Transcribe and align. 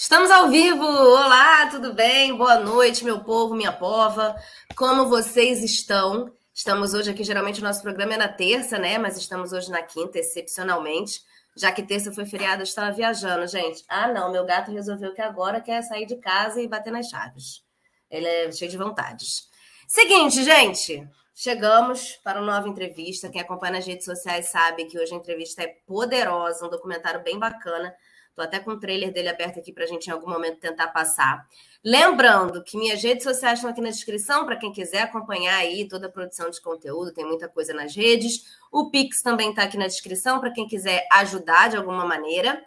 Estamos 0.00 0.30
ao 0.30 0.48
vivo! 0.48 0.84
Olá, 0.84 1.66
tudo 1.66 1.92
bem? 1.92 2.32
Boa 2.36 2.60
noite, 2.60 3.04
meu 3.04 3.18
povo, 3.24 3.52
minha 3.52 3.72
pova. 3.72 4.36
Como 4.76 5.08
vocês 5.08 5.60
estão? 5.60 6.32
Estamos 6.54 6.94
hoje 6.94 7.10
aqui, 7.10 7.24
geralmente 7.24 7.60
o 7.60 7.64
nosso 7.64 7.82
programa 7.82 8.14
é 8.14 8.16
na 8.16 8.28
terça, 8.28 8.78
né? 8.78 8.96
Mas 8.96 9.16
estamos 9.16 9.52
hoje 9.52 9.68
na 9.72 9.82
quinta, 9.82 10.16
excepcionalmente. 10.16 11.20
Já 11.56 11.72
que 11.72 11.82
terça 11.82 12.12
foi 12.12 12.24
feriado, 12.26 12.62
eu 12.62 12.64
estava 12.64 12.92
viajando, 12.92 13.44
gente. 13.48 13.84
Ah, 13.88 14.06
não, 14.06 14.30
meu 14.30 14.46
gato 14.46 14.70
resolveu 14.70 15.12
que 15.12 15.20
agora 15.20 15.60
quer 15.60 15.82
sair 15.82 16.06
de 16.06 16.14
casa 16.14 16.62
e 16.62 16.68
bater 16.68 16.92
nas 16.92 17.08
chaves. 17.08 17.64
Ele 18.08 18.28
é 18.28 18.52
cheio 18.52 18.70
de 18.70 18.78
vontades. 18.78 19.48
Seguinte, 19.88 20.44
gente, 20.44 21.08
chegamos 21.34 22.12
para 22.22 22.40
uma 22.40 22.54
nova 22.54 22.68
entrevista. 22.68 23.28
Quem 23.28 23.40
acompanha 23.40 23.72
nas 23.72 23.86
redes 23.86 24.04
sociais 24.04 24.48
sabe 24.48 24.84
que 24.84 24.96
hoje 24.96 25.12
a 25.12 25.16
entrevista 25.16 25.64
é 25.64 25.74
poderosa, 25.88 26.64
um 26.64 26.70
documentário 26.70 27.20
bem 27.24 27.36
bacana 27.36 27.92
Estou 28.38 28.46
até 28.46 28.60
com 28.60 28.70
o 28.70 28.78
trailer 28.78 29.12
dele 29.12 29.28
aberto 29.28 29.58
aqui 29.58 29.72
para 29.72 29.82
a 29.82 29.86
gente 29.88 30.06
em 30.06 30.12
algum 30.12 30.30
momento 30.30 30.60
tentar 30.60 30.86
passar. 30.88 31.44
Lembrando 31.84 32.62
que 32.62 32.78
minhas 32.78 33.02
redes 33.02 33.24
sociais 33.24 33.58
estão 33.58 33.68
aqui 33.68 33.80
na 33.80 33.90
descrição 33.90 34.46
para 34.46 34.54
quem 34.54 34.72
quiser 34.72 35.02
acompanhar 35.02 35.56
aí 35.56 35.88
toda 35.88 36.06
a 36.06 36.10
produção 36.10 36.48
de 36.48 36.60
conteúdo, 36.60 37.12
tem 37.12 37.24
muita 37.24 37.48
coisa 37.48 37.74
nas 37.74 37.96
redes. 37.96 38.44
O 38.70 38.90
Pix 38.92 39.22
também 39.22 39.50
está 39.50 39.64
aqui 39.64 39.76
na 39.76 39.88
descrição 39.88 40.38
para 40.38 40.52
quem 40.52 40.68
quiser 40.68 41.04
ajudar 41.14 41.68
de 41.68 41.76
alguma 41.76 42.06
maneira. 42.06 42.62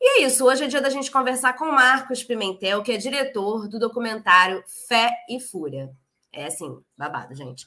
E 0.00 0.22
é 0.22 0.22
isso, 0.24 0.46
hoje 0.46 0.64
é 0.64 0.68
dia 0.68 0.80
da 0.80 0.88
gente 0.88 1.10
conversar 1.10 1.52
com 1.52 1.66
Marcos 1.66 2.24
Pimentel, 2.24 2.82
que 2.82 2.92
é 2.92 2.96
diretor 2.96 3.68
do 3.68 3.78
documentário 3.78 4.64
Fé 4.88 5.10
e 5.28 5.38
Fúria. 5.38 5.90
É 6.32 6.46
assim, 6.46 6.80
babado, 6.96 7.34
gente. 7.34 7.66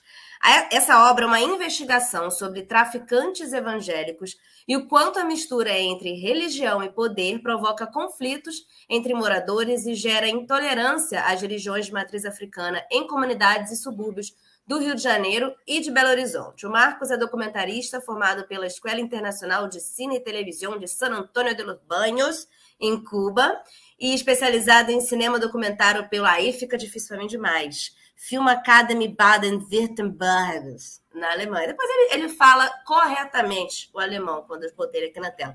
Essa 0.71 1.09
obra 1.11 1.25
é 1.25 1.27
uma 1.27 1.41
investigação 1.41 2.31
sobre 2.31 2.63
traficantes 2.63 3.51
evangélicos 3.51 4.37
e 4.65 4.77
o 4.77 4.87
quanto 4.87 5.19
a 5.19 5.25
mistura 5.25 5.77
entre 5.77 6.13
religião 6.13 6.81
e 6.81 6.89
poder 6.89 7.41
provoca 7.41 7.85
conflitos 7.85 8.55
entre 8.89 9.13
moradores 9.13 9.85
e 9.85 9.93
gera 9.93 10.29
intolerância 10.29 11.21
às 11.23 11.41
religiões 11.41 11.87
de 11.87 11.91
matriz 11.91 12.23
africana 12.23 12.81
em 12.89 13.05
comunidades 13.05 13.73
e 13.73 13.75
subúrbios 13.75 14.33
do 14.65 14.79
Rio 14.79 14.95
de 14.95 15.01
Janeiro 15.01 15.53
e 15.67 15.81
de 15.81 15.91
Belo 15.91 16.09
Horizonte. 16.09 16.65
O 16.65 16.71
Marcos 16.71 17.11
é 17.11 17.17
documentarista 17.17 17.99
formado 17.99 18.47
pela 18.47 18.65
Escola 18.65 19.01
Internacional 19.01 19.67
de 19.67 19.81
Cine 19.81 20.15
e 20.15 20.23
Televisão 20.23 20.79
de 20.79 20.87
San 20.87 21.09
Antônio 21.09 21.53
de 21.53 21.63
los 21.63 21.79
Banhos, 21.85 22.47
em 22.79 23.03
Cuba, 23.03 23.61
e 23.99 24.13
especializado 24.13 24.89
em 24.89 25.01
cinema 25.01 25.37
documentário 25.37 26.07
pela 26.07 26.31
aí 26.31 26.53
fica 26.53 26.77
difícil 26.77 27.09
para 27.09 27.17
mim 27.17 27.27
demais. 27.27 27.93
Film 28.25 28.47
Academy 28.47 29.09
Baden-Württemberg, 29.09 30.77
na 31.13 31.33
Alemanha. 31.33 31.67
Depois 31.67 31.89
ele, 31.89 32.13
ele 32.13 32.29
fala 32.29 32.69
corretamente 32.85 33.89
o 33.93 33.99
alemão, 33.99 34.45
quando 34.47 34.63
eu 34.63 34.73
botei 34.77 35.01
ele 35.01 35.09
aqui 35.09 35.19
na 35.19 35.29
tela. 35.29 35.53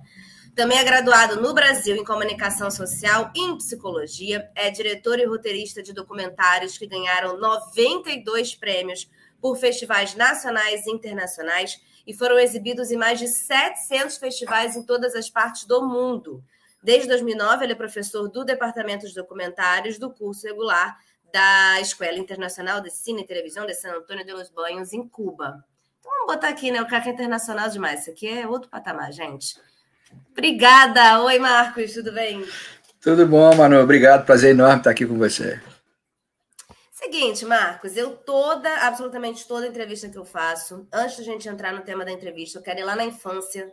Também 0.55 0.77
é 0.77 0.85
graduado 0.85 1.41
no 1.41 1.55
Brasil 1.55 1.97
em 1.97 2.05
Comunicação 2.05 2.71
Social 2.71 3.33
e 3.35 3.41
em 3.41 3.57
Psicologia. 3.57 4.51
É 4.55 4.71
diretor 4.71 5.19
e 5.19 5.25
roteirista 5.25 5.83
de 5.83 5.95
documentários 5.95 6.77
que 6.77 6.87
ganharam 6.87 7.39
92 7.39 8.55
prêmios 8.55 9.11
por 9.41 9.57
festivais 9.57 10.15
nacionais 10.15 10.87
e 10.87 10.91
internacionais 10.91 11.81
e 12.07 12.13
foram 12.13 12.39
exibidos 12.39 12.91
em 12.91 12.99
mais 12.99 13.19
de 13.19 13.29
700 13.29 14.19
festivais 14.19 14.77
em 14.77 14.83
todas 14.83 15.15
as 15.15 15.31
partes 15.31 15.65
do 15.65 15.89
mundo. 15.89 16.45
Desde 16.83 17.09
2009, 17.09 17.65
ele 17.65 17.73
é 17.73 17.77
professor 17.77 18.29
do 18.29 18.45
Departamento 18.45 19.09
de 19.09 19.15
Documentários 19.15 19.99
do 19.99 20.11
curso 20.11 20.47
regular 20.47 20.99
da 21.33 21.81
Escola 21.81 22.15
Internacional 22.15 22.81
de 22.81 22.91
Cine 22.91 23.23
e 23.23 23.27
Televisão 23.27 23.67
de 23.67 23.75
San 23.75 23.91
Antônio 23.91 24.25
de 24.25 24.33
los 24.33 24.51
Banhos, 24.51 24.93
em 24.93 25.07
Cuba. 25.07 25.65
Então 26.01 26.11
vamos 26.12 26.34
botar 26.34 26.48
aqui, 26.48 26.71
né? 26.71 26.81
O 26.81 26.87
CAC 26.87 27.09
é 27.09 27.12
internacional 27.12 27.69
demais. 27.69 28.01
Isso 28.01 28.11
aqui 28.11 28.29
é 28.29 28.47
outro 28.47 28.71
patamar, 28.71 29.12
gente. 29.12 29.61
Obrigada. 30.33 31.23
Oi, 31.23 31.39
Marcos, 31.39 31.93
tudo 31.93 32.12
bem? 32.12 32.47
Tudo 33.01 33.27
bom, 33.27 33.55
Manu. 33.55 33.81
Obrigado. 33.81 34.25
Prazer 34.25 34.51
enorme 34.51 34.79
estar 34.79 34.91
aqui 34.91 35.06
com 35.06 35.19
você. 35.19 35.61
Seguinte, 36.93 37.45
Marcos, 37.45 37.97
eu 37.97 38.17
toda, 38.17 38.87
absolutamente 38.87 39.47
toda 39.47 39.67
entrevista 39.67 40.09
que 40.09 40.19
eu 40.19 40.25
faço, 40.25 40.87
antes 40.93 41.16
da 41.16 41.22
gente 41.22 41.49
entrar 41.49 41.72
no 41.72 41.83
tema 41.83 42.05
da 42.05 42.10
entrevista, 42.10 42.59
eu 42.59 42.62
quero 42.62 42.81
ir 42.81 42.84
lá 42.84 42.97
na 42.97 43.05
infância 43.05 43.71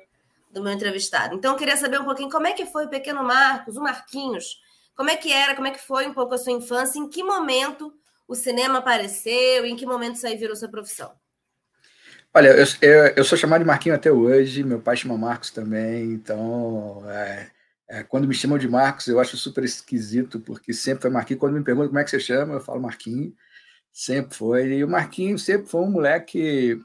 do 0.52 0.62
meu 0.62 0.72
entrevistado. 0.72 1.36
Então, 1.36 1.54
eu 1.54 1.58
queria 1.58 1.76
saber 1.76 2.00
um 2.00 2.06
pouquinho 2.06 2.30
como 2.30 2.46
é 2.46 2.54
que 2.54 2.68
foi 2.68 2.86
o 2.86 2.90
pequeno 2.90 3.24
Marcos, 3.24 3.78
o 3.78 3.82
Marquinhos, 3.82 4.62
como 4.96 5.10
é 5.10 5.18
que 5.18 5.32
era, 5.32 5.56
como 5.56 5.68
é 5.68 5.72
que 5.72 5.82
foi 5.82 6.08
um 6.08 6.14
pouco 6.14 6.34
a 6.34 6.38
sua 6.38 6.54
infância? 6.54 7.00
Em 7.00 7.10
que 7.10 7.24
momento 7.24 7.94
o 8.28 8.34
cinema 8.34 8.80
apareceu? 8.80 9.66
Em 9.66 9.76
que 9.76 9.86
momento 9.86 10.16
isso 10.16 10.28
aí 10.28 10.38
virou 10.38 10.56
sua 10.56 10.70
profissão? 10.70 11.12
Olha, 12.34 12.50
eu, 12.50 12.66
eu, 12.82 13.06
eu 13.18 13.24
sou 13.24 13.38
chamado 13.38 13.62
de 13.62 13.68
Marquinho 13.68 13.96
até 13.96 14.12
hoje, 14.12 14.64
meu 14.64 14.82
pai 14.82 14.98
chama 14.98 15.18
Marcos 15.18 15.52
também, 15.52 16.12
então 16.12 17.02
é, 17.10 17.50
é, 17.88 18.04
quando 18.04 18.28
me 18.28 18.34
chamam 18.34 18.58
de 18.58 18.68
Marcos 18.68 19.08
eu 19.08 19.20
acho 19.22 19.38
super 19.38 19.64
esquisito, 19.64 20.40
porque 20.42 20.74
sempre 20.74 21.04
foi 21.04 21.12
Marquinho. 21.12 21.40
Quando 21.40 21.54
me 21.54 21.64
perguntam 21.64 21.90
como 21.90 22.00
é 22.00 22.04
que 22.04 22.10
você 22.10 22.20
chama, 22.20 22.56
eu 22.56 22.60
falo 22.60 22.82
Marquinho, 22.82 23.34
sempre 23.92 24.36
foi. 24.36 24.68
E 24.74 24.84
o 24.84 24.90
Marquinho 24.90 25.40
sempre 25.40 25.68
foi 25.68 25.82
um 25.82 25.92
moleque 25.92 26.78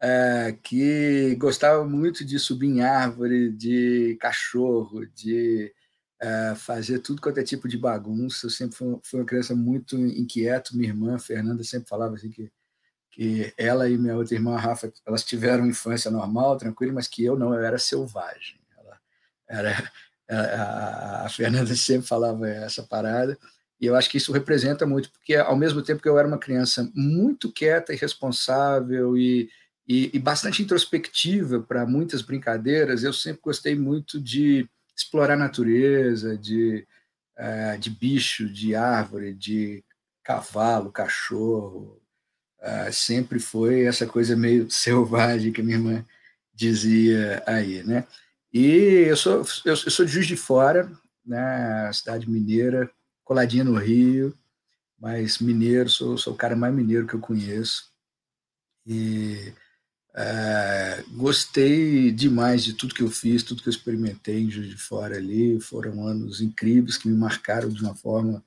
é, 0.00 0.56
que 0.62 1.34
gostava 1.36 1.84
muito 1.84 2.24
de 2.24 2.38
subir 2.38 2.68
em 2.68 2.82
árvore, 2.82 3.50
de 3.50 4.16
cachorro, 4.20 5.06
de 5.06 5.72
é, 6.20 6.54
fazer 6.56 6.98
tudo 6.98 7.22
quanto 7.22 7.38
é 7.38 7.42
tipo 7.42 7.68
de 7.68 7.78
bagunça. 7.78 8.46
Eu 8.46 8.50
sempre 8.50 8.76
fui, 8.76 8.98
fui 9.02 9.20
uma 9.20 9.26
criança 9.26 9.54
muito 9.54 9.96
inquieta. 9.96 10.70
Minha 10.74 10.88
irmã, 10.88 11.18
Fernanda, 11.18 11.62
sempre 11.64 11.88
falava 11.88 12.14
assim 12.14 12.30
que, 12.30 12.50
que 13.10 13.52
ela 13.56 13.88
e 13.88 13.96
minha 13.96 14.16
outra 14.16 14.34
irmã, 14.34 14.56
Rafa, 14.56 14.92
elas 15.06 15.24
tiveram 15.24 15.66
infância 15.66 16.10
normal, 16.10 16.56
tranquila, 16.56 16.92
mas 16.92 17.08
que 17.08 17.24
eu 17.24 17.38
não, 17.38 17.54
eu 17.54 17.62
era 17.62 17.78
selvagem. 17.78 18.60
Ela 18.76 19.00
era, 19.48 19.92
a, 20.28 21.26
a 21.26 21.28
Fernanda 21.28 21.74
sempre 21.76 22.06
falava 22.06 22.48
essa 22.48 22.82
parada. 22.82 23.38
E 23.80 23.86
eu 23.86 23.94
acho 23.94 24.10
que 24.10 24.16
isso 24.16 24.32
representa 24.32 24.84
muito, 24.84 25.10
porque 25.12 25.36
ao 25.36 25.56
mesmo 25.56 25.82
tempo 25.82 26.02
que 26.02 26.08
eu 26.08 26.18
era 26.18 26.26
uma 26.26 26.38
criança 26.38 26.90
muito 26.94 27.52
quieta 27.52 27.92
e 27.92 27.96
responsável 27.96 29.16
e, 29.16 29.48
e, 29.86 30.10
e 30.12 30.18
bastante 30.18 30.62
introspectiva 30.62 31.60
para 31.60 31.86
muitas 31.86 32.20
brincadeiras, 32.20 33.04
eu 33.04 33.12
sempre 33.12 33.40
gostei 33.40 33.76
muito 33.76 34.20
de 34.20 34.68
explorar 34.98 35.34
a 35.34 35.36
natureza, 35.36 36.36
de, 36.36 36.86
uh, 37.38 37.78
de 37.78 37.90
bicho, 37.90 38.48
de 38.48 38.74
árvore, 38.74 39.32
de 39.32 39.84
cavalo, 40.24 40.92
cachorro. 40.92 42.00
Uh, 42.60 42.92
sempre 42.92 43.38
foi 43.38 43.84
essa 43.84 44.06
coisa 44.06 44.36
meio 44.36 44.68
selvagem 44.70 45.52
que 45.52 45.62
minha 45.62 45.78
irmã 45.78 46.06
dizia 46.52 47.42
aí, 47.46 47.82
né? 47.84 48.06
E 48.52 49.06
eu 49.08 49.16
sou, 49.16 49.44
eu, 49.64 49.76
sou 49.76 50.04
de 50.04 50.10
Juiz 50.10 50.26
de 50.26 50.36
Fora, 50.36 50.90
né, 51.24 51.92
cidade 51.92 52.28
mineira, 52.28 52.90
coladinha 53.22 53.62
no 53.62 53.76
Rio, 53.76 54.36
mas 54.98 55.38
mineiro, 55.38 55.88
sou, 55.88 56.16
sou 56.16 56.32
o 56.32 56.36
cara 56.36 56.56
mais 56.56 56.74
mineiro 56.74 57.06
que 57.06 57.14
eu 57.14 57.20
conheço. 57.20 57.92
E 58.86 59.52
é, 60.14 61.04
gostei 61.12 62.10
demais 62.10 62.64
de 62.64 62.72
tudo 62.72 62.94
que 62.94 63.02
eu 63.02 63.10
fiz, 63.10 63.42
tudo 63.42 63.62
que 63.62 63.68
eu 63.68 63.72
experimentei 63.72 64.42
em 64.42 64.50
Juiz 64.50 64.68
de 64.68 64.76
Fora 64.76 65.16
ali. 65.16 65.60
Foram 65.60 66.06
anos 66.06 66.40
incríveis 66.40 66.96
que 66.96 67.08
me 67.08 67.16
marcaram 67.16 67.68
de 67.68 67.82
uma 67.82 67.94
forma 67.94 68.44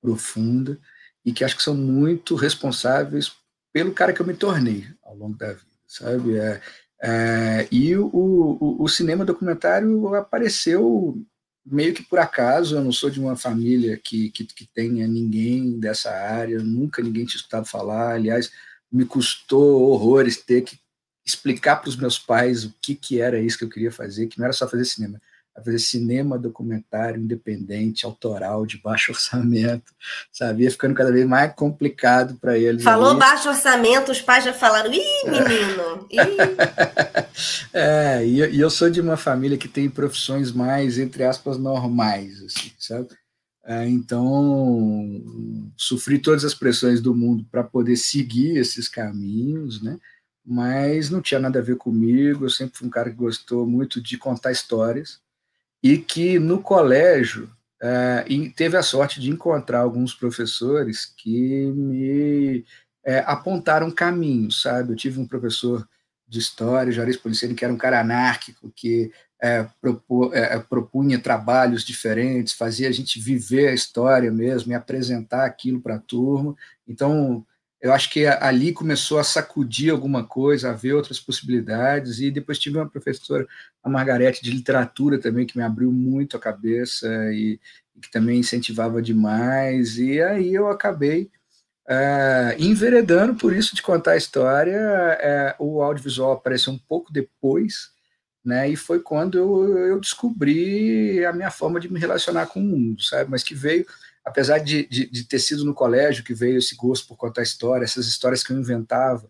profunda 0.00 0.78
e 1.24 1.32
que 1.32 1.44
acho 1.44 1.56
que 1.56 1.62
são 1.62 1.74
muito 1.74 2.34
responsáveis 2.34 3.32
pelo 3.72 3.92
cara 3.92 4.12
que 4.12 4.20
eu 4.20 4.26
me 4.26 4.34
tornei 4.34 4.86
ao 5.02 5.14
longo 5.14 5.36
da 5.36 5.52
vida, 5.52 5.66
sabe? 5.86 6.38
É, 6.38 6.60
é, 7.02 7.68
e 7.70 7.96
o, 7.96 8.06
o, 8.06 8.82
o, 8.82 8.88
cinema 8.88 9.24
documentário 9.24 10.14
apareceu 10.14 11.22
meio 11.64 11.94
que 11.94 12.02
por 12.02 12.18
acaso. 12.18 12.76
Eu 12.76 12.84
não 12.84 12.92
sou 12.92 13.10
de 13.10 13.20
uma 13.20 13.36
família 13.36 13.98
que, 14.02 14.30
que, 14.30 14.44
que 14.44 14.66
tenha 14.66 15.06
ninguém 15.06 15.78
dessa 15.78 16.10
área, 16.10 16.58
nunca 16.62 17.02
ninguém 17.02 17.24
tinha 17.24 17.36
escutado 17.36 17.66
falar. 17.66 18.14
Aliás, 18.14 18.50
me 18.90 19.04
custou 19.04 19.82
horrores 19.90 20.36
ter 20.36 20.62
que 20.62 20.78
explicar 21.24 21.76
para 21.76 21.88
os 21.88 21.96
meus 21.96 22.18
pais 22.18 22.64
o 22.64 22.74
que, 22.80 22.94
que 22.94 23.20
era 23.20 23.38
isso 23.38 23.58
que 23.58 23.64
eu 23.64 23.68
queria 23.68 23.92
fazer, 23.92 24.26
que 24.26 24.38
não 24.38 24.46
era 24.46 24.52
só 24.52 24.68
fazer 24.68 24.84
cinema, 24.84 25.20
era 25.54 25.64
fazer 25.64 25.78
cinema 25.78 26.38
documentário 26.38 27.20
independente, 27.20 28.06
autoral, 28.06 28.64
de 28.64 28.78
baixo 28.78 29.12
orçamento, 29.12 29.92
sabe? 30.32 30.64
Ia 30.64 30.70
ficando 30.70 30.94
cada 30.94 31.12
vez 31.12 31.26
mais 31.26 31.54
complicado 31.54 32.36
para 32.40 32.58
eles. 32.58 32.82
Falou 32.82 33.10
ali. 33.10 33.18
baixo 33.18 33.48
orçamento, 33.48 34.12
os 34.12 34.20
pais 34.20 34.44
já 34.44 34.52
falaram, 34.52 34.92
ih, 34.92 35.24
menino! 35.26 36.08
é, 37.72 38.26
e 38.26 38.40
eu, 38.40 38.50
e 38.50 38.60
eu 38.60 38.70
sou 38.70 38.90
de 38.90 39.00
uma 39.00 39.16
família 39.16 39.58
que 39.58 39.68
tem 39.68 39.88
profissões 39.88 40.52
mais, 40.52 40.98
entre 40.98 41.24
aspas, 41.24 41.58
normais, 41.58 42.42
assim, 42.42 42.72
sabe? 42.78 43.08
É, 43.64 43.86
então, 43.86 45.22
sofri 45.76 46.18
todas 46.18 46.44
as 46.44 46.54
pressões 46.54 47.00
do 47.00 47.14
mundo 47.14 47.44
para 47.50 47.62
poder 47.62 47.96
seguir 47.96 48.56
esses 48.56 48.88
caminhos, 48.88 49.82
né? 49.82 49.98
Mas 50.44 51.10
não 51.10 51.20
tinha 51.20 51.40
nada 51.40 51.58
a 51.58 51.62
ver 51.62 51.76
comigo. 51.76 52.44
Eu 52.44 52.50
sempre 52.50 52.76
fui 52.76 52.86
um 52.86 52.90
cara 52.90 53.10
que 53.10 53.16
gostou 53.16 53.66
muito 53.66 54.00
de 54.00 54.18
contar 54.18 54.52
histórias 54.52 55.20
e 55.82 55.98
que 55.98 56.38
no 56.38 56.62
colégio 56.62 57.50
é, 57.82 58.24
teve 58.54 58.76
a 58.76 58.82
sorte 58.82 59.20
de 59.20 59.30
encontrar 59.30 59.80
alguns 59.80 60.14
professores 60.14 61.06
que 61.06 61.66
me 61.72 62.64
é, 63.04 63.18
apontaram 63.20 63.90
caminhos, 63.90 64.62
sabe? 64.62 64.92
Eu 64.92 64.96
tive 64.96 65.18
um 65.18 65.26
professor 65.26 65.88
de 66.28 66.38
história, 66.38 66.92
Juarez 66.92 67.16
Policeni, 67.16 67.54
que 67.54 67.64
era 67.64 67.72
um 67.72 67.78
cara 67.78 68.00
anárquico, 68.00 68.70
que 68.74 69.10
é, 69.42 69.66
propor, 69.80 70.34
é, 70.34 70.58
propunha 70.58 71.18
trabalhos 71.18 71.82
diferentes, 71.82 72.52
fazia 72.52 72.88
a 72.88 72.92
gente 72.92 73.18
viver 73.18 73.68
a 73.68 73.74
história 73.74 74.30
mesmo 74.30 74.70
e 74.70 74.74
apresentar 74.74 75.46
aquilo 75.46 75.80
para 75.80 75.96
a 75.96 76.00
turma. 76.00 76.54
Então, 76.86 77.44
eu 77.80 77.92
acho 77.92 78.10
que 78.10 78.26
ali 78.26 78.72
começou 78.72 79.18
a 79.18 79.24
sacudir 79.24 79.90
alguma 79.90 80.22
coisa, 80.22 80.70
a 80.70 80.74
ver 80.74 80.92
outras 80.92 81.18
possibilidades, 81.18 82.20
e 82.20 82.30
depois 82.30 82.58
tive 82.58 82.76
uma 82.76 82.88
professora, 82.88 83.46
a 83.82 83.88
Margarete, 83.88 84.42
de 84.42 84.50
literatura 84.50 85.18
também, 85.18 85.46
que 85.46 85.56
me 85.56 85.64
abriu 85.64 85.90
muito 85.90 86.36
a 86.36 86.40
cabeça 86.40 87.06
e, 87.32 87.58
e 87.96 88.00
que 88.00 88.10
também 88.10 88.38
incentivava 88.40 89.00
demais, 89.00 89.96
e 89.96 90.20
aí 90.20 90.54
eu 90.54 90.68
acabei 90.68 91.30
é, 91.88 92.54
enveredando 92.58 93.34
por 93.34 93.52
isso 93.54 93.74
de 93.74 93.82
contar 93.82 94.12
a 94.12 94.16
história. 94.16 94.76
É, 95.20 95.56
o 95.58 95.82
audiovisual 95.82 96.32
apareceu 96.32 96.72
um 96.72 96.78
pouco 96.78 97.12
depois, 97.12 97.90
né, 98.44 98.68
e 98.68 98.76
foi 98.76 99.00
quando 99.00 99.38
eu, 99.38 99.78
eu 99.86 100.00
descobri 100.00 101.24
a 101.24 101.32
minha 101.32 101.50
forma 101.50 101.80
de 101.80 101.92
me 101.92 101.98
relacionar 101.98 102.46
com 102.46 102.60
o 102.60 102.62
mundo, 102.62 103.02
sabe, 103.02 103.30
mas 103.30 103.42
que 103.42 103.54
veio 103.54 103.86
apesar 104.30 104.58
de, 104.58 104.86
de, 104.86 105.10
de, 105.10 105.24
ter 105.24 105.40
sido 105.40 105.64
no 105.64 105.74
colégio 105.74 106.24
que 106.24 106.32
veio 106.32 106.58
esse 106.58 106.76
gosto 106.76 107.08
por 107.08 107.16
contar 107.16 107.42
história, 107.42 107.84
essas 107.84 108.06
histórias 108.06 108.44
que 108.44 108.52
eu 108.52 108.58
inventava 108.58 109.28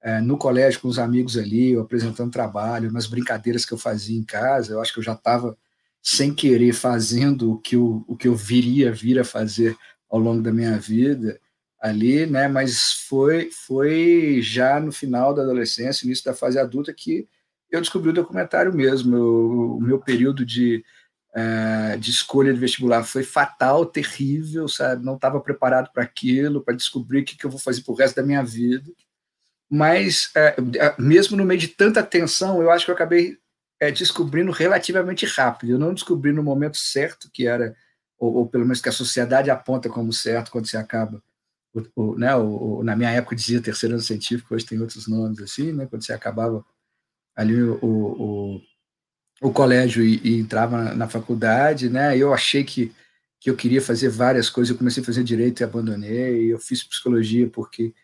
é, 0.00 0.20
no 0.20 0.38
colégio 0.38 0.80
com 0.80 0.88
os 0.88 0.98
amigos 0.98 1.36
ali, 1.36 1.72
eu 1.72 1.82
apresentando 1.82 2.30
trabalho, 2.30 2.92
nas 2.92 3.06
brincadeiras 3.06 3.64
que 3.64 3.72
eu 3.72 3.78
fazia 3.78 4.16
em 4.16 4.22
casa, 4.22 4.72
eu 4.72 4.80
acho 4.80 4.92
que 4.92 5.00
eu 5.00 5.04
já 5.04 5.14
estava 5.14 5.58
sem 6.00 6.32
querer 6.32 6.72
fazendo 6.72 7.52
o 7.52 7.58
que 7.58 7.74
eu, 7.74 8.04
o 8.06 8.16
que 8.16 8.28
eu 8.28 8.36
viria 8.36 8.92
vir 8.92 9.18
a 9.18 9.24
fazer 9.24 9.76
ao 10.08 10.20
longo 10.20 10.40
da 10.40 10.52
minha 10.52 10.78
vida 10.78 11.40
ali, 11.80 12.24
né? 12.24 12.46
Mas 12.46 12.92
foi 13.08 13.50
foi 13.50 14.40
já 14.40 14.78
no 14.78 14.92
final 14.92 15.34
da 15.34 15.42
adolescência, 15.42 16.06
início 16.06 16.24
da 16.24 16.34
fase 16.34 16.58
adulta 16.58 16.94
que 16.94 17.28
eu 17.70 17.80
descobri 17.80 18.10
o 18.10 18.14
documentário 18.14 18.72
mesmo. 18.72 19.16
o 19.76 19.80
meu 19.80 19.98
período 19.98 20.46
de 20.46 20.84
é, 21.34 21.96
de 21.96 22.10
escolha 22.10 22.52
de 22.52 22.58
vestibular 22.58 23.04
foi 23.04 23.22
fatal, 23.22 23.84
terrível, 23.86 24.68
sabe? 24.68 25.04
Não 25.04 25.16
estava 25.16 25.40
preparado 25.40 25.90
para 25.92 26.02
aquilo, 26.02 26.62
para 26.62 26.74
descobrir 26.74 27.20
o 27.20 27.24
que, 27.24 27.36
que 27.36 27.44
eu 27.44 27.50
vou 27.50 27.60
fazer 27.60 27.82
para 27.82 27.92
o 27.92 27.96
resto 27.96 28.16
da 28.16 28.22
minha 28.22 28.42
vida. 28.42 28.90
Mas, 29.70 30.30
é, 30.34 30.56
é, 30.78 30.94
mesmo 30.98 31.36
no 31.36 31.44
meio 31.44 31.60
de 31.60 31.68
tanta 31.68 32.02
tensão, 32.02 32.62
eu 32.62 32.70
acho 32.70 32.84
que 32.84 32.90
eu 32.90 32.94
acabei 32.94 33.38
descobrindo 33.94 34.50
relativamente 34.50 35.24
rápido. 35.26 35.72
Eu 35.72 35.78
não 35.78 35.94
descobri 35.94 36.32
no 36.32 36.42
momento 36.42 36.76
certo, 36.76 37.30
que 37.32 37.46
era, 37.46 37.76
ou, 38.18 38.34
ou 38.38 38.48
pelo 38.48 38.64
menos 38.64 38.80
que 38.80 38.88
a 38.88 38.92
sociedade 38.92 39.50
aponta 39.50 39.88
como 39.88 40.12
certo 40.12 40.50
quando 40.50 40.66
se 40.66 40.76
acaba. 40.76 41.22
O, 41.72 41.82
o, 41.94 42.18
né, 42.18 42.34
o, 42.34 42.82
na 42.82 42.96
minha 42.96 43.10
época 43.10 43.36
dizia 43.36 43.62
terceiro 43.62 43.94
ano 43.94 44.02
científico, 44.02 44.54
hoje 44.54 44.66
tem 44.66 44.80
outros 44.80 45.06
nomes 45.06 45.40
assim, 45.40 45.72
né, 45.72 45.86
quando 45.86 46.04
você 46.04 46.12
acabava 46.12 46.64
ali 47.36 47.62
o, 47.62 48.60
o 49.40 49.52
colégio 49.52 50.04
e, 50.04 50.20
e 50.24 50.38
entrava 50.38 50.82
na, 50.82 50.94
na, 50.94 51.08
faculdade, 51.08 51.88
né? 51.88 52.16
Eu 52.16 52.34
achei 52.34 52.64
que, 52.64 52.92
que 53.40 53.48
eu 53.50 53.56
queria 53.56 53.80
fazer 53.80 54.08
várias 54.08 54.50
coisas. 54.50 54.70
Eu 54.70 54.78
comecei 54.78 55.02
a 55.02 55.06
fazer 55.06 55.22
direito 55.24 55.60
e 55.60 55.64
abandonei. 55.64 56.52
Eu 56.52 56.58
fiz 56.58 56.82
psicologia 56.82 57.48
porque 57.48 57.94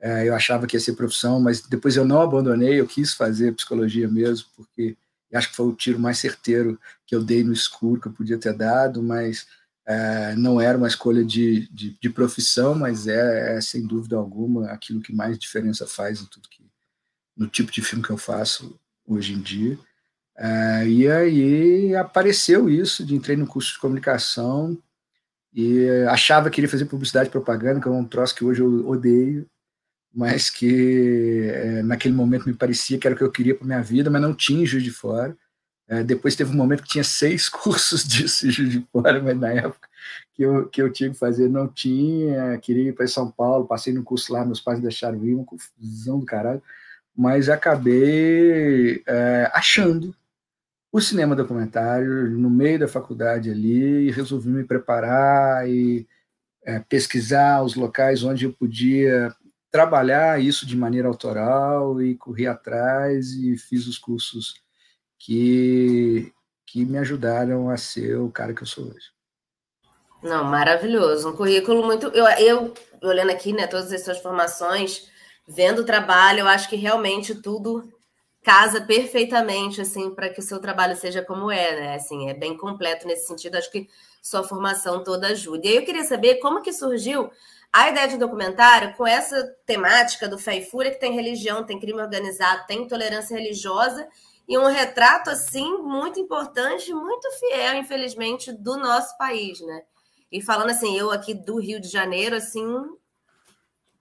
é, 0.00 0.28
eu 0.28 0.34
achava 0.34 0.66
que 0.66 0.76
ia 0.76 0.80
ser 0.80 0.94
profissão, 0.94 1.40
mas 1.40 1.62
depois 1.62 1.96
eu 1.96 2.04
não 2.04 2.20
abandonei. 2.20 2.80
Eu 2.80 2.86
quis 2.86 3.14
fazer 3.14 3.54
psicologia 3.54 4.08
mesmo 4.08 4.48
porque 4.56 4.96
acho 5.32 5.48
que 5.50 5.56
foi 5.56 5.66
o 5.66 5.74
tiro 5.74 5.98
mais 5.98 6.18
certeiro 6.18 6.78
que 7.06 7.14
eu 7.14 7.24
dei 7.24 7.42
no 7.42 7.52
escuro 7.52 8.00
que 8.00 8.08
eu 8.08 8.12
podia 8.12 8.36
ter 8.36 8.52
dado, 8.52 9.02
mas 9.02 9.46
é, 9.86 10.34
não 10.36 10.60
era 10.60 10.76
uma 10.76 10.86
escolha 10.86 11.24
de, 11.24 11.68
de, 11.68 11.96
de 11.98 12.10
profissão, 12.10 12.74
mas 12.74 13.06
é, 13.06 13.56
é, 13.56 13.60
sem 13.60 13.86
dúvida 13.86 14.16
alguma 14.16 14.70
aquilo 14.70 15.00
que 15.00 15.14
mais 15.14 15.38
diferença 15.38 15.86
faz 15.86 16.20
em 16.20 16.26
tudo 16.26 16.48
que 16.48 16.62
no 17.36 17.48
tipo 17.48 17.72
de 17.72 17.80
filme 17.80 18.04
que 18.04 18.10
eu 18.10 18.18
faço 18.18 18.78
hoje 19.06 19.32
em 19.32 19.40
dia. 19.40 19.78
É, 20.36 20.86
e 20.86 21.10
aí 21.10 21.96
apareceu 21.96 22.68
isso, 22.68 23.04
de 23.04 23.14
entrei 23.14 23.36
no 23.36 23.46
curso 23.46 23.74
de 23.74 23.78
comunicação 23.78 24.78
e 25.54 25.86
achava 26.08 26.50
que 26.50 26.60
iria 26.60 26.70
fazer 26.70 26.86
publicidade 26.86 27.28
e 27.28 27.32
propaganda, 27.32 27.80
que 27.80 27.88
é 27.88 27.90
um 27.90 28.04
troço 28.04 28.34
que 28.34 28.44
hoje 28.44 28.62
eu 28.62 28.88
odeio, 28.88 29.46
mas 30.14 30.50
que 30.50 31.48
é, 31.52 31.82
naquele 31.82 32.14
momento 32.14 32.46
me 32.46 32.54
parecia 32.54 32.98
que 32.98 33.06
era 33.06 33.14
o 33.14 33.18
que 33.18 33.24
eu 33.24 33.32
queria 33.32 33.54
para 33.54 33.66
minha 33.66 33.82
vida, 33.82 34.10
mas 34.10 34.22
não 34.22 34.34
tinha 34.34 34.66
Juiz 34.66 34.82
de 34.84 34.90
Fora. 34.90 35.36
É, 35.88 36.02
depois 36.02 36.36
teve 36.36 36.52
um 36.52 36.56
momento 36.56 36.82
que 36.82 36.90
tinha 36.90 37.04
seis 37.04 37.48
cursos 37.50 38.04
disso 38.06 38.46
em 38.46 38.50
Juiz 38.50 38.70
de 38.70 38.86
Fora, 38.92 39.22
mas 39.22 39.38
na 39.38 39.52
época 39.52 39.88
que 40.34 40.42
eu, 40.42 40.68
que 40.68 40.82
eu 40.82 40.92
tinha 40.92 41.10
que 41.10 41.18
fazer 41.18 41.48
não 41.48 41.68
tinha, 41.68 42.58
queria 42.58 42.88
ir 42.88 42.94
para 42.94 43.06
São 43.06 43.30
Paulo, 43.30 43.66
passei 43.66 43.92
no 43.92 44.02
curso 44.02 44.32
lá, 44.32 44.44
meus 44.44 44.60
pais 44.60 44.80
deixaram 44.80 45.24
ir, 45.24 45.34
uma 45.34 45.44
confusão 45.44 46.18
do 46.18 46.26
caralho, 46.26 46.62
mas 47.14 47.48
acabei 47.48 49.02
é, 49.06 49.50
achando 49.52 50.14
o 50.92 51.00
cinema 51.00 51.34
documentário 51.34 52.30
no 52.30 52.50
meio 52.50 52.78
da 52.78 52.86
faculdade 52.86 53.50
ali 53.50 54.08
e 54.08 54.10
resolvi 54.10 54.50
me 54.50 54.62
preparar 54.62 55.66
e 55.66 56.06
é, 56.62 56.78
pesquisar 56.80 57.62
os 57.62 57.74
locais 57.74 58.22
onde 58.22 58.44
eu 58.44 58.52
podia 58.52 59.34
trabalhar 59.70 60.38
isso 60.38 60.66
de 60.66 60.76
maneira 60.76 61.08
autoral 61.08 62.00
e 62.02 62.14
corri 62.14 62.46
atrás 62.46 63.32
e 63.32 63.56
fiz 63.56 63.86
os 63.86 63.96
cursos 63.96 64.54
que, 65.18 66.30
que 66.66 66.84
me 66.84 66.98
ajudaram 66.98 67.70
a 67.70 67.78
ser 67.78 68.18
o 68.18 68.30
cara 68.30 68.52
que 68.52 68.62
eu 68.62 68.66
sou 68.66 68.84
hoje. 68.84 69.10
Não, 70.22 70.44
maravilhoso. 70.44 71.30
Um 71.30 71.36
currículo 71.36 71.82
muito. 71.84 72.08
Eu, 72.08 72.26
eu 72.38 72.74
olhando 73.02 73.30
aqui, 73.30 73.52
né, 73.52 73.66
todas 73.66 73.90
as 73.90 74.04
suas 74.04 74.18
formações, 74.18 75.08
vendo 75.48 75.80
o 75.80 75.86
trabalho, 75.86 76.40
eu 76.40 76.48
acho 76.48 76.68
que 76.68 76.76
realmente 76.76 77.34
tudo 77.34 77.90
casa 78.42 78.80
perfeitamente 78.80 79.80
assim 79.80 80.14
para 80.14 80.28
que 80.28 80.40
o 80.40 80.42
seu 80.42 80.60
trabalho 80.60 80.96
seja 80.96 81.22
como 81.22 81.50
é, 81.50 81.80
né? 81.80 81.94
Assim, 81.94 82.28
é 82.28 82.34
bem 82.34 82.56
completo 82.56 83.06
nesse 83.06 83.26
sentido. 83.26 83.56
Acho 83.56 83.70
que 83.70 83.88
sua 84.20 84.42
formação 84.42 85.02
toda 85.02 85.28
ajuda. 85.28 85.66
E 85.66 85.70
aí 85.70 85.76
eu 85.76 85.84
queria 85.84 86.04
saber 86.04 86.36
como 86.36 86.62
que 86.62 86.72
surgiu 86.72 87.30
a 87.72 87.88
ideia 87.88 88.08
de 88.08 88.18
documentário 88.18 88.94
com 88.96 89.06
essa 89.06 89.42
temática 89.64 90.28
do 90.28 90.38
fé 90.38 90.56
e 90.58 90.64
fúria 90.64 90.90
que 90.90 91.00
tem 91.00 91.14
religião, 91.14 91.64
tem 91.64 91.80
crime 91.80 92.00
organizado, 92.00 92.66
tem 92.66 92.82
intolerância 92.82 93.36
religiosa 93.36 94.06
e 94.46 94.58
um 94.58 94.66
retrato 94.66 95.30
assim 95.30 95.78
muito 95.78 96.20
importante, 96.20 96.92
muito 96.92 97.30
fiel, 97.38 97.76
infelizmente, 97.76 98.52
do 98.52 98.76
nosso 98.76 99.16
país, 99.16 99.60
né? 99.60 99.82
E 100.30 100.42
falando 100.42 100.70
assim, 100.70 100.96
eu 100.96 101.10
aqui 101.10 101.32
do 101.32 101.58
Rio 101.58 101.80
de 101.80 101.88
Janeiro, 101.88 102.36
assim, 102.36 102.66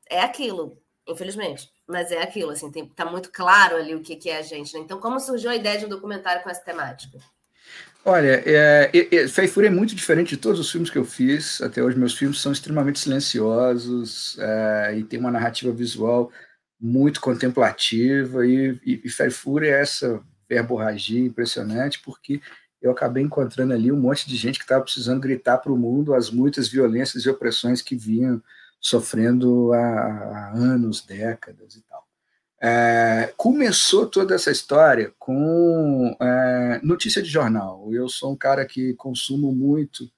é 0.09 0.19
aquilo, 0.21 0.80
infelizmente. 1.07 1.69
Mas 1.87 2.11
é 2.11 2.21
aquilo, 2.21 2.51
assim, 2.51 2.71
tem, 2.71 2.87
tá 2.87 3.05
muito 3.05 3.31
claro 3.31 3.75
ali 3.75 3.95
o 3.95 4.01
que, 4.01 4.15
que 4.15 4.29
é 4.29 4.37
a 4.37 4.41
gente, 4.41 4.73
né? 4.73 4.79
Então, 4.79 4.99
como 4.99 5.19
surgiu 5.19 5.49
a 5.49 5.55
ideia 5.55 5.77
de 5.77 5.85
um 5.85 5.89
documentário 5.89 6.43
com 6.43 6.49
essa 6.49 6.63
temática? 6.63 7.19
Olha, 8.03 8.41
é, 8.45 8.89
é, 8.93 9.47
Fúria 9.47 9.67
é 9.67 9.71
muito 9.71 9.93
diferente 9.93 10.29
de 10.29 10.37
todos 10.37 10.59
os 10.59 10.71
filmes 10.71 10.89
que 10.89 10.97
eu 10.97 11.05
fiz. 11.05 11.61
Até 11.61 11.83
hoje, 11.83 11.99
meus 11.99 12.17
filmes 12.17 12.41
são 12.41 12.51
extremamente 12.51 12.99
silenciosos 12.99 14.37
é, 14.39 14.95
e 14.97 15.03
tem 15.03 15.19
uma 15.19 15.29
narrativa 15.29 15.71
visual 15.71 16.31
muito 16.79 17.21
contemplativa. 17.21 18.45
E, 18.45 18.79
e, 18.83 19.01
e 19.05 19.65
é 19.65 19.81
essa 19.81 20.19
verborragia 20.49 21.23
impressionante, 21.23 22.01
porque 22.03 22.41
eu 22.81 22.89
acabei 22.89 23.21
encontrando 23.21 23.73
ali 23.73 23.91
um 23.91 23.99
monte 23.99 24.27
de 24.27 24.35
gente 24.35 24.57
que 24.57 24.65
estava 24.65 24.83
precisando 24.83 25.21
gritar 25.21 25.59
para 25.59 25.71
o 25.71 25.77
mundo 25.77 26.15
as 26.15 26.31
muitas 26.31 26.67
violências 26.67 27.23
e 27.23 27.29
opressões 27.29 27.81
que 27.81 27.95
vinham 27.95 28.41
sofrendo 28.81 29.71
há, 29.73 30.51
anos, 30.55 31.05
décadas 31.05 31.75
e 31.75 31.81
tal. 31.81 32.05
É, 32.63 33.33
começou 33.37 34.05
toda 34.07 34.35
essa 34.35 34.51
história 34.51 35.13
com 35.17 36.15
é, 36.19 36.79
notícia 36.83 37.21
de 37.21 37.29
jornal. 37.29 37.87
Eu 37.93 38.09
sou 38.09 38.33
um 38.33 38.35
cara 38.35 38.65
que 38.65 38.93
consumo 38.95 39.53
muito 39.53 40.09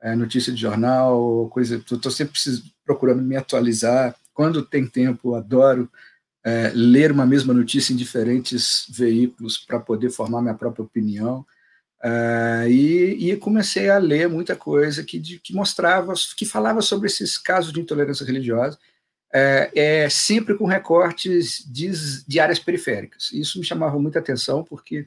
é, 0.00 0.14
notícia 0.16 0.52
de 0.52 0.60
jornal, 0.60 1.48
coisa. 1.50 1.76
Estou 1.76 2.10
sempre 2.10 2.38
procurando 2.84 3.22
me 3.22 3.36
atualizar. 3.36 4.16
Quando 4.32 4.64
tem 4.64 4.86
tempo, 4.86 5.34
adoro 5.34 5.90
é, 6.44 6.72
ler 6.74 7.12
uma 7.12 7.26
mesma 7.26 7.52
notícia 7.52 7.92
em 7.92 7.96
diferentes 7.96 8.86
veículos 8.88 9.58
para 9.58 9.78
poder 9.78 10.10
formar 10.10 10.42
minha 10.42 10.54
própria 10.54 10.84
opinião. 10.84 11.44
Uh, 12.02 12.66
e, 12.66 13.30
e, 13.30 13.36
comecei 13.36 13.90
a 13.90 13.98
ler 13.98 14.26
muita 14.26 14.56
coisa 14.56 15.04
que, 15.04 15.18
de, 15.18 15.38
que 15.38 15.54
mostrava, 15.54 16.14
que 16.34 16.46
falava 16.46 16.80
sobre 16.80 17.08
esses 17.08 17.36
casos 17.36 17.74
de 17.74 17.80
intolerância 17.80 18.24
religiosa, 18.24 18.78
é, 19.32 19.70
é 19.74 20.08
sempre 20.08 20.56
com 20.56 20.64
recortes 20.64 21.62
de, 21.70 21.90
de, 22.26 22.40
áreas 22.40 22.58
periféricas. 22.58 23.30
Isso 23.32 23.58
me 23.58 23.64
chamava 23.66 23.98
muita 23.98 24.18
atenção, 24.18 24.64
porque 24.64 25.06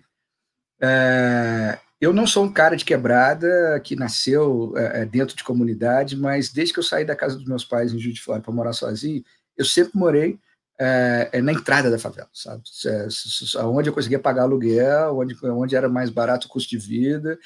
é, 0.80 1.80
eu 2.00 2.14
não 2.14 2.28
sou 2.28 2.46
um 2.46 2.54
cara 2.54 2.76
de 2.76 2.86
quebrada 2.86 3.80
que 3.84 3.96
nasceu 3.96 4.74
dentro 5.10 5.36
de 5.36 5.44
comunidade, 5.44 6.16
mas 6.16 6.54
desde 6.54 6.74
que 6.74 6.80
eu 6.80 6.84
saí 6.84 7.04
da 7.04 7.16
casa 7.16 7.38
dos 7.38 7.48
meus 7.48 7.66
pais 7.66 7.92
em 7.92 8.00
Juiz 8.00 8.16
de 8.16 8.22
Fora 8.22 8.40
para 8.40 8.54
morar 8.54 8.74
sozinho, 8.74 9.24
eu 9.58 9.66
sempre 9.66 9.98
morei 9.98 10.40
é, 10.80 11.30
é, 11.34 11.42
na 11.42 11.53
entrada 11.53 11.89
da 11.89 12.00
favela, 12.00 12.30
sabe? 12.34 12.63
É, 12.86 13.63
onde 13.63 13.89
eu 13.89 13.94
conseguia 13.94 14.20
pagar 14.20 14.44
aluguel, 14.44 15.18
onde, 15.18 15.36
onde 15.46 15.75
era 15.75 15.88
mais 15.88 16.10
barato 16.10 16.48
o 16.48 16.50
custo 16.50 16.70
de 16.70 16.77
vida, 16.77 17.38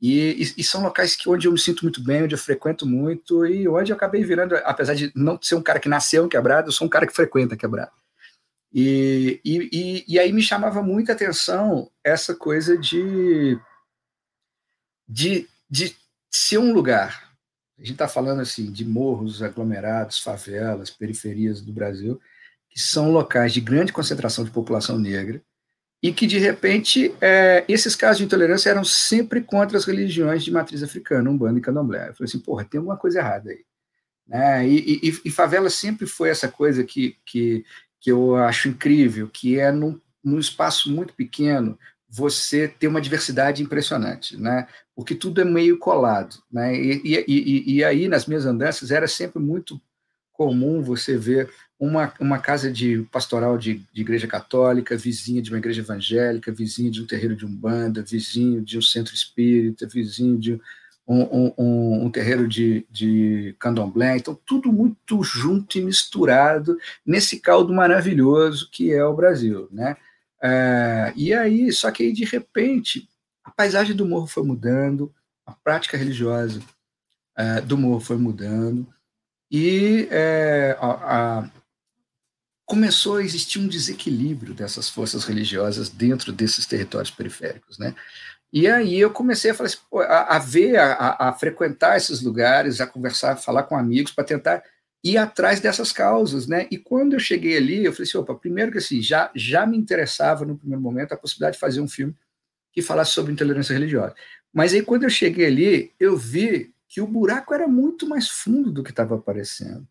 e, 0.00 0.42
e, 0.42 0.60
e, 0.60 0.64
são 0.64 0.82
locais 0.82 1.16
que, 1.16 1.28
onde 1.28 1.48
eu 1.48 1.52
me 1.52 1.58
sinto 1.58 1.82
muito 1.82 2.02
bem, 2.02 2.22
onde 2.22 2.34
eu 2.34 2.38
frequento 2.38 2.86
muito, 2.86 3.46
e 3.46 3.66
onde 3.66 3.90
eu 3.92 3.96
acabei 3.96 4.22
virando, 4.22 4.54
apesar 4.56 4.94
de 4.94 5.10
não 5.14 5.38
ser 5.40 5.54
um 5.54 5.62
cara 5.62 5.80
que 5.80 5.88
nasceu 5.88 6.28
quebrado, 6.28 6.68
eu 6.68 6.72
sou 6.72 6.86
um 6.86 6.90
cara 6.90 7.06
que 7.06 7.14
frequenta 7.14 7.56
quebrado. 7.56 7.92
E, 8.72 9.40
e, 9.42 10.04
e, 10.06 10.18
aí 10.18 10.32
me 10.32 10.42
chamava 10.42 10.82
muita 10.82 11.12
atenção 11.12 11.90
essa 12.04 12.34
coisa 12.34 12.76
de, 12.76 13.58
de, 15.08 15.48
de 15.70 15.96
ser 16.30 16.58
um 16.58 16.74
lugar. 16.74 17.32
A 17.78 17.80
gente 17.80 17.92
está 17.92 18.06
falando 18.06 18.42
assim 18.42 18.70
de 18.70 18.84
morros, 18.84 19.42
aglomerados, 19.42 20.18
favelas, 20.18 20.90
periferias 20.90 21.62
do 21.62 21.72
Brasil, 21.72 22.20
que 22.76 22.82
são 22.82 23.10
locais 23.10 23.54
de 23.54 23.60
grande 23.62 23.90
concentração 23.90 24.44
de 24.44 24.50
população 24.50 24.98
negra, 24.98 25.42
e 26.02 26.12
que, 26.12 26.26
de 26.26 26.36
repente, 26.36 27.10
é, 27.22 27.64
esses 27.66 27.96
casos 27.96 28.18
de 28.18 28.24
intolerância 28.24 28.68
eram 28.68 28.84
sempre 28.84 29.40
contra 29.40 29.78
as 29.78 29.86
religiões 29.86 30.44
de 30.44 30.52
matriz 30.52 30.82
africana, 30.82 31.30
Umbanda 31.30 31.58
e 31.58 31.62
Candomblé. 31.62 32.10
Eu 32.10 32.14
falei 32.14 32.28
assim, 32.28 32.38
porra, 32.38 32.66
tem 32.66 32.76
alguma 32.76 32.98
coisa 32.98 33.20
errada 33.20 33.48
aí. 33.48 33.64
Né? 34.28 34.68
E, 34.68 35.00
e, 35.02 35.20
e, 35.24 35.30
favela 35.30 35.70
sempre 35.70 36.06
foi 36.06 36.28
essa 36.28 36.48
coisa 36.48 36.84
que, 36.84 37.16
que, 37.24 37.64
que 37.98 38.12
eu 38.12 38.36
acho 38.36 38.68
incrível, 38.68 39.26
que 39.26 39.58
é 39.58 39.72
num, 39.72 39.98
num 40.22 40.38
espaço 40.38 40.92
muito 40.92 41.14
pequeno 41.14 41.78
você 42.06 42.68
ter 42.68 42.88
uma 42.88 43.00
diversidade 43.00 43.62
impressionante, 43.62 44.36
né? 44.36 44.68
porque 44.94 45.14
tudo 45.14 45.40
é 45.40 45.44
meio 45.46 45.78
colado. 45.78 46.42
Né? 46.52 46.76
E, 46.76 47.24
e, 47.26 47.76
e 47.76 47.82
aí, 47.82 48.06
nas 48.06 48.26
minhas 48.26 48.44
andanças, 48.44 48.90
era 48.90 49.08
sempre 49.08 49.42
muito 49.42 49.80
comum 50.30 50.82
você 50.82 51.16
ver 51.16 51.50
uma, 51.78 52.12
uma 52.18 52.38
casa 52.38 52.70
de 52.72 53.02
pastoral 53.10 53.58
de, 53.58 53.82
de, 53.92 54.00
igreja 54.00 54.26
católica, 54.26 54.96
vizinha 54.96 55.42
de 55.42 55.50
uma 55.50 55.58
igreja 55.58 55.82
evangélica, 55.82 56.52
vizinha 56.52 56.90
de 56.90 57.02
um 57.02 57.06
terreiro 57.06 57.36
de 57.36 57.44
umbanda, 57.44 58.02
vizinho 58.02 58.62
de 58.62 58.78
um 58.78 58.82
centro 58.82 59.14
espírita, 59.14 59.86
vizinho 59.86 60.38
de 60.38 60.60
um, 61.06 61.52
um, 61.56 62.04
um 62.06 62.10
terreiro 62.10 62.48
de, 62.48 62.84
de 62.90 63.54
candomblé. 63.58 64.16
Então, 64.16 64.38
tudo 64.46 64.72
muito 64.72 65.22
junto 65.22 65.78
e 65.78 65.82
misturado 65.82 66.76
nesse 67.04 67.40
caldo 67.40 67.72
maravilhoso 67.72 68.68
que 68.72 68.92
é 68.92 69.04
o 69.04 69.14
Brasil. 69.14 69.68
Né? 69.70 69.96
É, 70.42 71.12
e 71.14 71.32
aí, 71.32 71.70
só 71.72 71.90
que 71.90 72.02
aí, 72.02 72.12
de 72.12 72.24
repente, 72.24 73.08
a 73.44 73.50
paisagem 73.50 73.94
do 73.94 74.06
morro 74.06 74.26
foi 74.26 74.42
mudando, 74.42 75.14
a 75.46 75.52
prática 75.52 75.96
religiosa 75.96 76.60
é, 77.36 77.60
do 77.60 77.78
morro 77.78 78.00
foi 78.00 78.16
mudando, 78.16 78.86
e 79.50 80.08
é, 80.10 80.76
a, 80.80 80.88
a, 81.38 81.50
começou 82.66 83.16
a 83.16 83.22
existir 83.22 83.60
um 83.60 83.68
desequilíbrio 83.68 84.52
dessas 84.52 84.90
forças 84.90 85.24
religiosas 85.24 85.88
dentro 85.88 86.32
desses 86.32 86.66
territórios 86.66 87.12
periféricos, 87.12 87.78
né? 87.78 87.94
E 88.52 88.66
aí 88.66 88.98
eu 88.98 89.10
comecei 89.10 89.52
a, 89.52 89.54
falar 89.54 89.68
assim, 89.68 89.78
a, 89.92 90.36
a 90.36 90.38
ver, 90.38 90.76
a, 90.76 91.28
a, 91.28 91.32
frequentar 91.32 91.96
esses 91.96 92.20
lugares, 92.22 92.80
a 92.80 92.86
conversar, 92.86 93.32
a 93.32 93.36
falar 93.36 93.64
com 93.64 93.76
amigos 93.76 94.12
para 94.12 94.24
tentar 94.24 94.64
ir 95.04 95.16
atrás 95.16 95.60
dessas 95.60 95.92
causas, 95.92 96.48
né? 96.48 96.66
E 96.70 96.76
quando 96.76 97.12
eu 97.12 97.20
cheguei 97.20 97.56
ali, 97.56 97.84
eu 97.84 97.92
falei 97.92 98.08
assim, 98.08 98.18
opa, 98.18 98.34
primeiro 98.34 98.72
que 98.72 98.78
assim, 98.78 99.00
já, 99.00 99.30
já 99.34 99.64
me 99.64 99.76
interessava 99.76 100.44
no 100.44 100.58
primeiro 100.58 100.82
momento 100.82 101.12
a 101.12 101.16
possibilidade 101.16 101.54
de 101.54 101.60
fazer 101.60 101.80
um 101.80 101.88
filme 101.88 102.14
que 102.72 102.82
falasse 102.82 103.12
sobre 103.12 103.32
intolerância 103.32 103.74
religiosa. 103.74 104.14
Mas 104.52 104.74
aí 104.74 104.82
quando 104.82 105.04
eu 105.04 105.10
cheguei 105.10 105.46
ali, 105.46 105.92
eu 106.00 106.16
vi 106.16 106.72
que 106.88 107.00
o 107.00 107.06
buraco 107.06 107.54
era 107.54 107.68
muito 107.68 108.08
mais 108.08 108.28
fundo 108.28 108.72
do 108.72 108.82
que 108.82 108.90
estava 108.90 109.14
aparecendo 109.14 109.86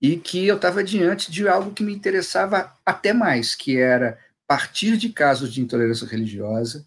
e 0.00 0.16
que 0.16 0.46
eu 0.46 0.56
estava 0.56 0.84
diante 0.84 1.30
de 1.30 1.48
algo 1.48 1.72
que 1.72 1.82
me 1.82 1.92
interessava 1.92 2.72
até 2.84 3.12
mais, 3.12 3.54
que 3.54 3.78
era 3.78 4.18
partir 4.46 4.96
de 4.96 5.10
casos 5.10 5.52
de 5.52 5.60
intolerância 5.60 6.06
religiosa 6.06 6.86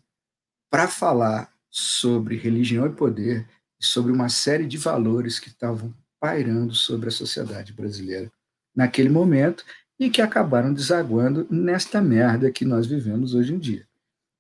para 0.70 0.88
falar 0.88 1.51
sobre 1.70 2.36
religião 2.36 2.88
e 2.88 2.91
poder 2.91 3.48
e 3.80 3.86
sobre 3.86 4.12
uma 4.12 4.30
série 4.30 4.65
de 4.65 4.77
valores 4.77 5.39
que 5.39 5.50
estavam 5.50 5.94
pairando 6.20 6.74
sobre 6.74 7.10
a 7.10 7.12
sociedade 7.12 7.74
brasileira 7.74 8.32
naquele 8.75 9.10
momento 9.10 9.63
e 10.00 10.10
que 10.10 10.22
acabaram 10.22 10.74
desaguando 10.74 11.46
nesta 11.50 12.01
merda 12.01 12.51
que 12.51 12.65
nós 12.65 12.88
vivemos 12.88 13.36
hoje 13.36 13.53
em 13.53 13.60
dia. 13.60 13.86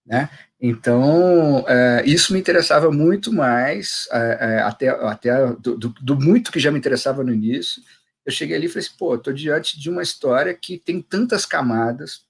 Né? 0.05 0.29
Então, 0.59 1.63
é, 1.67 2.03
isso 2.05 2.33
me 2.33 2.39
interessava 2.39 2.91
muito 2.91 3.31
mais, 3.31 4.07
é, 4.11 4.37
é, 4.39 4.61
até, 4.61 4.89
até 4.89 5.47
do, 5.53 5.77
do, 5.77 5.89
do, 5.89 6.19
muito 6.19 6.51
que 6.51 6.59
já 6.59 6.71
me 6.71 6.79
interessava 6.79 7.23
no 7.23 7.33
início, 7.33 7.81
eu 8.25 8.31
cheguei 8.31 8.55
ali 8.55 8.65
e 8.67 8.69
falei 8.69 8.85
assim, 8.85 8.97
pô, 8.97 9.15
estou 9.15 9.33
diante 9.33 9.79
de 9.79 9.89
uma 9.89 10.03
história 10.03 10.53
que 10.53 10.77
tem 10.77 11.01
tantas 11.01 11.45
camadas 11.45 12.25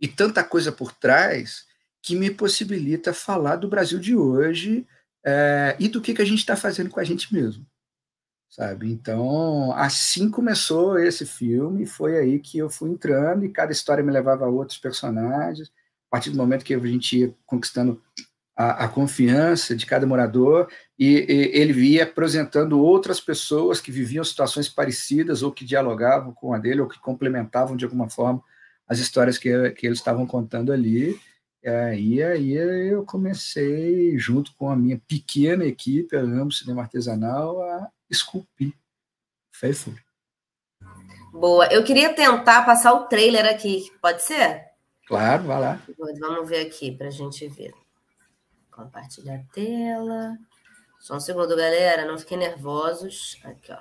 e 0.00 0.08
tanta 0.08 0.42
coisa 0.42 0.72
por 0.72 0.92
trás 0.92 1.66
que 2.02 2.16
me 2.16 2.30
possibilita 2.30 3.12
falar 3.12 3.56
do 3.56 3.68
Brasil 3.68 3.98
de 3.98 4.16
hoje 4.16 4.86
é, 5.24 5.76
e 5.78 5.88
do 5.88 6.00
que, 6.00 6.14
que 6.14 6.22
a 6.22 6.24
gente 6.24 6.38
está 6.38 6.56
fazendo 6.56 6.88
com 6.88 6.98
a 6.98 7.04
gente 7.04 7.32
mesmo, 7.32 7.66
sabe? 8.48 8.90
Então, 8.90 9.72
assim 9.72 10.30
começou 10.30 10.98
esse 10.98 11.26
filme, 11.26 11.84
foi 11.84 12.18
aí 12.18 12.38
que 12.38 12.56
eu 12.56 12.70
fui 12.70 12.90
entrando 12.90 13.44
e 13.44 13.52
cada 13.52 13.72
história 13.72 14.02
me 14.02 14.12
levava 14.12 14.46
a 14.46 14.48
outros 14.48 14.78
personagens, 14.78 15.68
a 16.08 16.10
partir 16.10 16.30
do 16.30 16.38
momento 16.38 16.64
que 16.64 16.74
a 16.74 16.78
gente 16.78 17.18
ia 17.18 17.34
conquistando 17.44 18.02
a, 18.56 18.84
a 18.84 18.88
confiança 18.88 19.76
de 19.76 19.84
cada 19.84 20.06
morador 20.06 20.70
e, 21.00 21.24
e, 21.32 21.58
ele 21.58 21.72
ia 21.80 22.04
apresentando 22.04 22.78
outras 22.78 23.18
pessoas 23.18 23.80
que 23.80 23.90
viviam 23.90 24.22
situações 24.22 24.68
parecidas 24.68 25.42
ou 25.42 25.50
que 25.50 25.64
dialogavam 25.64 26.34
com 26.34 26.52
a 26.52 26.58
dele 26.58 26.82
ou 26.82 26.88
que 26.88 27.00
complementavam 27.00 27.74
de 27.74 27.86
alguma 27.86 28.10
forma 28.10 28.44
as 28.86 28.98
histórias 28.98 29.38
que, 29.38 29.70
que 29.70 29.86
eles 29.86 29.98
estavam 29.98 30.26
contando 30.26 30.70
ali. 30.70 31.18
E 31.62 32.22
aí 32.22 32.52
eu 32.52 33.02
comecei, 33.06 34.18
junto 34.18 34.54
com 34.56 34.68
a 34.68 34.76
minha 34.76 35.00
pequena 35.08 35.64
equipe, 35.64 36.14
a 36.14 36.20
Amo 36.20 36.52
Cinema 36.52 36.82
Artesanal, 36.82 37.62
a 37.62 37.88
esculpir 38.10 38.74
Faithful. 39.50 39.94
Boa. 41.32 41.66
Eu 41.72 41.82
queria 41.82 42.12
tentar 42.12 42.62
passar 42.66 42.92
o 42.92 43.06
trailer 43.06 43.46
aqui, 43.46 43.90
pode 44.02 44.22
ser? 44.22 44.66
Claro, 45.06 45.44
vai 45.44 45.60
lá. 45.60 45.82
Vamos 46.18 46.48
ver 46.48 46.66
aqui 46.66 46.92
para 46.92 47.08
a 47.08 47.10
gente 47.10 47.46
ver. 47.48 47.72
Compartilhar 48.70 49.36
a 49.36 49.54
tela. 49.54 50.38
Só 51.00 51.16
um 51.16 51.20
segundo, 51.20 51.56
galera. 51.56 52.04
Não 52.04 52.18
fiquem 52.18 52.36
nervosos. 52.38 53.40
Aqui, 53.42 53.72
ó. 53.72 53.80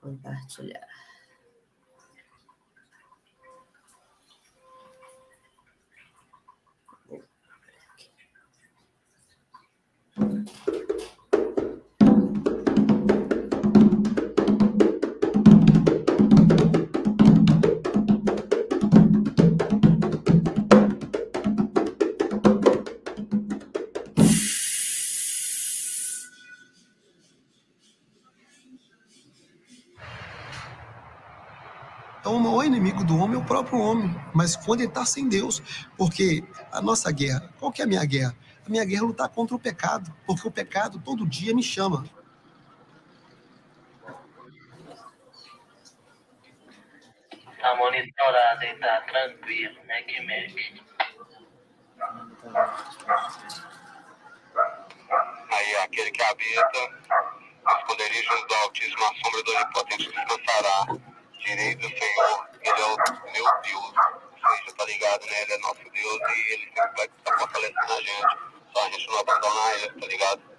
Compartilhar. 0.00 0.91
Próprio 33.72 33.80
homem, 33.80 34.14
mas 34.34 34.54
quando 34.54 34.80
ele 34.80 34.88
está 34.88 35.04
sem 35.06 35.28
Deus, 35.28 35.62
porque 35.96 36.44
a 36.70 36.82
nossa 36.82 37.10
guerra, 37.10 37.50
qual 37.58 37.72
que 37.72 37.80
é 37.80 37.84
a 37.84 37.88
minha 37.88 38.04
guerra? 38.04 38.36
A 38.66 38.68
minha 38.68 38.84
guerra 38.84 39.02
é 39.02 39.06
lutar 39.06 39.28
contra 39.30 39.56
o 39.56 39.58
pecado, 39.58 40.14
porque 40.26 40.46
o 40.46 40.50
pecado 40.50 41.00
todo 41.00 41.26
dia 41.26 41.54
me 41.54 41.62
chama. 41.62 42.04
Tá 47.60 47.76
monitorado 47.76 48.64
e 48.64 48.74
tá 48.74 49.00
tranquilo, 49.02 49.80
né, 49.84 50.02
que 50.02 50.20
mexe. 50.20 50.82
Aí 55.50 55.76
aquele 55.84 56.10
que 56.10 56.22
habita 56.22 56.78
os 57.64 57.78
esconderijos 57.78 58.46
do 58.48 58.54
Altíssimo, 58.54 59.04
a 59.04 59.14
sombra 59.14 59.42
do 59.44 59.52
Onipotente 59.52 60.10
descansará 60.10 61.12
direi 61.44 61.74
do 61.74 61.88
Senhor, 61.88 62.51
é 62.82 62.86
o 62.86 63.32
meu 63.32 63.44
Deus. 63.62 63.92
Você 64.64 64.74
tá 64.76 64.84
ligado, 64.84 65.24
né? 65.26 65.42
Ele 65.42 65.52
é 65.52 65.58
nosso 65.58 65.82
Deus 65.90 66.20
e 66.20 66.52
Ele 66.52 66.64
sempre 66.74 66.96
vai 66.96 67.06
estar 67.06 67.38
fortalecendo 67.38 67.92
a 67.92 68.00
gente. 68.02 68.38
Só 68.74 68.86
a 68.86 68.90
gente 68.90 69.06
não 69.08 69.18
abandonar 69.20 69.74
Ele, 69.74 70.00
tá 70.00 70.06
ligado? 70.06 70.51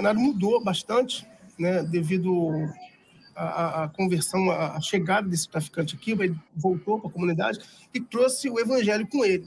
Cenário 0.00 0.20
mudou 0.20 0.62
bastante, 0.64 1.26
né, 1.58 1.82
devido 1.82 2.50
à, 3.36 3.84
à 3.84 3.88
conversão, 3.88 4.50
à 4.50 4.80
chegada 4.80 5.28
desse 5.28 5.48
traficante 5.48 5.94
aqui, 5.94 6.12
ele 6.12 6.34
voltou 6.56 6.98
para 6.98 7.10
a 7.10 7.12
comunidade 7.12 7.60
e 7.92 8.00
trouxe 8.00 8.48
o 8.48 8.58
evangelho 8.58 9.06
com 9.06 9.24
ele. 9.24 9.46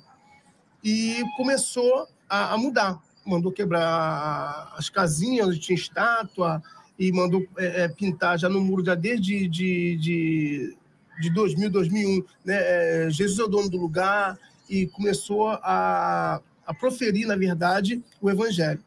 e 0.83 1.23
começou 1.37 2.07
a, 2.29 2.53
a 2.53 2.57
mudar. 2.57 3.01
Mandou 3.25 3.51
quebrar 3.51 4.73
as 4.77 4.89
casinhas 4.89 5.47
onde 5.47 5.59
tinha 5.59 5.75
estátua 5.75 6.61
e 6.99 7.11
mandou 7.11 7.45
é, 7.57 7.83
é 7.83 7.87
pintar 7.87 8.37
já 8.37 8.49
no 8.49 8.61
muro 8.61 8.85
já 8.85 8.93
desde 8.93 9.47
de, 9.47 9.95
de, 9.95 10.77
de 11.21 11.29
2000, 11.33 11.69
2001. 11.69 12.23
Né? 12.45 12.55
É, 12.55 13.09
Jesus 13.09 13.39
é 13.39 13.43
o 13.43 13.47
dono 13.47 13.69
do 13.69 13.77
lugar 13.77 14.37
e 14.69 14.87
começou 14.87 15.47
a, 15.47 16.41
a 16.67 16.73
proferir, 16.73 17.25
na 17.25 17.37
verdade, 17.37 18.03
o 18.21 18.29
evangelho. 18.29 18.83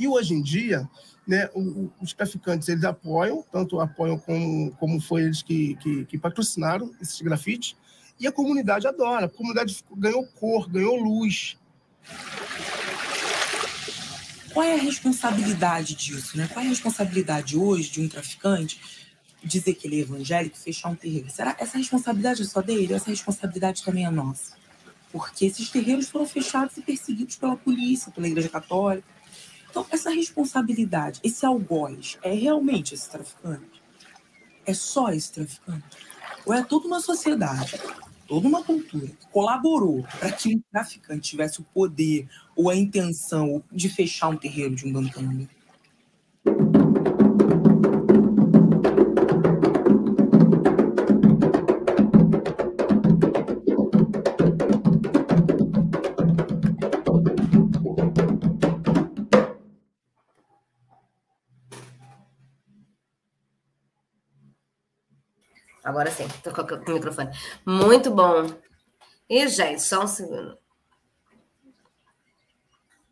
E 0.00 0.08
hoje 0.08 0.32
em 0.32 0.40
dia, 0.40 0.88
né, 1.28 1.50
os 2.00 2.14
traficantes 2.14 2.66
eles 2.70 2.84
apoiam, 2.84 3.44
tanto 3.52 3.78
apoiam 3.78 4.18
como, 4.18 4.70
como 4.76 4.98
foi 4.98 5.24
eles 5.24 5.42
que, 5.42 5.74
que, 5.76 6.06
que 6.06 6.16
patrocinaram 6.16 6.90
esses 7.02 7.20
grafites, 7.20 7.76
e 8.18 8.26
a 8.26 8.32
comunidade 8.32 8.86
adora. 8.86 9.26
A 9.26 9.28
comunidade 9.28 9.84
ganhou 9.94 10.26
cor, 10.26 10.70
ganhou 10.70 10.96
luz. 10.96 11.58
Qual 14.54 14.64
é 14.64 14.72
a 14.72 14.78
responsabilidade 14.78 15.94
disso? 15.94 16.38
Né? 16.38 16.48
Qual 16.50 16.64
é 16.64 16.66
a 16.66 16.70
responsabilidade 16.70 17.58
hoje 17.58 17.90
de 17.90 18.00
um 18.00 18.08
traficante 18.08 18.80
dizer 19.44 19.74
que 19.74 19.86
ele 19.86 19.98
é 19.98 20.00
evangélico 20.00 20.56
fechar 20.56 20.88
um 20.88 20.94
terreiro? 20.94 21.28
Será 21.28 21.54
essa 21.60 21.76
responsabilidade 21.76 22.40
é 22.40 22.44
só 22.46 22.62
dele? 22.62 22.94
Essa 22.94 23.10
responsabilidade 23.10 23.84
também 23.84 24.06
é 24.06 24.10
nossa? 24.10 24.56
Porque 25.12 25.44
esses 25.44 25.68
terreiros 25.68 26.08
foram 26.08 26.24
fechados 26.24 26.74
e 26.78 26.80
perseguidos 26.80 27.36
pela 27.36 27.54
polícia, 27.54 28.10
pela 28.10 28.26
Igreja 28.26 28.48
Católica. 28.48 29.19
Então, 29.70 29.86
essa 29.90 30.10
responsabilidade, 30.10 31.20
esse 31.22 31.46
algoz, 31.46 32.18
é 32.22 32.32
realmente 32.32 32.94
esse 32.94 33.08
traficante? 33.08 33.80
É 34.66 34.74
só 34.74 35.10
esse 35.10 35.32
traficante? 35.32 35.84
Ou 36.44 36.52
é 36.52 36.62
toda 36.62 36.86
uma 36.86 37.00
sociedade 37.00 37.80
toda 38.30 38.46
uma 38.46 38.62
cultura 38.62 39.08
que 39.08 39.26
colaborou 39.32 40.04
para 40.20 40.30
que 40.30 40.54
um 40.54 40.62
traficante 40.70 41.30
tivesse 41.30 41.60
o 41.60 41.64
poder 41.64 42.28
ou 42.54 42.70
a 42.70 42.76
intenção 42.76 43.60
de 43.72 43.88
fechar 43.88 44.28
um 44.28 44.36
terreiro 44.36 44.76
de 44.76 44.86
um 44.86 44.92
bando 44.92 45.10
Agora 65.90 66.08
sim, 66.08 66.28
tô 66.44 66.52
com 66.52 66.62
o 66.62 66.94
microfone. 66.94 67.30
Muito 67.66 68.12
bom. 68.12 68.46
E, 69.28 69.48
gente, 69.48 69.82
só 69.82 70.04
um 70.04 70.06
segundo. 70.06 70.56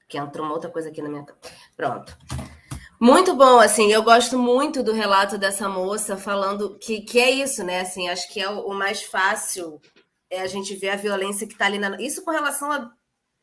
Que 0.08 0.16
entrou 0.16 0.46
uma 0.46 0.54
outra 0.54 0.70
coisa 0.70 0.88
aqui 0.88 1.02
na 1.02 1.08
minha. 1.08 1.26
Pronto. 1.76 2.16
Muito 3.00 3.34
bom, 3.34 3.58
assim, 3.58 3.92
eu 3.92 4.00
gosto 4.02 4.38
muito 4.38 4.80
do 4.80 4.92
relato 4.92 5.36
dessa 5.36 5.68
moça 5.68 6.16
falando 6.16 6.78
que, 6.78 7.00
que 7.00 7.18
é 7.18 7.28
isso, 7.30 7.64
né? 7.64 7.80
Assim, 7.80 8.08
acho 8.08 8.32
que 8.32 8.40
é 8.40 8.48
o, 8.48 8.68
o 8.68 8.74
mais 8.74 9.02
fácil 9.02 9.80
é 10.30 10.40
a 10.40 10.46
gente 10.46 10.76
ver 10.76 10.90
a 10.90 10.96
violência 10.96 11.48
que 11.48 11.54
está 11.54 11.66
ali 11.66 11.80
na. 11.80 12.00
Isso 12.00 12.24
com 12.24 12.30
relação 12.30 12.70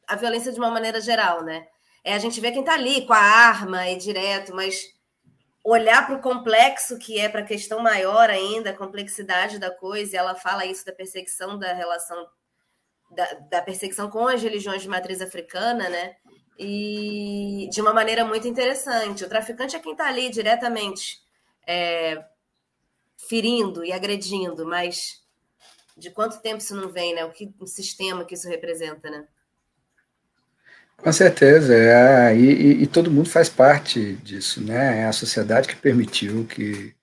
à 0.07 0.15
violência 0.15 0.53
de 0.53 0.59
uma 0.59 0.71
maneira 0.71 1.01
geral, 1.01 1.43
né? 1.43 1.67
É 2.05 2.13
a 2.13 2.19
gente 2.19 2.39
ver 2.39 2.53
quem 2.53 2.61
está 2.61 2.75
ali 2.75 3.05
com 3.05 3.13
a 3.13 3.17
arma 3.17 3.89
e 3.89 3.97
direto, 3.97 4.55
mas 4.55 4.94
olhar 5.65 6.05
para 6.05 6.15
o 6.15 6.21
complexo 6.21 6.99
que 6.99 7.19
é 7.19 7.27
para 7.27 7.41
a 7.41 7.45
questão 7.45 7.79
maior 7.79 8.29
ainda, 8.29 8.69
a 8.69 8.77
complexidade 8.77 9.57
da 9.57 9.71
coisa, 9.71 10.15
e 10.15 10.17
ela 10.17 10.35
fala 10.35 10.63
isso 10.63 10.85
da 10.85 10.93
perseguição 10.93 11.57
da 11.57 11.73
relação 11.73 12.27
da, 13.09 13.33
da, 13.49 13.61
perseguição 13.63 14.07
com 14.09 14.27
as 14.27 14.43
religiões 14.43 14.83
de 14.83 14.87
matriz 14.87 15.21
africana, 15.21 15.89
né? 15.89 16.15
E 16.57 17.67
de 17.71 17.81
uma 17.81 17.93
maneira 17.93 18.23
muito 18.23 18.47
interessante. 18.47 19.23
O 19.23 19.29
traficante 19.29 19.75
é 19.75 19.79
quem 19.79 19.93
está 19.93 20.07
ali 20.07 20.29
diretamente 20.29 21.19
é, 21.67 22.23
ferindo 23.27 23.83
e 23.83 23.91
agredindo, 23.91 24.65
mas 24.67 25.23
de 25.97 26.11
quanto 26.11 26.41
tempo 26.41 26.57
isso 26.57 26.75
não 26.75 26.89
vem, 26.89 27.15
né? 27.15 27.25
O 27.25 27.31
que 27.31 27.51
o 27.59 27.65
sistema 27.65 28.23
que 28.23 28.35
isso 28.35 28.47
representa, 28.47 29.09
né? 29.09 29.27
Com 30.97 31.11
certeza, 31.11 31.75
é, 31.75 32.35
e, 32.35 32.83
e, 32.83 32.87
todo 32.87 33.11
mundo 33.11 33.29
faz 33.29 33.47
parte 33.47 34.13
disso, 34.23 34.61
né? 34.61 35.01
É 35.01 35.05
a 35.05 35.11
sociedade 35.11 35.67
que 35.67 35.75
permitiu 35.75 36.45
que, 36.45 36.95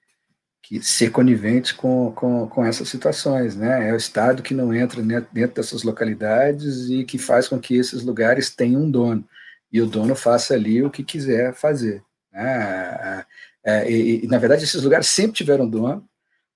que 0.63 0.83
ser 0.83 1.11
conivente 1.11 1.75
com, 1.75 2.13
com, 2.13 2.49
com 2.49 2.65
essas 2.65 2.89
situações, 2.89 3.55
né? 3.55 3.89
É 3.89 3.93
o 3.93 3.97
Estado 3.97 4.43
que 4.43 4.55
não 4.55 4.75
entra 4.75 5.01
dentro 5.03 5.55
dessas 5.55 5.85
localidades 5.85 6.89
e 6.91 7.05
que 7.05 7.17
faz 7.19 7.47
com 7.47 7.61
que 7.61 7.77
esses 7.77 8.03
lugares 8.03 8.51
tenham 8.51 8.83
um 8.83 8.91
dono, 8.91 9.25
e 9.73 9.81
o 9.81 9.87
dono 9.87 10.15
faça 10.17 10.55
ali 10.55 10.83
o 10.83 10.91
que 10.91 11.05
quiser 11.05 11.55
fazer. 11.55 12.03
Né? 12.33 13.25
É, 13.65 13.73
é 13.85 13.91
e, 13.91 14.25
e, 14.25 14.27
na 14.27 14.39
verdade, 14.39 14.65
esses 14.65 14.83
lugares 14.83 15.07
sempre 15.07 15.37
tiveram 15.37 15.69
dono, 15.69 16.05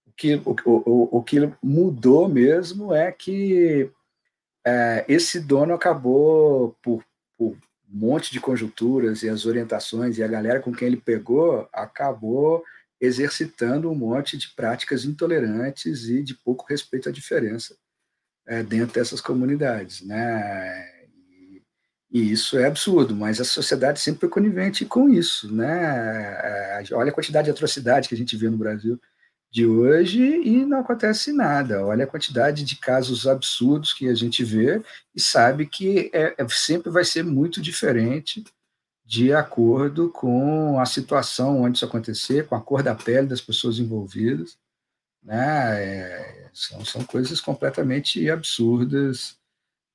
o 0.06 0.12
que, 0.16 0.34
o, 0.44 0.56
o, 0.64 1.18
o 1.18 1.22
que 1.22 1.50
mudou 1.62 2.28
mesmo 2.28 2.92
é 2.94 3.12
que 3.12 3.90
é, 4.66 5.04
esse 5.08 5.38
dono 5.38 5.74
acabou 5.74 6.76
por 6.82 7.04
por 7.36 7.56
um 7.88 7.98
monte 7.98 8.32
de 8.32 8.40
conjunturas 8.40 9.22
e 9.22 9.28
as 9.28 9.46
orientações 9.46 10.18
e 10.18 10.22
a 10.22 10.28
galera 10.28 10.60
com 10.60 10.72
quem 10.72 10.88
ele 10.88 10.96
pegou 10.96 11.68
acabou 11.72 12.64
exercitando 13.00 13.90
um 13.90 13.94
monte 13.94 14.36
de 14.36 14.48
práticas 14.54 15.04
intolerantes 15.04 16.08
e 16.08 16.22
de 16.22 16.34
pouco 16.34 16.66
respeito 16.68 17.08
à 17.08 17.12
diferença 17.12 17.76
é, 18.46 18.62
dentro 18.62 18.94
dessas 18.94 19.20
comunidades, 19.20 20.00
né? 20.02 20.88
E, 21.08 21.62
e, 22.10 22.32
isso 22.32 22.56
é 22.58 22.66
absurdo, 22.66 23.14
mas 23.14 23.40
a 23.40 23.44
sociedade 23.44 24.00
sempre 24.00 24.20
foi 24.20 24.28
conivente 24.28 24.84
com 24.86 25.08
isso, 25.08 25.54
né? 25.54 26.80
É, 26.80 26.84
olha 26.92 27.10
a 27.10 27.14
quantidade 27.14 27.46
de 27.46 27.50
atrocidade 27.50 28.08
que 28.08 28.14
a 28.14 28.18
gente 28.18 28.36
vê 28.36 28.48
no 28.48 28.56
Brasil 28.56 28.98
de 29.56 29.66
hoje 29.66 30.20
e 30.20 30.66
não 30.66 30.80
acontece 30.80 31.32
nada. 31.32 31.82
Olha 31.82 32.04
a 32.04 32.06
quantidade 32.06 32.62
de 32.62 32.76
casos 32.76 33.26
absurdos 33.26 33.94
que 33.94 34.06
a 34.06 34.14
gente 34.14 34.44
vê 34.44 34.82
e 35.14 35.20
sabe 35.20 35.64
que 35.64 36.10
é, 36.12 36.34
é, 36.36 36.48
sempre 36.50 36.90
vai 36.90 37.06
ser 37.06 37.24
muito 37.24 37.62
diferente 37.62 38.44
de 39.02 39.32
acordo 39.32 40.10
com 40.10 40.78
a 40.78 40.84
situação 40.84 41.62
onde 41.62 41.78
isso 41.78 41.86
acontecer, 41.86 42.46
com 42.46 42.54
a 42.54 42.60
cor 42.60 42.82
da 42.82 42.94
pele 42.94 43.28
das 43.28 43.40
pessoas 43.40 43.78
envolvidas. 43.78 44.58
Né? 45.22 45.82
É, 45.82 46.50
são, 46.52 46.84
são 46.84 47.02
coisas 47.02 47.40
completamente 47.40 48.28
absurdas. 48.28 49.38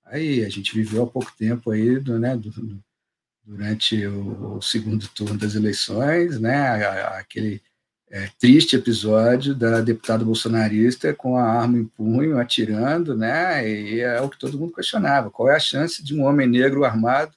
Aí 0.06 0.44
a 0.44 0.50
gente 0.50 0.74
viveu 0.74 1.04
há 1.04 1.08
pouco 1.08 1.32
tempo 1.38 1.70
aí 1.70 2.00
do, 2.00 2.18
né, 2.18 2.36
do, 2.36 2.52
durante 3.44 4.08
o, 4.08 4.56
o 4.58 4.62
segundo 4.64 5.08
turno 5.10 5.38
das 5.38 5.54
eleições, 5.54 6.40
né, 6.40 6.84
aquele 7.20 7.62
é, 8.12 8.30
triste 8.38 8.76
episódio 8.76 9.56
da 9.56 9.80
deputada 9.80 10.26
bolsonarista 10.26 11.14
com 11.14 11.38
a 11.38 11.44
arma 11.44 11.78
em 11.78 11.86
punho, 11.86 12.38
atirando, 12.38 13.16
né? 13.16 13.68
E 13.68 14.02
é 14.02 14.20
o 14.20 14.30
que 14.30 14.38
todo 14.38 14.60
mundo 14.60 14.74
questionava: 14.74 15.32
qual 15.32 15.50
é 15.50 15.56
a 15.56 15.60
chance 15.60 16.04
de 16.04 16.14
um 16.14 16.26
homem 16.26 16.46
negro 16.46 16.84
armado 16.84 17.32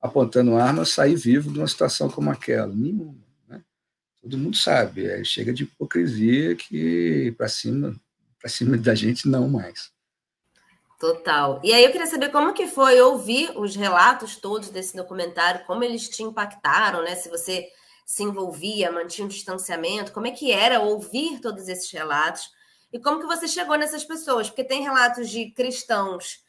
apontando 0.00 0.56
arma 0.56 0.84
sair 0.84 1.16
vivo 1.16 1.50
de 1.50 1.58
uma 1.58 1.66
situação 1.66 2.10
como 2.10 2.30
aquela? 2.30 2.72
Nenhuma. 2.74 3.14
Né? 3.48 3.62
Todo 4.20 4.36
mundo 4.36 4.56
sabe, 4.56 5.06
é, 5.06 5.24
chega 5.24 5.50
de 5.50 5.62
hipocrisia 5.62 6.54
que 6.54 7.34
para 7.38 7.48
cima, 7.48 7.96
para 8.38 8.50
cima 8.50 8.76
da 8.76 8.94
gente 8.94 9.26
não 9.26 9.48
mais. 9.48 9.90
Total. 11.00 11.58
E 11.64 11.72
aí 11.72 11.84
eu 11.84 11.90
queria 11.90 12.06
saber 12.06 12.30
como 12.30 12.52
que 12.52 12.66
foi 12.66 13.00
ouvir 13.00 13.56
os 13.56 13.74
relatos 13.76 14.36
todos 14.36 14.68
desse 14.68 14.94
documentário, 14.94 15.64
como 15.64 15.82
eles 15.82 16.06
te 16.08 16.22
impactaram, 16.22 17.02
né? 17.02 17.14
Se 17.14 17.30
você 17.30 17.68
se 18.08 18.22
envolvia, 18.22 18.90
mantinha 18.90 19.26
um 19.26 19.28
distanciamento? 19.28 20.12
Como 20.12 20.26
é 20.26 20.30
que 20.30 20.50
era 20.50 20.80
ouvir 20.80 21.40
todos 21.40 21.68
esses 21.68 21.90
relatos? 21.90 22.50
E 22.90 22.98
como 22.98 23.20
que 23.20 23.26
você 23.26 23.46
chegou 23.46 23.76
nessas 23.76 24.02
pessoas? 24.02 24.48
Porque 24.48 24.64
tem 24.64 24.82
relatos 24.82 25.28
de 25.28 25.50
cristãos 25.50 26.42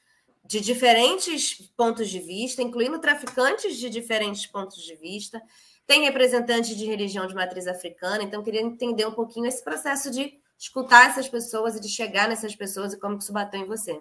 de 0.46 0.62
diferentes 0.62 1.70
pontos 1.76 2.10
de 2.10 2.22
vista, 2.22 2.62
incluindo 2.62 2.98
traficantes 3.00 3.76
de 3.76 3.90
diferentes 3.90 4.46
pontos 4.46 4.82
de 4.82 4.96
vista, 4.96 5.42
tem 5.86 6.06
representantes 6.06 6.78
de 6.78 6.86
religião 6.86 7.28
de 7.28 7.36
matriz 7.36 7.68
africana, 7.68 8.24
então 8.24 8.42
queria 8.42 8.62
entender 8.62 9.06
um 9.06 9.12
pouquinho 9.12 9.46
esse 9.46 9.62
processo 9.62 10.10
de 10.10 10.40
escutar 10.58 11.10
essas 11.10 11.28
pessoas 11.28 11.76
e 11.76 11.82
de 11.82 11.90
chegar 11.90 12.30
nessas 12.30 12.56
pessoas 12.56 12.94
e 12.94 12.98
como 12.98 13.18
que 13.18 13.24
isso 13.24 13.34
bateu 13.34 13.60
em 13.60 13.66
você. 13.66 14.00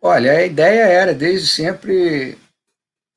Olha, 0.00 0.32
a 0.32 0.46
ideia 0.46 0.84
era 0.84 1.12
desde 1.12 1.48
sempre 1.48 2.38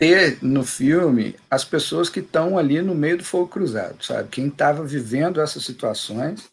ter 0.03 0.37
no 0.43 0.65
filme 0.65 1.33
as 1.49 1.63
pessoas 1.63 2.09
que 2.09 2.19
estão 2.19 2.57
ali 2.57 2.81
no 2.81 2.93
meio 2.93 3.17
do 3.17 3.23
fogo 3.23 3.47
cruzado, 3.47 4.03
sabe? 4.03 4.27
Quem 4.27 4.47
estava 4.47 4.83
vivendo 4.83 5.39
essas 5.39 5.63
situações 5.63 6.51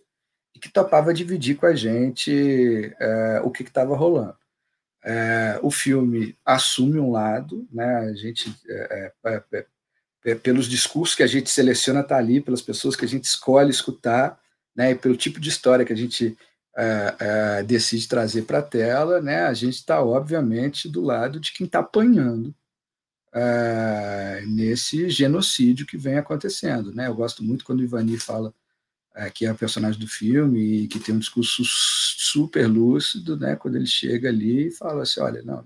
e 0.55 0.61
que 0.61 0.69
topava 0.69 1.13
dividir 1.13 1.57
com 1.57 1.67
a 1.67 1.75
gente 1.75 2.95
é, 3.01 3.41
o 3.43 3.51
que 3.51 3.65
estava 3.65 3.97
rolando. 3.97 4.37
É, 5.05 5.59
o 5.63 5.71
filme 5.71 6.39
assume 6.45 7.01
um 7.01 7.11
lado, 7.11 7.67
né? 7.73 7.97
A 8.11 8.15
gente, 8.15 8.55
é, 8.69 10.35
pelos 10.37 10.67
discursos 10.67 11.17
que 11.17 11.25
a 11.25 11.27
gente 11.27 11.51
seleciona, 11.51 12.05
tá 12.05 12.17
ali, 12.17 12.41
pelas 12.41 12.63
pessoas 12.63 12.95
que 12.95 13.05
a 13.05 13.09
gente 13.09 13.25
escolhe 13.25 13.71
escutar, 13.71 14.39
né? 14.77 14.93
E 14.93 14.95
pelo 14.95 15.17
tipo 15.17 15.41
de 15.41 15.49
história 15.49 15.85
que 15.85 15.93
a 15.93 15.97
gente 15.97 16.39
decide 17.67 18.09
trazer 18.09 18.43
para 18.43 18.61
a 18.61 18.63
tela, 18.63 19.21
né, 19.21 19.43
a 19.43 19.53
gente 19.53 19.75
está, 19.75 20.03
obviamente, 20.03 20.89
do 20.89 21.03
lado 21.03 21.39
de 21.39 21.53
quem 21.53 21.67
está 21.67 21.81
apanhando 21.81 22.55
é, 23.33 24.43
nesse 24.47 25.09
genocídio 25.09 25.87
que 25.87 25.97
vem 25.97 26.19
acontecendo. 26.19 26.93
Né? 26.93 27.07
Eu 27.07 27.15
gosto 27.15 27.43
muito 27.43 27.65
quando 27.65 27.81
o 27.81 27.85
Ivani 27.85 28.19
fala 28.19 28.53
é, 29.15 29.29
que 29.31 29.45
é 29.45 29.53
o 29.53 29.57
personagem 29.57 30.01
do 30.01 30.07
filme 30.07 30.85
e 30.85 30.89
que 30.89 30.99
tem 30.99 31.15
um 31.15 31.19
discurso 31.19 31.63
super 31.65 32.67
lúcido, 32.67 33.37
né, 33.37 33.57
quando 33.57 33.77
ele 33.77 33.87
chega 33.87 34.29
ali 34.29 34.69
e 34.69 34.71
fala 34.71 35.03
assim, 35.03 35.21
olha, 35.21 35.43
não, 35.43 35.65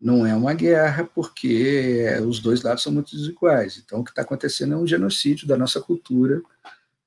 não 0.00 0.26
é 0.26 0.34
uma 0.34 0.52
guerra 0.52 1.04
porque 1.04 2.06
os 2.26 2.38
dois 2.38 2.62
lados 2.62 2.82
são 2.82 2.92
muito 2.92 3.16
desiguais. 3.16 3.82
Então, 3.84 4.00
o 4.00 4.04
que 4.04 4.10
está 4.10 4.22
acontecendo 4.22 4.74
é 4.74 4.76
um 4.76 4.86
genocídio 4.86 5.48
da 5.48 5.56
nossa 5.56 5.80
cultura 5.80 6.42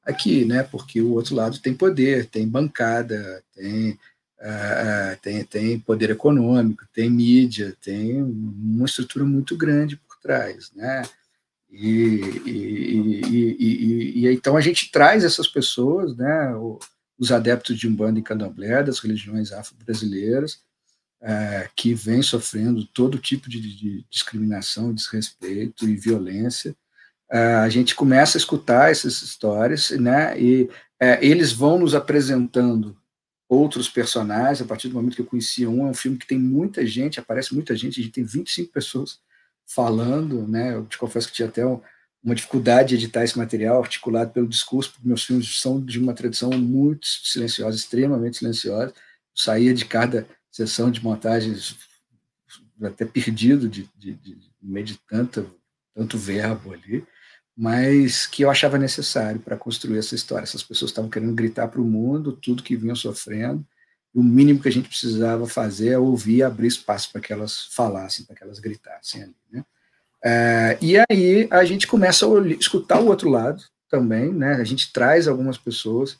aqui, 0.04 0.44
né? 0.44 0.64
Porque 0.64 1.02
o 1.02 1.12
outro 1.12 1.36
lado 1.36 1.60
tem 1.60 1.74
poder, 1.74 2.26
tem 2.26 2.48
bancada, 2.48 3.44
tem, 3.54 3.98
uh, 4.40 5.20
tem, 5.22 5.44
tem 5.44 5.80
poder 5.80 6.10
econômico, 6.10 6.86
tem 6.94 7.10
mídia, 7.10 7.76
tem 7.82 8.22
uma 8.22 8.86
estrutura 8.86 9.26
muito 9.26 9.56
grande 9.56 9.98
por 9.98 10.18
trás, 10.20 10.72
né? 10.76 11.04
E, 11.70 12.22
e, 12.46 13.22
e, 13.30 14.26
e 14.26 14.34
então 14.34 14.58
a 14.58 14.62
gente 14.62 14.92
traz 14.92 15.24
essas 15.24 15.48
pessoas, 15.48 16.16
né? 16.16 16.54
Os 17.18 17.32
adeptos 17.32 17.78
de 17.78 17.88
Umbanda 17.88 18.20
e 18.20 18.24
Candomblé, 18.24 18.82
das 18.82 19.00
religiões 19.00 19.52
afro-brasileiras, 19.52 20.62
uh, 21.22 21.70
que 21.76 21.94
vêm 21.94 22.22
sofrendo 22.22 22.86
todo 22.86 23.20
tipo 23.20 23.50
de, 23.50 23.60
de 23.60 24.06
discriminação, 24.10 24.94
desrespeito 24.94 25.88
e 25.88 25.96
violência, 25.96 26.76
a 27.32 27.70
gente 27.70 27.94
começa 27.94 28.36
a 28.36 28.40
escutar 28.40 28.90
essas 28.90 29.22
histórias, 29.22 29.92
né? 29.92 30.36
E 30.42 30.68
eles 31.22 31.52
vão 31.52 31.78
nos 31.78 31.94
apresentando 31.94 32.99
outros 33.50 33.90
personagens. 33.90 34.62
A 34.62 34.66
partir 34.66 34.88
do 34.88 34.94
momento 34.94 35.16
que 35.16 35.22
eu 35.22 35.26
conhecia 35.26 35.70
um, 35.70 35.88
é 35.88 35.90
um 35.90 35.94
filme 35.94 36.18
que 36.18 36.28
tem 36.28 36.38
muita 36.38 36.86
gente, 36.86 37.20
aparece 37.20 37.54
muita 37.54 37.76
gente. 37.76 38.00
A 38.00 38.04
gente 38.04 38.14
tem 38.14 38.24
25 38.24 38.72
pessoas 38.72 39.20
falando, 39.66 40.48
né? 40.48 40.76
Eu 40.76 40.86
te 40.86 40.98
confesso 40.98 41.28
que 41.28 41.34
tinha 41.34 41.48
até 41.48 41.66
uma 41.66 42.36
dificuldade 42.36 42.90
de 42.90 42.96
editar 42.96 43.24
esse 43.24 43.38
material 43.38 43.82
articulado 43.82 44.32
pelo 44.32 44.48
discurso, 44.48 44.92
porque 44.92 45.08
meus 45.08 45.24
filmes 45.24 45.60
são 45.60 45.84
de 45.84 46.00
uma 46.00 46.14
tradição 46.14 46.52
muito 46.52 47.08
silenciosa, 47.08 47.76
extremamente 47.76 48.38
silenciosa. 48.38 48.90
Eu 48.90 48.94
saía 49.36 49.74
de 49.74 49.86
cada 49.86 50.28
sessão 50.52 50.92
de 50.92 51.04
montagens 51.04 51.76
até 52.82 53.04
perdido 53.06 53.68
de, 53.68 53.90
de, 53.98 54.14
de, 54.14 54.36
de 54.36 54.52
meio 54.62 54.86
de 54.86 55.00
tanto 55.08 56.18
verbo 56.18 56.74
ali 56.74 57.06
mas 57.60 58.26
que 58.26 58.44
eu 58.44 58.50
achava 58.50 58.78
necessário 58.78 59.38
para 59.42 59.58
construir 59.58 59.98
essa 59.98 60.16
história. 60.16 60.44
Essas 60.44 60.64
pessoas 60.64 60.92
estavam 60.92 61.10
querendo 61.10 61.36
gritar 61.36 61.68
para 61.68 61.82
o 61.82 61.84
mundo 61.84 62.32
tudo 62.32 62.64
que 62.64 62.78
vinham 62.78 62.96
sofrendo, 62.96 63.68
e 64.16 64.18
o 64.18 64.24
mínimo 64.24 64.62
que 64.62 64.70
a 64.70 64.72
gente 64.72 64.88
precisava 64.88 65.46
fazer 65.46 65.90
é 65.90 65.98
ouvir 65.98 66.38
e 66.38 66.44
abrir 66.44 66.68
espaço 66.68 67.12
para 67.12 67.20
que 67.20 67.34
elas 67.34 67.66
falassem, 67.76 68.26
para 68.26 68.34
que 68.34 68.44
elas 68.46 68.60
gritassem 68.60 69.24
ali. 69.24 69.36
Né? 69.52 69.66
É, 70.24 70.78
e 70.82 70.96
aí 70.98 71.50
a 71.52 71.66
gente 71.66 71.86
começa 71.86 72.26
a 72.26 72.48
escutar 72.48 73.02
o 73.02 73.08
outro 73.08 73.30
lado 73.30 73.62
também, 73.90 74.34
né? 74.34 74.54
a 74.54 74.64
gente 74.64 74.94
traz 74.94 75.28
algumas 75.28 75.58
pessoas 75.58 76.18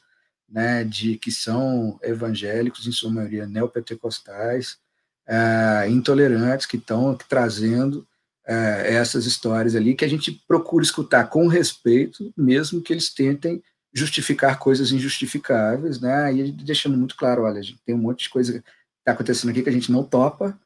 né, 0.50 0.84
de 0.84 1.18
que 1.18 1.32
são 1.32 1.98
evangélicos, 2.04 2.86
em 2.86 2.92
sua 2.92 3.12
maioria 3.12 3.48
neopentecostais, 3.48 4.78
é, 5.26 5.88
intolerantes, 5.88 6.66
que 6.66 6.76
estão 6.76 7.18
trazendo 7.30 8.06
é, 8.50 8.96
essas 8.96 9.28
histórias 9.28 9.76
ali, 9.76 9.94
que 9.94 10.04
a 10.04 10.08
gente 10.08 10.32
procura 10.48 10.84
escutar 10.84 11.26
com 11.26 11.46
respeito, 11.48 12.34
mesmo 12.36 12.82
que 12.82 12.92
eles 12.92 13.14
tentem 13.14 13.62
justificar 13.94 14.58
coisas 14.58 14.92
injustificáveis, 14.92 16.02
né? 16.02 16.34
E 16.34 16.52
deixando 16.52 16.98
muito 16.98 17.16
claro, 17.16 17.44
olha, 17.44 17.60
a 17.60 17.62
gente 17.62 17.80
tem 17.86 17.94
um 17.94 18.00
monte 18.00 18.24
de 18.24 18.30
coisa 18.30 18.54
que 18.54 18.60
está 19.00 19.12
acontecendo 19.12 19.52
aqui 19.52 19.62
que 19.62 19.70
a 19.70 19.74
gente 19.74 19.92
não 19.92 20.04
topa, 20.04 20.60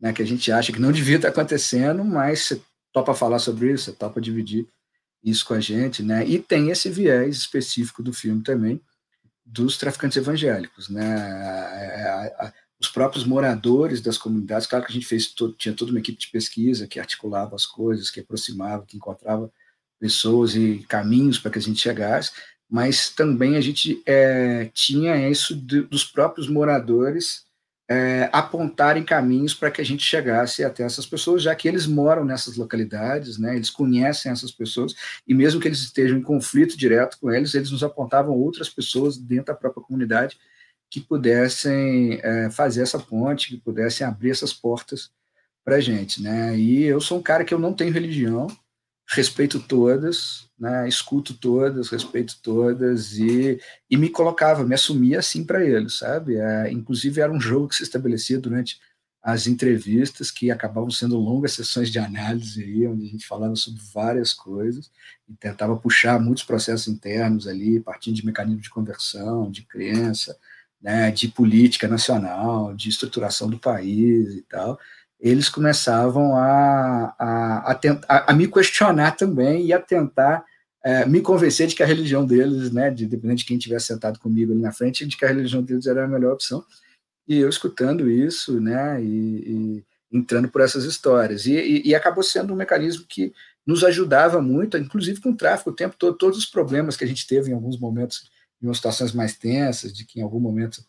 né? 0.00 0.12
Que 0.12 0.22
a 0.22 0.26
gente 0.26 0.52
acha 0.52 0.72
que 0.72 0.78
não 0.78 0.92
devia 0.92 1.16
estar 1.16 1.32
tá 1.32 1.40
acontecendo, 1.40 2.04
mas 2.04 2.44
você 2.44 2.60
topa 2.92 3.12
falar 3.14 3.40
sobre 3.40 3.72
isso, 3.72 3.86
você 3.86 3.92
topa 3.92 4.20
dividir 4.20 4.68
isso 5.20 5.44
com 5.44 5.54
a 5.54 5.60
gente, 5.60 6.04
né? 6.04 6.24
E 6.24 6.38
tem 6.38 6.70
esse 6.70 6.88
viés 6.88 7.36
específico 7.36 8.00
do 8.00 8.12
filme 8.12 8.44
também 8.44 8.80
dos 9.44 9.76
traficantes 9.76 10.16
evangélicos, 10.16 10.88
né? 10.88 11.16
A, 11.16 12.46
a, 12.46 12.52
os 12.84 12.88
próprios 12.88 13.24
moradores 13.24 14.00
das 14.00 14.18
comunidades, 14.18 14.66
claro 14.66 14.84
que 14.84 14.92
a 14.92 14.94
gente 14.94 15.06
fez 15.06 15.28
todo, 15.28 15.54
tinha 15.54 15.74
toda 15.74 15.90
uma 15.90 16.00
equipe 16.00 16.18
de 16.18 16.28
pesquisa 16.28 16.86
que 16.86 17.00
articulava 17.00 17.56
as 17.56 17.64
coisas, 17.64 18.10
que 18.10 18.20
aproximava, 18.20 18.84
que 18.86 18.96
encontrava 18.96 19.50
pessoas 19.98 20.54
e 20.54 20.84
caminhos 20.88 21.38
para 21.38 21.50
que 21.50 21.58
a 21.58 21.62
gente 21.62 21.80
chegasse, 21.80 22.32
mas 22.68 23.08
também 23.08 23.56
a 23.56 23.60
gente 23.60 24.02
é, 24.04 24.70
tinha 24.74 25.28
isso 25.28 25.56
de, 25.56 25.82
dos 25.82 26.04
próprios 26.04 26.48
moradores 26.48 27.44
é, 27.88 28.28
apontarem 28.32 29.02
caminhos 29.02 29.54
para 29.54 29.70
que 29.70 29.80
a 29.80 29.84
gente 29.84 30.02
chegasse 30.02 30.64
até 30.64 30.82
essas 30.82 31.06
pessoas, 31.06 31.42
já 31.42 31.54
que 31.54 31.68
eles 31.68 31.86
moram 31.86 32.24
nessas 32.24 32.56
localidades, 32.56 33.38
né, 33.38 33.56
eles 33.56 33.70
conhecem 33.70 34.30
essas 34.30 34.50
pessoas, 34.50 34.94
e 35.26 35.32
mesmo 35.34 35.60
que 35.60 35.68
eles 35.68 35.80
estejam 35.80 36.18
em 36.18 36.22
conflito 36.22 36.76
direto 36.76 37.18
com 37.18 37.30
eles, 37.30 37.54
eles 37.54 37.70
nos 37.70 37.82
apontavam 37.82 38.34
outras 38.34 38.68
pessoas 38.68 39.16
dentro 39.16 39.46
da 39.46 39.54
própria 39.54 39.82
comunidade 39.82 40.38
que 40.94 41.00
pudessem 41.00 42.20
é, 42.22 42.48
fazer 42.50 42.82
essa 42.82 43.00
ponte, 43.00 43.48
que 43.48 43.56
pudessem 43.56 44.06
abrir 44.06 44.30
essas 44.30 44.52
portas 44.52 45.10
para 45.64 45.74
a 45.74 45.80
gente, 45.80 46.22
né? 46.22 46.56
E 46.56 46.84
eu 46.84 47.00
sou 47.00 47.18
um 47.18 47.22
cara 47.22 47.44
que 47.44 47.52
eu 47.52 47.58
não 47.58 47.72
tenho 47.72 47.92
religião, 47.92 48.46
respeito 49.08 49.58
todas, 49.58 50.48
né? 50.56 50.88
Escuto 50.88 51.34
todas, 51.34 51.88
respeito 51.88 52.36
todas 52.40 53.18
e, 53.18 53.60
e 53.90 53.96
me 53.96 54.08
colocava, 54.08 54.62
me 54.62 54.76
assumia 54.76 55.18
assim 55.18 55.44
para 55.44 55.64
eles, 55.66 55.94
sabe? 55.94 56.36
É, 56.36 56.70
inclusive 56.70 57.20
era 57.20 57.32
um 57.32 57.40
jogo 57.40 57.66
que 57.66 57.74
se 57.74 57.82
estabelecia 57.82 58.38
durante 58.38 58.78
as 59.20 59.48
entrevistas 59.48 60.30
que 60.30 60.52
acabavam 60.52 60.92
sendo 60.92 61.18
longas 61.18 61.54
sessões 61.54 61.90
de 61.90 61.98
análise 61.98 62.62
aí, 62.62 62.86
onde 62.86 63.04
a 63.04 63.08
gente 63.08 63.26
falava 63.26 63.56
sobre 63.56 63.80
várias 63.92 64.32
coisas 64.32 64.92
e 65.28 65.34
tentava 65.34 65.76
puxar 65.76 66.20
muitos 66.20 66.44
processos 66.44 66.86
internos 66.86 67.48
ali, 67.48 67.80
partindo 67.80 68.14
de 68.14 68.24
mecanismos 68.24 68.62
de 68.62 68.70
conversão, 68.70 69.50
de 69.50 69.62
crença, 69.62 70.38
né, 70.84 71.10
de 71.10 71.28
política 71.28 71.88
nacional, 71.88 72.74
de 72.74 72.90
estruturação 72.90 73.48
do 73.48 73.58
país 73.58 74.34
e 74.34 74.42
tal, 74.42 74.78
eles 75.18 75.48
começavam 75.48 76.36
a, 76.36 77.14
a, 77.18 77.70
a, 77.70 77.74
tentar, 77.74 78.26
a 78.28 78.32
me 78.34 78.46
questionar 78.46 79.12
também 79.12 79.64
e 79.64 79.72
a 79.72 79.80
tentar 79.80 80.44
é, 80.84 81.06
me 81.06 81.22
convencer 81.22 81.66
de 81.66 81.74
que 81.74 81.82
a 81.82 81.86
religião 81.86 82.26
deles, 82.26 82.70
né, 82.70 82.90
de, 82.90 83.06
dependendo 83.06 83.38
de 83.38 83.46
quem 83.46 83.56
tivesse 83.56 83.86
sentado 83.86 84.18
comigo 84.18 84.52
ali 84.52 84.60
na 84.60 84.72
frente, 84.72 85.06
de 85.06 85.16
que 85.16 85.24
a 85.24 85.28
religião 85.28 85.62
deles 85.62 85.86
era 85.86 86.04
a 86.04 86.08
melhor 86.08 86.34
opção. 86.34 86.62
E 87.26 87.38
eu 87.38 87.48
escutando 87.48 88.10
isso, 88.10 88.60
né, 88.60 89.02
e, 89.02 89.06
e 89.06 89.84
entrando 90.12 90.50
por 90.50 90.60
essas 90.60 90.84
histórias. 90.84 91.46
E, 91.46 91.54
e, 91.54 91.88
e, 91.88 91.94
acabou 91.94 92.22
sendo 92.22 92.52
um 92.52 92.56
mecanismo 92.56 93.06
que 93.08 93.32
nos 93.66 93.82
ajudava 93.82 94.42
muito, 94.42 94.76
inclusive 94.76 95.18
com 95.22 95.30
o 95.30 95.36
tráfico, 95.36 95.70
o 95.70 95.74
tempo 95.74 95.96
todo, 95.98 96.18
todos 96.18 96.36
os 96.36 96.44
problemas 96.44 96.94
que 96.94 97.04
a 97.04 97.08
gente 97.08 97.26
teve 97.26 97.50
em 97.50 97.54
alguns 97.54 97.80
momentos 97.80 98.28
em 98.62 98.66
umas 98.66 98.78
situações 98.78 99.12
mais 99.12 99.36
tensas, 99.36 99.92
de 99.92 100.04
que 100.04 100.20
em 100.20 100.22
algum 100.22 100.40
momento 100.40 100.84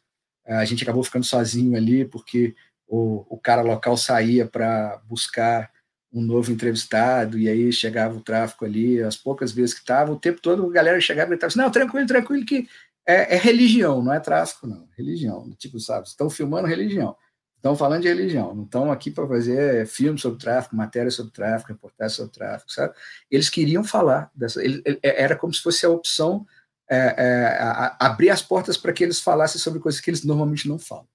eh, 0.46 0.56
a 0.56 0.66
gente 0.66 0.84
acabou 0.84 1.04
ficando 1.04 1.26
sozinho 1.26 1.76
ali, 1.76 2.06
porque 2.06 2.56
o, 2.88 3.26
o 3.30 3.38
cara 3.38 3.62
local 3.62 3.98
saía 3.98 4.46
para 4.46 5.02
buscar 5.08 5.72
um 6.16 6.22
novo 6.22 6.52
entrevistado, 6.52 7.38
e 7.38 7.50
aí 7.50 7.74
chegava 7.74 8.16
o 8.16 8.22
tráfico 8.22 8.64
ali, 8.64 9.04
as 9.04 9.18
poucas 9.18 9.52
vezes 9.52 9.74
que 9.74 9.82
estava, 9.82 10.14
o 10.14 10.20
tempo 10.20 10.40
todo 10.42 10.66
a 10.66 10.72
galera 10.72 11.02
chegava 11.02 11.32
e 11.32 11.36
estava 11.36 11.50
assim, 11.50 11.60
não, 11.60 11.70
tranquilo, 11.70 12.08
tranquilo, 12.08 12.46
que 12.46 12.70
é, 13.06 13.36
é, 13.36 13.38
religião, 13.38 14.02
não 14.02 14.14
é 14.14 14.20
tráfico, 14.20 14.66
não, 14.66 14.88
religião, 14.98 15.52
tipo, 15.58 15.78
sabe, 15.78 16.08
estão 16.08 16.30
filmando 16.30 16.70
religião, 16.70 17.18
estão 17.58 17.76
falando 17.76 18.04
de 18.04 18.08
religião, 18.08 18.56
não 18.56 18.64
estão 18.64 18.92
aqui 18.92 19.12
para 19.12 19.28
fazer 19.28 19.86
filme 19.88 20.18
sobre 20.18 20.40
tráfico, 20.40 20.76
matéria 20.76 21.12
sobre 21.12 21.34
tráfico, 21.34 21.74
reportagem 21.74 22.16
sobre 22.16 22.32
tráfico, 22.32 22.72
sabe? 22.72 22.94
Eles 23.30 23.50
queriam 23.50 23.84
falar 23.84 24.32
dessa, 24.34 24.64
ele, 24.64 24.82
era 25.04 25.36
como 25.36 25.54
se 25.54 25.62
fosse 25.62 25.86
a 25.86 25.90
opção 25.90 26.48
é, 26.90 26.98
é, 26.98 27.46
a, 27.62 27.98
abrir 28.00 28.30
as 28.30 28.42
portas 28.42 28.78
para 28.78 28.94
que 28.94 29.04
eles 29.04 29.20
falassem 29.20 29.60
sobre 29.60 29.80
coisas 29.80 30.00
que 30.00 30.10
eles 30.10 30.24
normalmente 30.24 30.68
não 30.68 30.78
falam. 30.78 31.08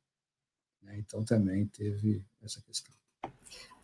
Né? 0.82 0.96
Então 0.98 1.24
também 1.24 1.66
teve 1.66 2.24
essa 2.42 2.60
questão. 2.62 2.92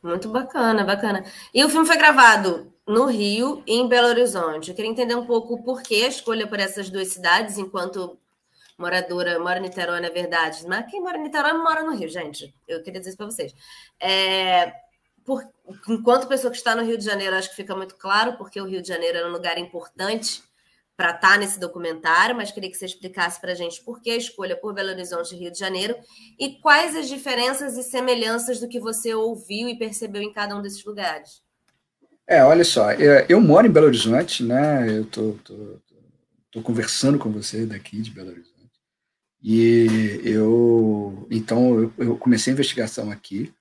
Muito 0.02 0.28
bacana, 0.30 0.84
bacana. 0.84 1.24
E 1.52 1.64
o 1.64 1.68
filme 1.68 1.86
foi 1.86 1.96
gravado 1.96 2.72
no 2.86 3.06
Rio 3.06 3.62
e 3.66 3.74
em 3.74 3.88
Belo 3.88 4.08
Horizonte. 4.08 4.70
Eu 4.70 4.76
queria 4.76 4.90
entender 4.90 5.14
um 5.14 5.26
pouco 5.26 5.54
o 5.54 5.62
porquê 5.62 6.04
a 6.04 6.08
escolha 6.08 6.46
por 6.46 6.60
essas 6.60 6.88
duas 6.88 7.08
cidades, 7.08 7.58
enquanto 7.58 8.18
moradora, 8.78 9.38
mora 9.40 9.58
em 9.58 9.62
Niterói, 9.62 10.00
na 10.00 10.10
verdade. 10.10 10.64
Mas 10.66 10.88
quem 10.90 11.00
mora 11.00 11.18
em 11.18 11.22
Niterói 11.22 11.52
não 11.52 11.64
mora 11.64 11.82
no 11.82 11.94
Rio, 11.96 12.08
gente. 12.08 12.54
Eu 12.68 12.82
queria 12.82 13.00
dizer 13.00 13.10
isso 13.10 13.16
para 13.16 13.26
vocês. 13.26 13.54
É, 13.98 14.72
por, 15.24 15.42
enquanto 15.88 16.28
pessoa 16.28 16.50
que 16.50 16.56
está 16.56 16.76
no 16.76 16.84
Rio 16.84 16.98
de 16.98 17.04
Janeiro, 17.04 17.34
acho 17.34 17.50
que 17.50 17.56
fica 17.56 17.74
muito 17.74 17.96
claro, 17.96 18.36
porque 18.36 18.60
o 18.60 18.66
Rio 18.66 18.82
de 18.82 18.88
Janeiro 18.88 19.18
é 19.18 19.26
um 19.26 19.32
lugar 19.32 19.58
importante 19.58 20.45
para 20.96 21.10
estar 21.10 21.32
tá 21.32 21.38
nesse 21.38 21.60
documentário, 21.60 22.34
mas 22.34 22.50
queria 22.50 22.70
que 22.70 22.76
você 22.76 22.86
explicasse 22.86 23.40
para 23.40 23.52
a 23.52 23.54
gente 23.54 23.82
por 23.84 24.00
que 24.00 24.10
a 24.10 24.16
escolha 24.16 24.56
por 24.56 24.72
Belo 24.72 24.90
Horizonte 24.90 25.34
e 25.34 25.38
Rio 25.38 25.52
de 25.52 25.58
Janeiro 25.58 25.94
e 26.38 26.58
quais 26.60 26.96
as 26.96 27.08
diferenças 27.08 27.76
e 27.76 27.82
semelhanças 27.82 28.60
do 28.60 28.68
que 28.68 28.80
você 28.80 29.14
ouviu 29.14 29.68
e 29.68 29.78
percebeu 29.78 30.22
em 30.22 30.32
cada 30.32 30.56
um 30.56 30.62
desses 30.62 30.84
lugares. 30.84 31.42
É, 32.26 32.42
olha 32.42 32.64
só, 32.64 32.90
é, 32.90 33.26
eu 33.28 33.40
moro 33.40 33.66
em 33.66 33.70
Belo 33.70 33.86
Horizonte, 33.86 34.42
né? 34.42 34.98
Eu 34.98 35.04
tô, 35.04 35.36
tô, 35.44 35.80
tô, 36.50 36.62
conversando 36.62 37.18
com 37.18 37.30
você 37.30 37.66
daqui 37.66 38.00
de 38.00 38.10
Belo 38.10 38.30
Horizonte. 38.30 38.56
E 39.42 40.20
eu, 40.24 41.26
então, 41.30 41.78
eu, 41.78 41.92
eu 41.98 42.16
comecei 42.16 42.50
a 42.50 42.54
investigação 42.54 43.12
aqui. 43.12 43.54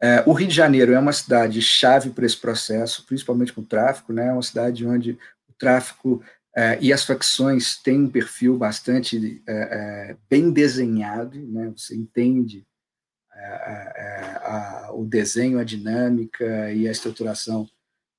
É, 0.00 0.22
o 0.26 0.32
Rio 0.32 0.46
de 0.46 0.54
Janeiro 0.54 0.92
é 0.92 0.98
uma 0.98 1.12
cidade 1.12 1.60
chave 1.62 2.10
para 2.10 2.26
esse 2.26 2.36
processo, 2.36 3.04
principalmente 3.06 3.52
com 3.52 3.62
o 3.62 3.66
tráfico, 3.66 4.12
né? 4.12 4.28
É 4.28 4.32
uma 4.32 4.42
cidade 4.42 4.86
onde 4.86 5.18
o 5.48 5.52
tráfico 5.58 6.22
é, 6.54 6.78
e 6.80 6.92
as 6.92 7.04
facções 7.04 7.76
têm 7.76 8.02
um 8.02 8.10
perfil 8.10 8.58
bastante 8.58 9.42
é, 9.46 9.52
é 9.52 10.16
bem 10.28 10.50
desenhado, 10.50 11.38
né? 11.48 11.72
Você 11.76 11.96
entende 11.96 12.66
o 14.92 15.04
desenho, 15.04 15.58
a 15.58 15.64
dinâmica 15.64 16.72
e 16.72 16.86
a 16.86 16.92
estruturação 16.92 17.68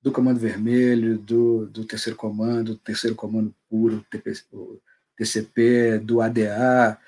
do 0.01 0.11
Comando 0.11 0.39
Vermelho, 0.39 1.17
do, 1.17 1.65
do 1.67 1.85
Terceiro 1.85 2.17
Comando, 2.17 2.73
do 2.73 2.79
Terceiro 2.79 3.15
Comando 3.15 3.55
Puro, 3.69 4.05
o 4.51 4.81
TCP, 5.15 5.99
do 5.99 6.19
ADA, 6.19 6.99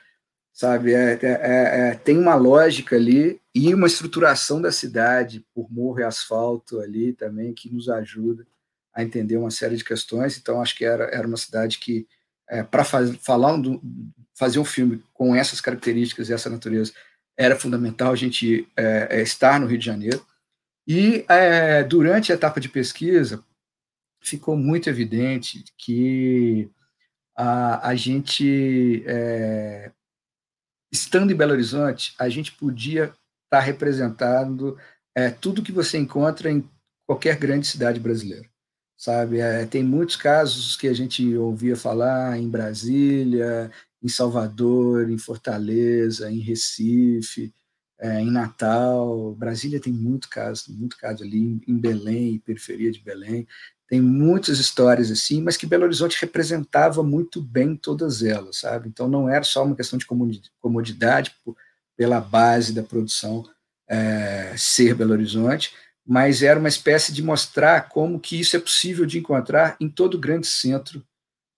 sabe? 0.53 0.93
É, 0.93 1.19
é, 1.21 1.89
é, 1.89 1.95
tem 1.95 2.17
uma 2.17 2.35
lógica 2.35 2.95
ali 2.95 3.41
e 3.53 3.73
uma 3.73 3.87
estruturação 3.87 4.61
da 4.61 4.71
cidade 4.71 5.45
por 5.53 5.69
morro 5.69 5.99
e 5.99 6.03
asfalto 6.03 6.79
ali 6.79 7.11
também 7.11 7.53
que 7.53 7.69
nos 7.69 7.89
ajuda 7.89 8.47
a 8.95 9.03
entender 9.03 9.37
uma 9.37 9.51
série 9.51 9.75
de 9.75 9.83
questões. 9.83 10.37
Então, 10.37 10.61
acho 10.61 10.75
que 10.75 10.85
era, 10.85 11.05
era 11.05 11.27
uma 11.27 11.37
cidade 11.37 11.77
que, 11.77 12.07
é, 12.49 12.63
para 12.63 12.83
falar 12.83 13.53
um, 13.53 13.81
fazer 14.33 14.57
um 14.57 14.65
filme 14.65 15.03
com 15.13 15.35
essas 15.35 15.59
características 15.59 16.29
e 16.29 16.33
essa 16.33 16.49
natureza, 16.49 16.93
era 17.37 17.55
fundamental 17.55 18.13
a 18.13 18.15
gente 18.15 18.67
é, 18.77 19.07
é, 19.11 19.21
estar 19.21 19.59
no 19.59 19.67
Rio 19.67 19.77
de 19.77 19.85
Janeiro. 19.85 20.25
E 20.87 21.25
durante 21.89 22.31
a 22.31 22.35
etapa 22.35 22.59
de 22.59 22.69
pesquisa, 22.69 23.43
ficou 24.21 24.55
muito 24.55 24.87
evidente 24.87 25.63
que 25.77 26.69
a, 27.35 27.89
a 27.89 27.95
gente 27.95 29.03
é, 29.05 29.91
estando 30.91 31.31
em 31.31 31.35
Belo 31.35 31.51
Horizonte, 31.51 32.13
a 32.17 32.29
gente 32.29 32.51
podia 32.53 33.05
estar 33.05 33.17
tá 33.49 33.59
representando 33.59 34.77
é, 35.13 35.29
tudo 35.29 35.63
que 35.63 35.71
você 35.71 35.97
encontra 35.97 36.49
em 36.49 36.67
qualquer 37.05 37.37
grande 37.37 37.67
cidade 37.67 37.99
brasileira. 37.99 38.47
Sabe, 39.05 39.37
é, 39.37 39.67
tem 39.67 39.83
muitos 39.83 40.15
casos 40.15 40.75
que 40.75 40.87
a 40.87 40.93
gente 40.93 41.37
ouvia 41.37 41.75
falar 41.75 42.39
em 42.39 42.49
Brasília, 42.49 43.69
em 44.01 44.07
Salvador, 44.07 45.11
em 45.11 45.17
Fortaleza, 45.19 46.31
em 46.31 46.39
Recife, 46.39 47.53
é, 47.99 48.19
em 48.19 48.31
Natal. 48.31 49.35
Brasília 49.35 49.79
tem 49.79 49.93
muito 49.93 50.27
caso, 50.27 50.75
muito 50.75 50.97
caso 50.97 51.23
ali 51.23 51.61
em 51.67 51.77
Belém, 51.77 52.41
periferia 52.43 52.91
de 52.91 52.99
Belém. 52.99 53.47
Tem 53.87 54.01
muitas 54.01 54.57
histórias 54.57 55.11
assim, 55.11 55.39
mas 55.39 55.55
que 55.55 55.67
Belo 55.67 55.83
Horizonte 55.83 56.19
representava 56.19 57.03
muito 57.03 57.39
bem 57.39 57.75
todas 57.75 58.23
elas, 58.23 58.57
sabe? 58.57 58.89
Então 58.89 59.07
não 59.07 59.29
era 59.29 59.43
só 59.43 59.63
uma 59.63 59.75
questão 59.75 59.99
de 59.99 60.07
comodidade 60.59 61.31
pela 61.95 62.19
base 62.19 62.73
da 62.73 62.81
produção 62.81 63.47
é, 63.87 64.55
ser 64.57 64.95
Belo 64.95 65.11
Horizonte, 65.11 65.75
mas 66.05 66.43
era 66.43 66.59
uma 66.59 66.69
espécie 66.69 67.11
de 67.11 67.23
mostrar 67.23 67.89
como 67.89 68.19
que 68.19 68.39
isso 68.39 68.55
é 68.55 68.59
possível 68.59 69.05
de 69.05 69.17
encontrar 69.17 69.75
em 69.79 69.89
todo 69.89 70.19
grande 70.19 70.45
centro 70.45 71.03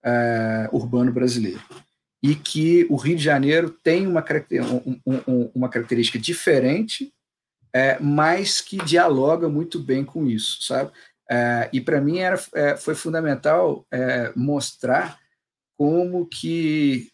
é, 0.03 0.69
urbano 0.71 1.11
brasileiro 1.11 1.61
e 2.23 2.33
que 2.33 2.87
o 2.89 2.95
Rio 2.95 3.17
de 3.17 3.23
Janeiro 3.23 3.69
tem 3.69 4.07
uma, 4.07 4.23
um, 5.05 5.21
um, 5.27 5.51
uma 5.53 5.69
característica 5.69 6.17
diferente, 6.17 7.13
é, 7.73 7.99
mas 7.99 8.59
que 8.61 8.77
dialoga 8.77 9.47
muito 9.47 9.79
bem 9.79 10.03
com 10.03 10.25
isso, 10.25 10.63
sabe? 10.63 10.91
É, 11.29 11.69
e 11.71 11.81
para 11.81 12.01
mim 12.01 12.19
era, 12.19 12.41
é, 12.55 12.77
foi 12.77 12.95
fundamental 12.95 13.85
mostrar 14.35 15.19
como 15.77 16.25
que 16.25 17.11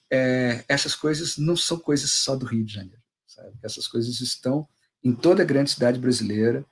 essas 0.70 0.96
coisas 0.96 1.38
não 1.38 1.56
são 1.56 1.78
coisas 1.78 2.12
só 2.12 2.36
do 2.36 2.46
Rio 2.46 2.64
de 2.64 2.74
Janeiro. 2.74 3.02
Sabe? 3.28 3.52
Essas 3.62 3.88
coisas 3.88 4.22
estão 4.22 4.68
em 5.04 5.14
toda 5.14 5.42
a 5.42 5.46
grande 5.46 5.72
cidade 5.72 6.00
brasileira, 6.00 6.64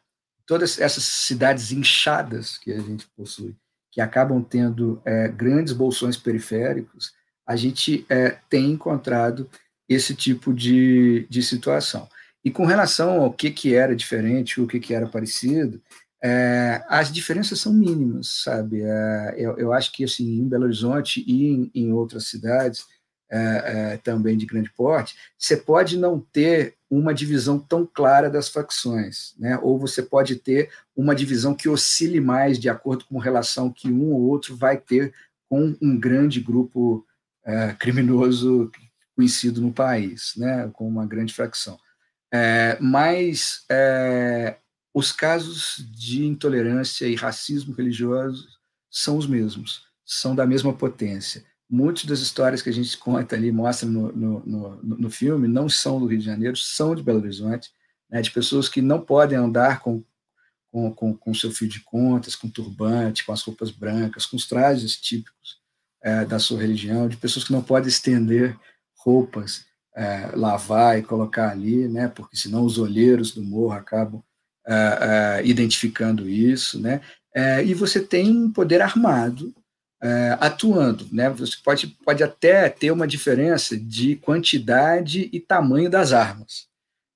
todas 0.45 0.79
essas 0.79 1.03
cidades 1.03 1.71
inchadas 1.71 2.57
que 2.57 2.71
a 2.71 2.79
gente 2.79 3.07
possui, 3.15 3.55
que 3.91 4.01
acabam 4.01 4.41
tendo 4.43 5.01
é, 5.05 5.27
grandes 5.27 5.73
bolsões 5.73 6.17
periféricos, 6.17 7.13
a 7.45 7.55
gente 7.55 8.05
é, 8.09 8.37
tem 8.49 8.71
encontrado 8.71 9.49
esse 9.87 10.15
tipo 10.15 10.53
de, 10.53 11.27
de 11.29 11.43
situação. 11.43 12.07
E 12.43 12.49
com 12.49 12.65
relação 12.65 13.21
ao 13.21 13.33
que, 13.33 13.51
que 13.51 13.75
era 13.75 13.95
diferente, 13.95 14.61
o 14.61 14.67
que, 14.67 14.79
que 14.79 14.93
era 14.93 15.07
parecido, 15.07 15.81
é, 16.23 16.83
as 16.87 17.11
diferenças 17.11 17.59
são 17.59 17.73
mínimas, 17.73 18.43
sabe? 18.43 18.81
É, 18.83 19.35
eu, 19.37 19.57
eu, 19.57 19.73
acho 19.73 19.91
que 19.91 20.03
assim, 20.03 20.39
em 20.39 20.47
Belo 20.47 20.65
Horizonte 20.65 21.23
e 21.27 21.47
em, 21.47 21.71
em 21.73 21.91
outras 21.91 22.27
cidades 22.27 22.85
é, 23.31 23.93
é, 23.93 23.97
também 23.97 24.37
de 24.37 24.45
grande 24.45 24.69
porte, 24.71 25.15
você 25.37 25.55
pode 25.55 25.97
não 25.97 26.19
ter 26.19 26.75
uma 26.89 27.13
divisão 27.13 27.57
tão 27.57 27.85
clara 27.85 28.29
das 28.29 28.49
facções, 28.49 29.33
né? 29.39 29.57
ou 29.61 29.79
você 29.79 30.03
pode 30.03 30.35
ter 30.35 30.69
uma 30.93 31.15
divisão 31.15 31.55
que 31.55 31.69
oscile 31.69 32.19
mais 32.19 32.59
de 32.59 32.67
acordo 32.67 33.05
com 33.05 33.19
a 33.19 33.23
relação 33.23 33.71
que 33.71 33.89
um 33.89 34.11
ou 34.11 34.21
outro 34.23 34.57
vai 34.57 34.75
ter 34.75 35.13
com 35.49 35.73
um 35.81 35.97
grande 35.97 36.41
grupo 36.41 37.07
é, 37.45 37.73
criminoso 37.79 38.69
conhecido 39.15 39.61
no 39.61 39.71
país, 39.71 40.33
né? 40.35 40.69
com 40.73 40.85
uma 40.85 41.05
grande 41.05 41.33
fracção. 41.33 41.79
É, 42.33 42.77
mas 42.81 43.63
é, 43.69 44.57
os 44.93 45.13
casos 45.13 45.85
de 45.89 46.25
intolerância 46.25 47.05
e 47.07 47.15
racismo 47.15 47.73
religioso 47.73 48.45
são 48.89 49.17
os 49.17 49.25
mesmos, 49.25 49.85
são 50.05 50.35
da 50.35 50.45
mesma 50.45 50.73
potência. 50.73 51.45
Muitas 51.71 52.03
das 52.03 52.19
histórias 52.19 52.61
que 52.61 52.69
a 52.69 52.73
gente 52.73 52.97
conta 52.97 53.35
ali, 53.35 53.51
mostra 53.51 53.87
no, 53.87 54.11
no, 54.11 54.45
no, 54.45 54.83
no 54.83 55.09
filme, 55.09 55.47
não 55.47 55.69
são 55.69 55.99
do 55.99 56.05
Rio 56.05 56.19
de 56.19 56.25
Janeiro, 56.25 56.57
são 56.57 56.93
de 56.93 57.01
Belo 57.01 57.19
Horizonte, 57.19 57.71
né, 58.09 58.21
de 58.21 58.29
pessoas 58.29 58.67
que 58.67 58.81
não 58.81 58.99
podem 58.99 59.37
andar 59.37 59.79
com 59.79 60.03
com, 60.71 60.89
com, 60.93 61.13
com 61.13 61.33
seu 61.33 61.51
fio 61.51 61.67
de 61.67 61.81
contas, 61.81 62.33
com 62.33 62.49
turbante, 62.49 63.25
com 63.25 63.33
as 63.33 63.41
roupas 63.41 63.69
brancas, 63.71 64.25
com 64.25 64.37
os 64.37 64.47
trajes 64.47 64.95
típicos 64.95 65.59
é, 66.01 66.23
da 66.23 66.39
sua 66.39 66.61
religião, 66.61 67.09
de 67.09 67.17
pessoas 67.17 67.45
que 67.45 67.51
não 67.51 67.61
podem 67.61 67.89
estender 67.89 68.57
roupas, 68.95 69.65
é, 69.93 70.31
lavar 70.33 70.97
e 70.97 71.03
colocar 71.03 71.51
ali, 71.51 71.89
né, 71.89 72.07
porque 72.07 72.37
senão 72.37 72.63
os 72.63 72.77
olheiros 72.77 73.33
do 73.33 73.43
morro 73.43 73.73
acabam 73.73 74.23
uh, 74.67 75.41
uh, 75.41 75.45
identificando 75.45 76.29
isso, 76.29 76.79
né? 76.79 77.01
Uh, 77.35 77.63
e 77.65 77.73
você 77.73 77.99
tem 77.99 78.29
um 78.29 78.51
poder 78.51 78.81
armado 78.81 79.53
atuando, 80.39 81.07
né? 81.11 81.29
Você 81.29 81.57
pode, 81.63 81.87
pode 82.03 82.23
até 82.23 82.69
ter 82.69 82.91
uma 82.91 83.07
diferença 83.07 83.77
de 83.77 84.15
quantidade 84.15 85.29
e 85.31 85.39
tamanho 85.39 85.89
das 85.89 86.11
armas, 86.11 86.67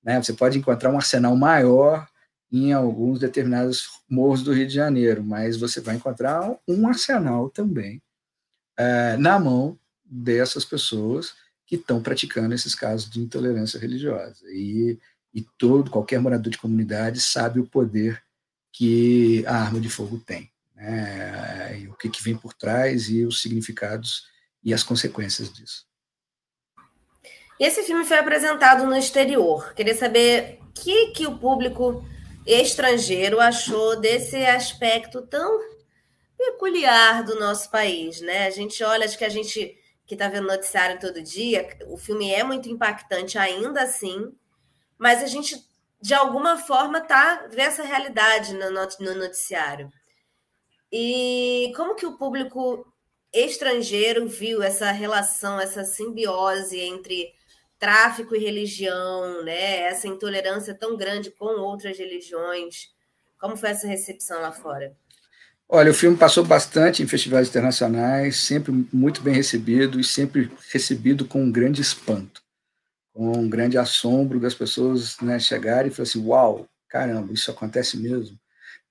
né? 0.02 0.22
Você 0.22 0.32
pode 0.32 0.58
encontrar 0.58 0.90
um 0.90 0.96
arsenal 0.96 1.36
maior 1.36 2.08
em 2.52 2.72
alguns 2.72 3.18
determinados 3.18 3.88
morros 4.08 4.42
do 4.42 4.52
Rio 4.52 4.66
de 4.66 4.74
Janeiro, 4.74 5.24
mas 5.24 5.56
você 5.56 5.80
vai 5.80 5.96
encontrar 5.96 6.56
um 6.66 6.86
arsenal 6.88 7.50
também 7.50 8.00
na 9.18 9.38
mão 9.38 9.78
dessas 10.04 10.64
pessoas 10.64 11.34
que 11.66 11.74
estão 11.74 12.00
praticando 12.00 12.54
esses 12.54 12.74
casos 12.74 13.10
de 13.10 13.20
intolerância 13.20 13.80
religiosa. 13.80 14.44
E 14.48 14.98
e 15.36 15.42
todo 15.58 15.90
qualquer 15.90 16.18
morador 16.18 16.50
de 16.50 16.56
comunidade 16.56 17.20
sabe 17.20 17.60
o 17.60 17.66
poder 17.66 18.22
que 18.72 19.44
a 19.46 19.56
arma 19.56 19.78
de 19.78 19.90
fogo 19.90 20.18
tem, 20.18 20.50
né? 20.76 21.78
e 21.80 21.88
o 21.88 21.94
que, 21.94 22.08
que 22.08 22.22
vem 22.22 22.36
por 22.36 22.52
trás 22.52 23.08
e 23.08 23.24
os 23.24 23.40
significados 23.42 24.28
e 24.62 24.74
as 24.74 24.82
consequências 24.82 25.52
disso. 25.52 25.86
Esse 27.58 27.82
filme 27.82 28.04
foi 28.04 28.18
apresentado 28.18 28.84
no 28.84 28.96
exterior. 28.96 29.72
Queria 29.74 29.94
saber 29.94 30.58
o 30.60 30.72
que, 30.72 31.12
que 31.12 31.26
o 31.26 31.38
público 31.38 32.04
estrangeiro 32.46 33.40
achou 33.40 33.98
desse 33.98 34.36
aspecto 34.44 35.22
tão 35.22 35.58
peculiar 36.36 37.24
do 37.24 37.40
nosso 37.40 37.70
país, 37.70 38.20
né? 38.20 38.46
A 38.46 38.50
gente 38.50 38.84
olha, 38.84 39.06
acho 39.06 39.16
que 39.16 39.24
a 39.24 39.30
gente 39.30 39.74
que 40.06 40.14
está 40.14 40.28
vendo 40.28 40.46
noticiário 40.46 41.00
todo 41.00 41.20
dia, 41.20 41.66
o 41.88 41.96
filme 41.96 42.32
é 42.32 42.44
muito 42.44 42.68
impactante 42.68 43.36
ainda 43.36 43.82
assim, 43.82 44.32
mas 44.96 45.20
a 45.20 45.26
gente, 45.26 45.56
de 46.00 46.14
alguma 46.14 46.56
forma, 46.56 47.00
tá 47.00 47.46
vendo 47.50 47.60
essa 47.60 47.82
realidade 47.82 48.54
no 48.54 49.14
noticiário. 49.16 49.90
E 50.92 51.72
como 51.76 51.94
que 51.94 52.06
o 52.06 52.16
público 52.16 52.86
estrangeiro 53.32 54.28
viu 54.28 54.62
essa 54.62 54.90
relação, 54.92 55.60
essa 55.60 55.84
simbiose 55.84 56.78
entre 56.78 57.32
tráfico 57.78 58.34
e 58.34 58.38
religião, 58.38 59.44
né? 59.44 59.80
Essa 59.82 60.08
intolerância 60.08 60.74
tão 60.74 60.96
grande 60.96 61.30
com 61.30 61.60
outras 61.60 61.98
religiões. 61.98 62.88
Como 63.38 63.56
foi 63.56 63.70
essa 63.70 63.86
recepção 63.86 64.40
lá 64.40 64.52
fora? 64.52 64.96
Olha, 65.68 65.90
o 65.90 65.94
filme 65.94 66.16
passou 66.16 66.44
bastante 66.44 67.02
em 67.02 67.08
festivais 67.08 67.48
internacionais, 67.48 68.36
sempre 68.36 68.72
muito 68.92 69.20
bem 69.20 69.34
recebido 69.34 69.98
e 69.98 70.04
sempre 70.04 70.50
recebido 70.72 71.24
com 71.24 71.42
um 71.42 71.50
grande 71.50 71.82
espanto 71.82 72.46
com 73.16 73.32
um 73.32 73.48
grande 73.48 73.78
assombro 73.78 74.38
das 74.38 74.54
pessoas 74.54 75.18
né, 75.22 75.38
chegarem 75.38 75.90
e 75.90 75.94
falar 75.94 76.06
assim, 76.06 76.22
uau, 76.22 76.68
caramba, 76.86 77.32
isso 77.32 77.50
acontece 77.50 77.96
mesmo. 77.96 78.38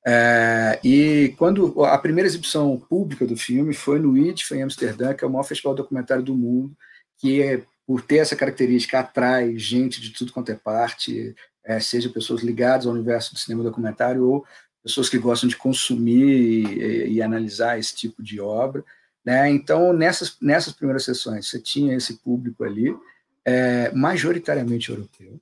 É, 0.08 0.80
e 0.84 1.34
quando 1.38 1.84
a 1.84 1.98
primeira 1.98 2.28
exibição 2.28 2.78
pública 2.78 3.26
do 3.26 3.36
filme 3.36 3.74
foi 3.74 4.00
no 4.00 4.15
IDF, 4.15 4.54
em 4.54 4.62
Amsterdã, 4.62 5.13
que 5.15 5.24
é 5.24 5.28
o 5.28 5.32
maior 5.32 5.44
festival 5.44 5.74
documentário 5.74 6.24
do 6.24 6.36
mundo, 6.36 6.78
que 7.18 7.41
é, 7.41 7.63
por 7.88 8.02
ter 8.02 8.18
essa 8.18 8.36
característica, 8.36 9.00
atrai 9.00 9.58
gente 9.58 10.00
de 10.00 10.12
tudo 10.12 10.32
quanto 10.32 10.52
é 10.52 10.56
parte, 10.56 11.36
é, 11.63 11.80
seja 11.80 12.10
pessoas 12.10 12.41
ligadas 12.41 12.86
ao 12.86 12.94
universo 12.94 13.34
do 13.34 13.39
cinema 13.39 13.63
documentário 13.63 14.24
ou 14.24 14.46
pessoas 14.84 15.10
que 15.10 15.18
gostam 15.18 15.50
de 15.50 15.58
consumir 15.58 16.78
e, 16.78 17.13
e 17.15 17.22
analisar 17.22 17.80
esse 17.80 17.96
tipo 17.96 18.22
de 18.22 18.39
obra. 18.39 18.86
Né? 19.26 19.50
Então, 19.50 19.91
nessas, 19.91 20.38
nessas 20.39 20.74
primeiras 20.74 21.04
sessões, 21.04 21.50
você 21.50 21.60
tinha 21.60 21.96
esse 21.96 22.18
público 22.18 22.63
ali, 22.63 22.96
é, 23.44 23.91
majoritariamente 23.91 24.91
europeu, 24.91 25.39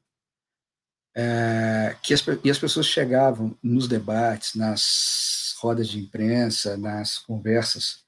é, 1.15 1.95
que 2.02 2.13
as, 2.13 2.23
e 2.43 2.49
as 2.49 2.58
pessoas 2.58 2.88
chegavam 2.88 3.56
nos 3.62 3.88
debates, 3.88 4.56
nas 4.56 5.56
rodas 5.60 5.88
de 5.88 5.99
imprensa, 5.99 6.76
nas 6.76 7.17
conversas 7.19 8.04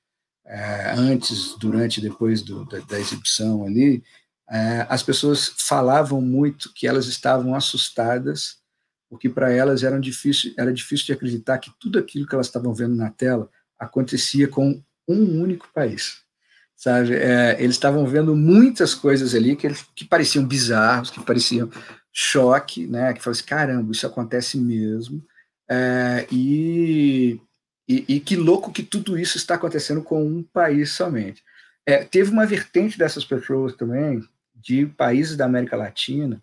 é, 0.46 0.92
antes, 0.96 1.56
durante 1.58 1.98
e 1.98 2.02
depois 2.02 2.42
do, 2.42 2.66
da, 2.66 2.80
da, 2.80 3.00
exibição 3.00 3.66
ali, 3.66 4.04
é, 4.50 4.86
as 4.90 5.02
pessoas 5.02 5.48
falavam 5.58 6.22
muito 6.22 6.72
que 6.74 6.88
elas 6.88 7.08
estavam 7.08 7.56
assustadas, 7.56 8.58
porque 9.10 9.30
para 9.30 9.52
elas 9.52 9.84
era 9.84 10.00
difícil, 10.00 10.54
era 10.58 10.74
difícil 10.74 11.08
de 11.08 11.14
acreditar 11.14 11.58
que 11.58 11.72
tudo 11.80 11.98
aquilo 11.98 12.28
que 12.28 12.36
elas 12.36 12.48
estavam 12.48 12.74
vendo 12.74 12.96
na 12.96 13.10
tela 13.10 13.50
acontecia 13.80 14.48
com 14.48 14.82
um 15.08 15.42
único 15.42 15.68
país. 15.74 16.24
Sabe? 16.76 17.16
É, 17.16 17.56
eles 17.60 17.76
estavam 17.76 18.06
vendo 18.06 18.36
muitas 18.36 18.94
coisas 18.94 19.34
ali 19.34 19.56
que, 19.56 19.68
que 19.96 20.06
pareciam 20.06 20.46
bizarros, 20.46 21.10
que 21.10 21.24
pareciam 21.24 21.70
choque, 22.16 22.88
né? 22.88 23.14
Que 23.14 23.22
falaram 23.22 23.38
assim, 23.38 23.46
caramba, 23.46 23.92
isso 23.92 24.08
acontece 24.08 24.58
mesmo. 24.58 25.22
É, 25.70 26.26
e, 26.32 27.42
e, 27.88 28.06
e, 28.08 28.20
que 28.22 28.38
louco 28.38 28.72
que 28.72 28.84
tudo 28.84 29.20
isso 29.20 29.36
está 29.36 29.56
acontecendo 29.56 30.02
com 30.02 30.26
um 30.26 30.42
país 30.42 30.94
somente. 30.94 31.44
É, 31.86 32.06
teve 32.06 32.32
uma 32.32 32.46
vertente 32.46 32.98
dessas 32.98 33.26
pessoas 33.26 33.76
também, 33.76 34.24
de 34.56 34.86
países 34.86 35.36
da 35.36 35.46
América 35.46 35.76
Latina, 35.76 36.42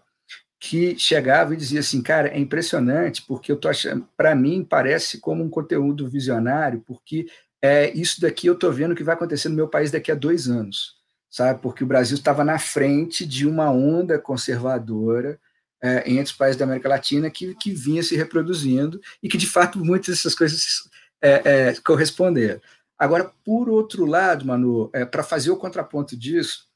que 0.60 0.96
chegava 0.98 1.54
e 1.54 1.56
dizia 1.56 1.80
assim, 1.80 2.02
cara, 2.02 2.28
é 2.28 2.38
impressionante, 2.38 3.22
porque 3.26 3.50
eu 3.50 3.56
tô 3.56 3.68
achando, 3.68 4.06
para 4.16 4.34
mim 4.34 4.64
parece 4.68 5.18
como 5.18 5.42
um 5.42 5.48
conteúdo 5.48 6.08
visionário, 6.08 6.84
porque 6.86 7.26
é, 7.60 7.90
isso 7.92 8.20
daqui 8.20 8.46
eu 8.46 8.54
estou 8.54 8.70
vendo 8.70 8.94
que 8.94 9.02
vai 9.02 9.14
acontecer 9.14 9.48
no 9.48 9.56
meu 9.56 9.68
país 9.68 9.90
daqui 9.90 10.12
a 10.12 10.16
dois 10.16 10.48
anos, 10.48 10.96
sabe? 11.30 11.60
Porque 11.60 11.82
o 11.82 11.86
Brasil 11.86 12.16
estava 12.16 12.44
na 12.44 12.58
frente 12.58 13.26
de 13.26 13.46
uma 13.46 13.70
onda 13.70 14.18
conservadora 14.18 15.40
é, 15.82 16.08
entre 16.08 16.24
os 16.24 16.32
países 16.32 16.56
da 16.56 16.64
América 16.64 16.88
Latina 16.88 17.30
que, 17.30 17.54
que 17.56 17.72
vinha 17.72 18.02
se 18.02 18.14
reproduzindo 18.14 19.00
e 19.22 19.28
que, 19.28 19.36
de 19.36 19.48
fato, 19.48 19.84
muitas 19.84 20.16
dessas 20.16 20.34
coisas 20.34 20.88
é, 21.20 21.42
é, 21.44 21.74
corresponderam. 21.84 22.60
Agora, 22.98 23.32
por 23.44 23.68
outro 23.68 24.06
lado, 24.06 24.46
Manu, 24.46 24.88
é, 24.92 25.04
para 25.04 25.24
fazer 25.24 25.50
o 25.50 25.56
contraponto 25.56 26.16
disso, 26.16 26.68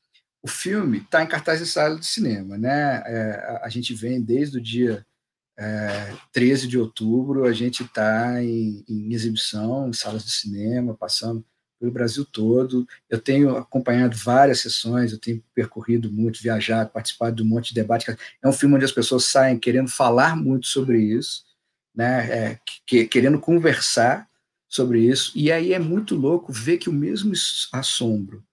o 0.43 0.49
filme 0.49 0.99
está 0.99 1.23
em 1.23 1.27
cartaz 1.27 1.61
de 1.61 1.67
sala 1.67 1.99
de 1.99 2.07
cinema, 2.07 2.59
né? 2.59 3.03
É, 3.07 3.61
a 3.63 3.69
gente 3.69 3.95
vem 3.95 4.21
desde 4.21 4.59
o 4.59 4.61
dia 4.61 5.07
é, 5.59 6.15
13 6.33 6.69
de 6.69 6.79
outubro, 6.79 7.45
a 7.45 7.53
gente 7.53 7.83
está 7.83 8.43
em, 8.43 8.85
em, 8.89 9.13
exibição, 9.15 9.89
em 9.89 9.93
salas 9.93 10.25
de 10.25 10.31
cinema, 10.31 10.97
passando 10.97 11.45
pelo 11.79 11.93
Brasil 11.93 12.25
todo. 12.25 12.87
Eu 13.09 13.21
tenho 13.21 13.57
acompanhado 13.57 14.17
várias 14.17 14.61
sessões, 14.61 15.13
eu 15.13 15.19
tenho 15.19 15.43
percorrido 15.55 16.11
muito, 16.13 16.43
viajado, 16.43 16.91
participado 16.91 17.37
de 17.37 17.43
um 17.43 17.47
monte 17.47 17.69
de 17.69 17.75
debate. 17.75 18.11
É 18.43 18.49
um 18.49 18.53
filme 18.53 18.75
onde 18.75 18.85
as 18.85 18.93
pessoas 18.93 19.25
saem 19.25 19.59
querendo 19.59 19.89
falar 19.89 20.37
muito 20.37 20.67
sobre 20.67 21.01
isso, 21.01 21.45
né? 21.95 22.31
É, 22.31 22.59
que, 22.87 23.07
querendo 23.07 23.39
conversar 23.39 24.29
sobre 24.69 25.01
isso. 25.01 25.33
E 25.35 25.51
aí 25.51 25.73
é 25.73 25.79
muito 25.79 26.15
louco 26.15 26.53
ver 26.53 26.79
que 26.79 26.89
o 26.89 26.93
mesmo 26.93 27.33
assombro 27.73 28.45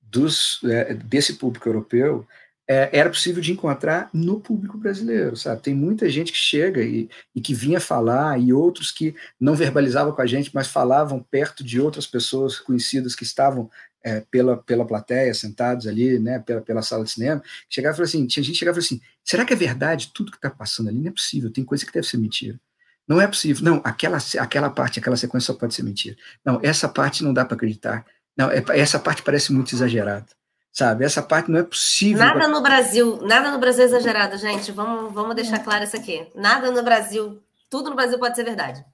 dos, 0.00 0.60
é, 0.64 0.94
desse 0.94 1.34
público 1.34 1.68
europeu 1.68 2.26
é, 2.72 2.88
era 2.90 3.10
possível 3.10 3.42
de 3.42 3.52
encontrar 3.52 4.08
no 4.14 4.40
público 4.40 4.78
brasileiro, 4.78 5.36
sabe? 5.36 5.60
Tem 5.60 5.74
muita 5.74 6.08
gente 6.08 6.32
que 6.32 6.38
chega 6.38 6.82
e, 6.82 7.06
e, 7.34 7.40
que 7.40 7.52
vinha 7.52 7.78
falar, 7.78 8.40
e 8.40 8.50
outros 8.50 8.90
que 8.90 9.14
não 9.38 9.54
verbalizavam 9.54 10.14
com 10.14 10.22
a 10.22 10.26
gente, 10.26 10.50
mas 10.54 10.68
falavam 10.68 11.22
perto 11.22 11.62
de 11.62 11.78
outras 11.78 12.06
pessoas 12.06 12.58
conhecidas 12.58 13.14
que 13.14 13.24
estavam 13.24 13.70
é, 14.02 14.20
pela, 14.30 14.56
pela 14.56 14.86
plateia, 14.86 15.34
sentados 15.34 15.86
ali, 15.86 16.18
né, 16.18 16.38
pela, 16.38 16.62
pela 16.62 16.80
sala 16.80 17.04
de 17.04 17.10
cinema, 17.10 17.42
chegava 17.68 17.92
e 17.92 17.96
falava 17.96 18.08
assim, 18.08 18.26
tinha 18.26 18.42
gente 18.42 18.54
que 18.54 18.58
chegava 18.60 18.78
e 18.78 18.82
falava 18.82 19.02
assim, 19.02 19.12
será 19.22 19.44
que 19.44 19.52
é 19.52 19.56
verdade 19.56 20.10
tudo 20.14 20.30
que 20.30 20.38
está 20.38 20.48
passando 20.48 20.88
ali? 20.88 20.98
Não 20.98 21.08
é 21.08 21.12
possível, 21.12 21.52
tem 21.52 21.64
coisa 21.64 21.84
que 21.84 21.92
deve 21.92 22.06
ser 22.06 22.16
mentira. 22.16 22.58
Não 23.06 23.20
é 23.20 23.26
possível. 23.26 23.62
Não, 23.62 23.82
aquela, 23.84 24.16
aquela 24.38 24.70
parte, 24.70 24.98
aquela 24.98 25.16
sequência 25.16 25.52
só 25.52 25.58
pode 25.58 25.74
ser 25.74 25.82
mentira. 25.82 26.16
Não, 26.42 26.58
essa 26.62 26.88
parte 26.88 27.22
não 27.22 27.34
dá 27.34 27.44
para 27.44 27.54
acreditar. 27.56 28.06
Não, 28.34 28.50
é, 28.50 28.64
essa 28.70 28.98
parte 28.98 29.22
parece 29.22 29.52
muito 29.52 29.74
exagerada. 29.74 30.26
Sabe? 30.72 31.04
Essa 31.04 31.22
parte 31.22 31.50
não 31.50 31.60
é 31.60 31.62
possível. 31.62 32.18
Nada 32.18 32.48
no 32.48 32.62
Brasil, 32.62 33.20
nada 33.22 33.50
no 33.50 33.58
Brasil 33.58 33.82
é 33.82 33.86
exagerado, 33.86 34.38
gente. 34.38 34.72
Vamos, 34.72 35.12
vamos 35.12 35.36
deixar 35.36 35.58
claro 35.58 35.84
isso 35.84 35.96
aqui. 35.96 36.26
Nada 36.34 36.70
no 36.70 36.82
Brasil, 36.82 37.42
tudo 37.68 37.90
no 37.90 37.96
Brasil 37.96 38.18
pode 38.18 38.34
ser 38.34 38.44
verdade. 38.44 38.84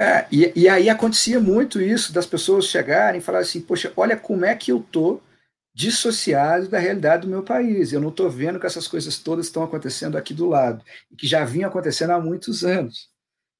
É, 0.00 0.26
e, 0.32 0.50
e 0.56 0.68
aí 0.68 0.88
acontecia 0.88 1.38
muito 1.38 1.80
isso 1.80 2.12
das 2.12 2.24
pessoas 2.24 2.64
chegarem 2.64 3.20
e 3.20 3.22
falarem 3.22 3.46
assim, 3.46 3.60
poxa, 3.60 3.92
olha 3.96 4.16
como 4.16 4.46
é 4.46 4.54
que 4.54 4.72
eu 4.72 4.80
tô 4.90 5.20
dissociado 5.74 6.68
da 6.68 6.78
realidade 6.78 7.22
do 7.22 7.28
meu 7.28 7.42
país. 7.42 7.92
Eu 7.92 8.00
não 8.00 8.08
estou 8.08 8.30
vendo 8.30 8.58
que 8.58 8.66
essas 8.66 8.88
coisas 8.88 9.18
todas 9.18 9.46
estão 9.46 9.62
acontecendo 9.62 10.16
aqui 10.16 10.32
do 10.32 10.48
lado, 10.48 10.82
e 11.10 11.16
que 11.16 11.26
já 11.26 11.44
vinham 11.44 11.68
acontecendo 11.68 12.10
há 12.10 12.20
muitos 12.20 12.64
anos 12.64 13.10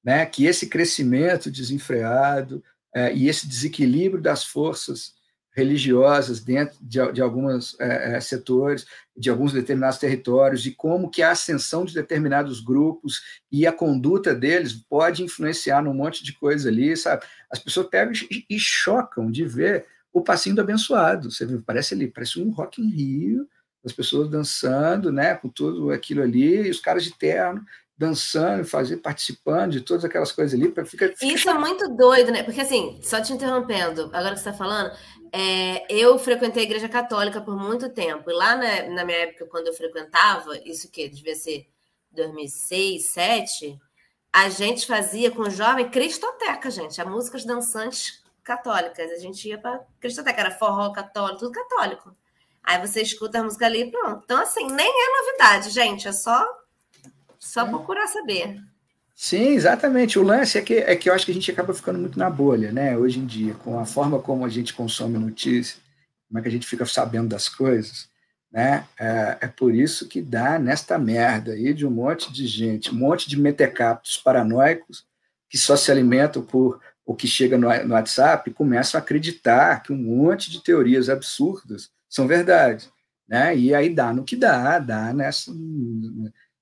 né, 0.03 0.25
que 0.25 0.45
esse 0.45 0.67
crescimento 0.67 1.51
desenfreado 1.51 2.63
é, 2.93 3.13
e 3.13 3.27
esse 3.27 3.47
desequilíbrio 3.47 4.21
das 4.21 4.43
forças 4.43 5.13
religiosas 5.53 6.39
dentro 6.39 6.77
de, 6.81 7.11
de 7.11 7.21
alguns 7.21 7.79
é, 7.79 8.15
é, 8.15 8.21
setores, 8.21 8.85
de 9.15 9.29
alguns 9.29 9.51
determinados 9.51 9.99
territórios, 9.99 10.65
e 10.65 10.71
como 10.71 11.09
que 11.09 11.21
a 11.21 11.31
ascensão 11.31 11.83
de 11.83 11.93
determinados 11.93 12.61
grupos 12.61 13.21
e 13.51 13.67
a 13.67 13.71
conduta 13.73 14.33
deles 14.33 14.73
pode 14.73 15.23
influenciar 15.23 15.83
num 15.83 15.93
monte 15.93 16.23
de 16.23 16.33
coisa 16.33 16.69
ali, 16.69 16.95
sabe? 16.95 17.23
As 17.49 17.59
pessoas 17.59 17.87
pegam 17.87 18.13
e, 18.31 18.45
e 18.49 18.57
chocam 18.57 19.29
de 19.29 19.45
ver 19.45 19.85
o 20.13 20.21
passinho 20.21 20.55
do 20.55 20.61
abençoado. 20.61 21.29
Você 21.29 21.45
vê, 21.45 21.57
parece 21.57 21.93
ali, 21.93 22.07
parece 22.07 22.39
um 22.39 22.49
Rock 22.51 22.81
in 22.81 22.89
Rio, 22.89 23.47
as 23.83 23.91
pessoas 23.91 24.29
dançando, 24.29 25.11
né, 25.11 25.35
com 25.35 25.49
tudo 25.49 25.91
aquilo 25.91 26.21
ali, 26.21 26.67
e 26.67 26.69
os 26.69 26.79
caras 26.79 27.03
de 27.03 27.11
terno, 27.17 27.65
dançando, 27.97 28.63
fazer, 28.65 28.97
participando 28.97 29.73
de 29.73 29.81
todas 29.81 30.05
aquelas 30.05 30.31
coisas 30.31 30.59
ali. 30.59 30.67
Fica, 30.69 30.85
fica... 30.85 31.13
Isso 31.21 31.49
é 31.49 31.53
muito 31.53 31.87
doido, 31.95 32.31
né? 32.31 32.41
Porque 32.41 32.61
assim, 32.61 32.99
só 33.03 33.21
te 33.21 33.33
interrompendo, 33.33 34.09
agora 34.13 34.33
que 34.33 34.41
você 34.41 34.49
está 34.49 34.53
falando, 34.53 34.91
é, 35.31 35.85
eu 35.89 36.19
frequentei 36.19 36.63
a 36.63 36.65
igreja 36.65 36.89
católica 36.89 37.39
por 37.41 37.55
muito 37.55 37.89
tempo. 37.89 38.29
E 38.29 38.33
lá 38.33 38.55
na, 38.55 38.89
na 38.89 39.05
minha 39.05 39.19
época, 39.19 39.45
quando 39.45 39.67
eu 39.67 39.73
frequentava, 39.73 40.57
isso 40.65 40.91
que 40.91 41.07
devia 41.07 41.35
ser 41.35 41.67
2006, 42.11 43.13
2007, 43.13 43.79
a 44.33 44.49
gente 44.49 44.87
fazia 44.87 45.31
com 45.31 45.43
o 45.43 45.49
jovem 45.49 45.89
cristoteca, 45.89 46.69
gente. 46.69 47.01
A 47.01 47.05
músicas 47.05 47.45
dançantes 47.45 48.21
católicas. 48.43 49.11
A 49.11 49.19
gente 49.19 49.47
ia 49.47 49.57
para 49.57 49.81
cristoteca, 49.99 50.41
era 50.41 50.51
forró 50.51 50.91
católico, 50.91 51.39
tudo 51.39 51.51
católico. 51.51 52.15
Aí 52.63 52.79
você 52.85 53.01
escuta 53.01 53.39
a 53.39 53.43
música 53.43 53.65
ali 53.65 53.83
e 53.83 53.91
pronto. 53.91 54.21
Então, 54.23 54.41
assim, 54.41 54.67
nem 54.71 54.87
é 54.87 55.21
novidade, 55.21 55.69
gente. 55.69 56.07
É 56.07 56.11
só 56.11 56.45
só 57.39 57.65
procurar 57.65 58.07
saber. 58.07 58.61
Sim, 59.23 59.49
exatamente. 59.49 60.17
O 60.17 60.23
lance 60.23 60.57
é 60.57 60.63
que, 60.63 60.73
é 60.73 60.95
que 60.95 61.07
eu 61.07 61.13
acho 61.13 61.25
que 61.25 61.31
a 61.31 61.33
gente 61.35 61.51
acaba 61.51 61.75
ficando 61.75 61.99
muito 61.99 62.17
na 62.17 62.27
bolha, 62.27 62.71
né? 62.71 62.97
Hoje 62.97 63.19
em 63.19 63.25
dia, 63.27 63.53
com 63.53 63.77
a 63.77 63.85
forma 63.85 64.17
como 64.17 64.43
a 64.43 64.49
gente 64.49 64.73
consome 64.73 65.15
notícia, 65.19 65.79
como 66.27 66.39
é 66.39 66.41
que 66.41 66.47
a 66.47 66.51
gente 66.51 66.65
fica 66.65 66.87
sabendo 66.87 67.29
das 67.29 67.47
coisas, 67.47 68.09
né? 68.51 68.83
É, 68.99 69.37
é 69.41 69.47
por 69.47 69.75
isso 69.75 70.07
que 70.07 70.23
dá 70.23 70.57
nesta 70.57 70.97
merda 70.97 71.51
aí 71.51 71.71
de 71.71 71.85
um 71.85 71.91
monte 71.91 72.33
de 72.33 72.47
gente, 72.47 72.89
um 72.89 72.97
monte 72.97 73.29
de 73.29 73.39
metecaptos 73.39 74.17
paranoicos 74.17 75.05
que 75.47 75.57
só 75.57 75.75
se 75.75 75.91
alimentam 75.91 76.41
por 76.41 76.81
o 77.05 77.13
que 77.13 77.27
chega 77.27 77.59
no, 77.59 77.67
no 77.83 77.93
WhatsApp 77.93 78.49
e 78.49 78.53
começam 78.55 78.99
a 78.99 79.03
acreditar 79.03 79.83
que 79.83 79.93
um 79.93 79.97
monte 79.97 80.49
de 80.49 80.63
teorias 80.63 81.09
absurdas 81.09 81.91
são 82.09 82.27
verdade, 82.27 82.89
né? 83.27 83.55
E 83.55 83.71
aí 83.75 83.93
dá 83.93 84.11
no 84.11 84.23
que 84.23 84.35
dá, 84.35 84.79
dá 84.79 85.13
nessa 85.13 85.51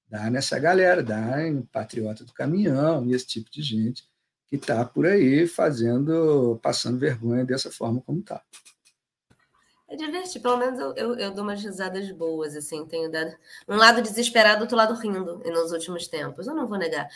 dá 0.09 0.29
nessa 0.29 0.57
galera, 0.57 1.03
dá 1.03 1.45
em 1.45 1.61
patriota 1.61 2.23
do 2.23 2.33
caminhão 2.33 3.05
e 3.05 3.13
esse 3.13 3.27
tipo 3.27 3.49
de 3.51 3.61
gente 3.61 4.03
que 4.47 4.55
está 4.55 4.83
por 4.83 5.05
aí 5.05 5.45
fazendo, 5.45 6.59
passando 6.61 6.97
vergonha 6.97 7.45
dessa 7.45 7.71
forma 7.71 8.01
como 8.01 8.19
está. 8.19 8.41
É 9.87 9.95
divertido, 9.95 10.43
pelo 10.43 10.57
menos 10.57 10.79
eu, 10.79 10.93
eu, 10.95 11.15
eu, 11.15 11.31
dou 11.31 11.43
umas 11.43 11.63
risadas 11.63 12.11
boas, 12.11 12.55
assim, 12.55 12.85
tenho 12.85 13.11
dado 13.11 13.35
um 13.67 13.75
lado 13.75 14.01
desesperado, 14.03 14.61
outro 14.61 14.77
lado 14.77 14.93
rindo 14.93 15.39
nos 15.39 15.71
últimos 15.71 16.07
tempos, 16.07 16.45
eu 16.45 16.53
não 16.53 16.67
vou 16.67 16.77
negar. 16.77 17.07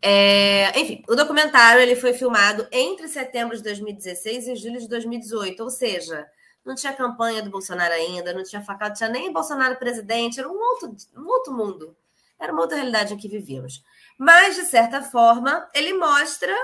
É, 0.00 0.78
enfim, 0.78 1.02
o 1.08 1.14
documentário 1.14 1.82
ele 1.82 1.96
foi 1.96 2.14
filmado 2.14 2.66
entre 2.72 3.08
setembro 3.08 3.56
de 3.56 3.62
2016 3.62 4.48
e 4.48 4.56
julho 4.56 4.80
de 4.80 4.88
2018, 4.88 5.62
ou 5.62 5.70
seja, 5.70 6.26
não 6.64 6.74
tinha 6.74 6.94
campanha 6.94 7.42
do 7.42 7.50
Bolsonaro 7.50 7.92
ainda, 7.92 8.32
não 8.32 8.42
tinha 8.42 8.62
facada, 8.62 8.90
não 8.90 8.96
tinha 8.96 9.10
nem 9.10 9.32
Bolsonaro 9.32 9.76
presidente, 9.76 10.40
era 10.40 10.48
um 10.48 10.58
outro, 10.58 10.96
um 11.14 11.26
outro 11.26 11.52
mundo. 11.52 11.94
Era 12.38 12.52
uma 12.52 12.62
outra 12.62 12.76
realidade 12.76 13.14
em 13.14 13.16
que 13.16 13.28
vivíamos. 13.28 13.82
Mas, 14.18 14.56
de 14.56 14.62
certa 14.62 15.02
forma, 15.02 15.68
ele 15.74 15.94
mostra, 15.94 16.54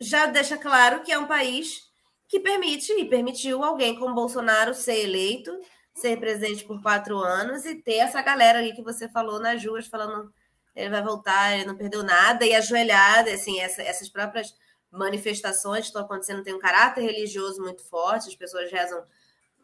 já 0.00 0.26
deixa 0.26 0.56
claro 0.56 1.02
que 1.02 1.12
é 1.12 1.18
um 1.18 1.26
país 1.26 1.82
que 2.28 2.40
permite 2.40 2.92
e 2.92 3.08
permitiu 3.08 3.62
alguém 3.62 3.98
como 3.98 4.14
Bolsonaro 4.14 4.74
ser 4.74 4.98
eleito 5.04 5.52
ser 5.96 6.18
presidente 6.20 6.62
por 6.64 6.80
quatro 6.82 7.16
anos 7.18 7.64
e 7.64 7.74
ter 7.74 7.96
essa 7.96 8.20
galera 8.20 8.58
ali 8.58 8.74
que 8.74 8.82
você 8.82 9.08
falou 9.08 9.40
nas 9.40 9.64
ruas 9.64 9.86
falando 9.86 10.32
ele 10.74 10.90
vai 10.90 11.02
voltar, 11.02 11.54
ele 11.54 11.64
não 11.64 11.74
perdeu 11.74 12.02
nada, 12.02 12.44
e 12.44 12.54
ajoelhada, 12.54 13.32
assim, 13.32 13.58
essa, 13.60 13.80
essas 13.80 14.10
próprias 14.10 14.54
manifestações 14.90 15.80
que 15.80 15.86
estão 15.86 16.02
acontecendo 16.02 16.42
têm 16.42 16.52
um 16.52 16.58
caráter 16.58 17.00
religioso 17.00 17.62
muito 17.62 17.82
forte, 17.82 18.28
as 18.28 18.36
pessoas 18.36 18.70
rezam 18.70 19.02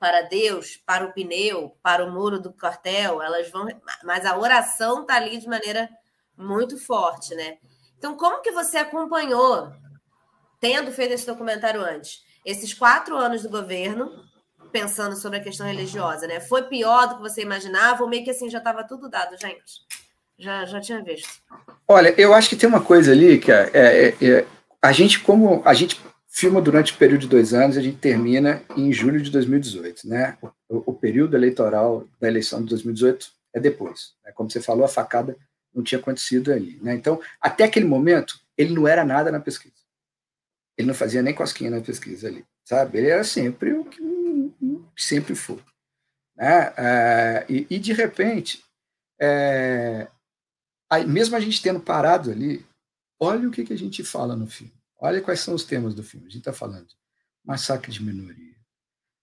para 0.02 0.22
Deus, 0.22 0.76
para 0.84 1.04
o 1.04 1.12
pneu, 1.12 1.76
para 1.80 2.04
o 2.04 2.10
muro 2.10 2.40
do 2.40 2.52
quartel, 2.52 3.22
elas 3.22 3.48
vão, 3.52 3.68
mas 4.02 4.26
a 4.26 4.36
oração 4.36 5.02
está 5.02 5.14
ali 5.14 5.38
de 5.38 5.46
maneira 5.46 5.88
muito 6.36 6.76
forte, 6.76 7.36
né? 7.36 7.58
Então, 7.96 8.16
como 8.16 8.42
que 8.42 8.50
você 8.50 8.78
acompanhou, 8.78 9.72
tendo 10.58 10.90
feito 10.90 11.14
esse 11.14 11.24
documentário 11.24 11.80
antes, 11.80 12.20
esses 12.44 12.74
quatro 12.74 13.16
anos 13.16 13.44
do 13.44 13.48
governo, 13.48 14.10
pensando 14.72 15.14
sobre 15.14 15.38
a 15.38 15.42
questão 15.44 15.68
religiosa, 15.68 16.26
né? 16.26 16.40
Foi 16.40 16.64
pior 16.64 17.06
do 17.06 17.16
que 17.18 17.22
você 17.22 17.42
imaginava 17.42 18.02
ou 18.02 18.10
meio 18.10 18.24
que 18.24 18.30
assim 18.30 18.50
já 18.50 18.58
estava 18.58 18.82
tudo 18.82 19.08
dado, 19.08 19.40
gente? 19.40 19.62
Já, 20.36 20.64
já 20.64 20.80
tinha 20.80 21.00
visto. 21.00 21.30
Olha, 21.86 22.12
eu 22.20 22.34
acho 22.34 22.48
que 22.48 22.56
tem 22.56 22.68
uma 22.68 22.82
coisa 22.82 23.12
ali 23.12 23.38
que 23.38 23.52
é, 23.52 23.70
é, 23.72 24.08
é, 24.20 24.46
a 24.82 24.90
gente, 24.90 25.20
como 25.20 25.62
a 25.64 25.72
gente 25.72 26.00
filma 26.32 26.60
durante 26.60 26.92
o 26.92 26.96
período 26.96 27.22
de 27.22 27.28
dois 27.28 27.52
anos, 27.52 27.76
a 27.76 27.82
gente 27.82 27.98
termina 27.98 28.62
em 28.76 28.92
julho 28.92 29.20
de 29.20 29.30
2018, 29.30 30.08
né? 30.08 30.38
O, 30.68 30.90
o 30.90 30.94
período 30.94 31.36
eleitoral 31.36 32.08
da 32.18 32.26
eleição 32.26 32.62
de 32.62 32.70
2018 32.70 33.30
é 33.54 33.60
depois. 33.60 34.14
Né? 34.24 34.32
Como 34.32 34.50
você 34.50 34.60
falou, 34.60 34.84
a 34.84 34.88
facada 34.88 35.36
não 35.74 35.82
tinha 35.82 36.00
acontecido 36.00 36.52
ali, 36.52 36.78
né? 36.82 36.94
Então, 36.94 37.20
até 37.40 37.64
aquele 37.64 37.86
momento, 37.86 38.40
ele 38.56 38.74
não 38.74 38.88
era 38.88 39.04
nada 39.04 39.30
na 39.30 39.38
pesquisa. 39.38 39.74
Ele 40.76 40.88
não 40.88 40.94
fazia 40.94 41.22
nem 41.22 41.34
cosquinha 41.34 41.70
na 41.70 41.80
pesquisa 41.80 42.28
ali, 42.28 42.44
sabe? 42.64 42.98
Ele 42.98 43.08
era 43.10 43.22
sempre 43.22 43.72
o 43.74 43.84
que 43.84 44.00
sempre 44.96 45.34
foi. 45.34 45.60
Né? 46.34 46.72
É, 46.76 47.46
e, 47.48 47.66
e, 47.68 47.78
de 47.78 47.92
repente, 47.92 48.64
é, 49.20 50.08
Aí, 50.92 51.06
mesmo 51.06 51.34
a 51.34 51.40
gente 51.40 51.62
tendo 51.62 51.80
parado 51.80 52.30
ali, 52.30 52.66
olha 53.18 53.48
o 53.48 53.50
que, 53.50 53.64
que 53.64 53.72
a 53.72 53.78
gente 53.78 54.04
fala 54.04 54.36
no 54.36 54.46
filme. 54.46 54.74
Olha 55.02 55.20
quais 55.20 55.40
são 55.40 55.54
os 55.54 55.64
temas 55.64 55.94
do 55.94 56.02
filme. 56.02 56.26
A 56.26 56.30
gente 56.30 56.40
está 56.40 56.52
falando 56.52 56.86
de 56.86 56.96
massacre 57.44 57.90
de 57.90 58.02
minoria, 58.02 58.56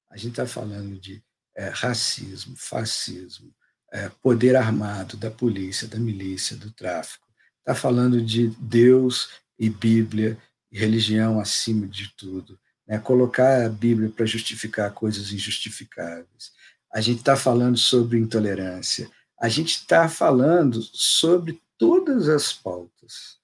a 0.09 0.17
gente 0.17 0.32
está 0.32 0.45
falando 0.45 0.99
de 0.99 1.23
é, 1.55 1.69
racismo, 1.69 2.55
fascismo, 2.57 3.53
é, 3.91 4.09
poder 4.21 4.55
armado 4.55 5.15
da 5.17 5.32
polícia, 5.32 5.88
da 5.88 5.97
milícia, 5.97 6.55
do 6.57 6.71
tráfico. 6.71 7.27
Está 7.59 7.73
falando 7.73 8.21
de 8.21 8.47
Deus 8.59 9.30
e 9.57 9.69
Bíblia 9.69 10.38
e 10.71 10.77
religião 10.77 11.39
acima 11.39 11.88
de 11.88 12.13
tudo. 12.15 12.59
Né? 12.86 12.99
Colocar 12.99 13.65
a 13.65 13.69
Bíblia 13.69 14.09
para 14.09 14.25
justificar 14.25 14.91
coisas 14.93 15.32
injustificáveis. 15.32 16.51
A 16.91 16.99
gente 17.01 17.19
está 17.19 17.36
falando 17.36 17.77
sobre 17.77 18.19
intolerância 18.19 19.09
a 19.39 19.47
gente 19.47 19.75
está 19.75 20.09
falando 20.09 20.82
sobre 20.82 21.61
todas 21.77 22.27
as 22.27 22.51
pautas 22.51 23.38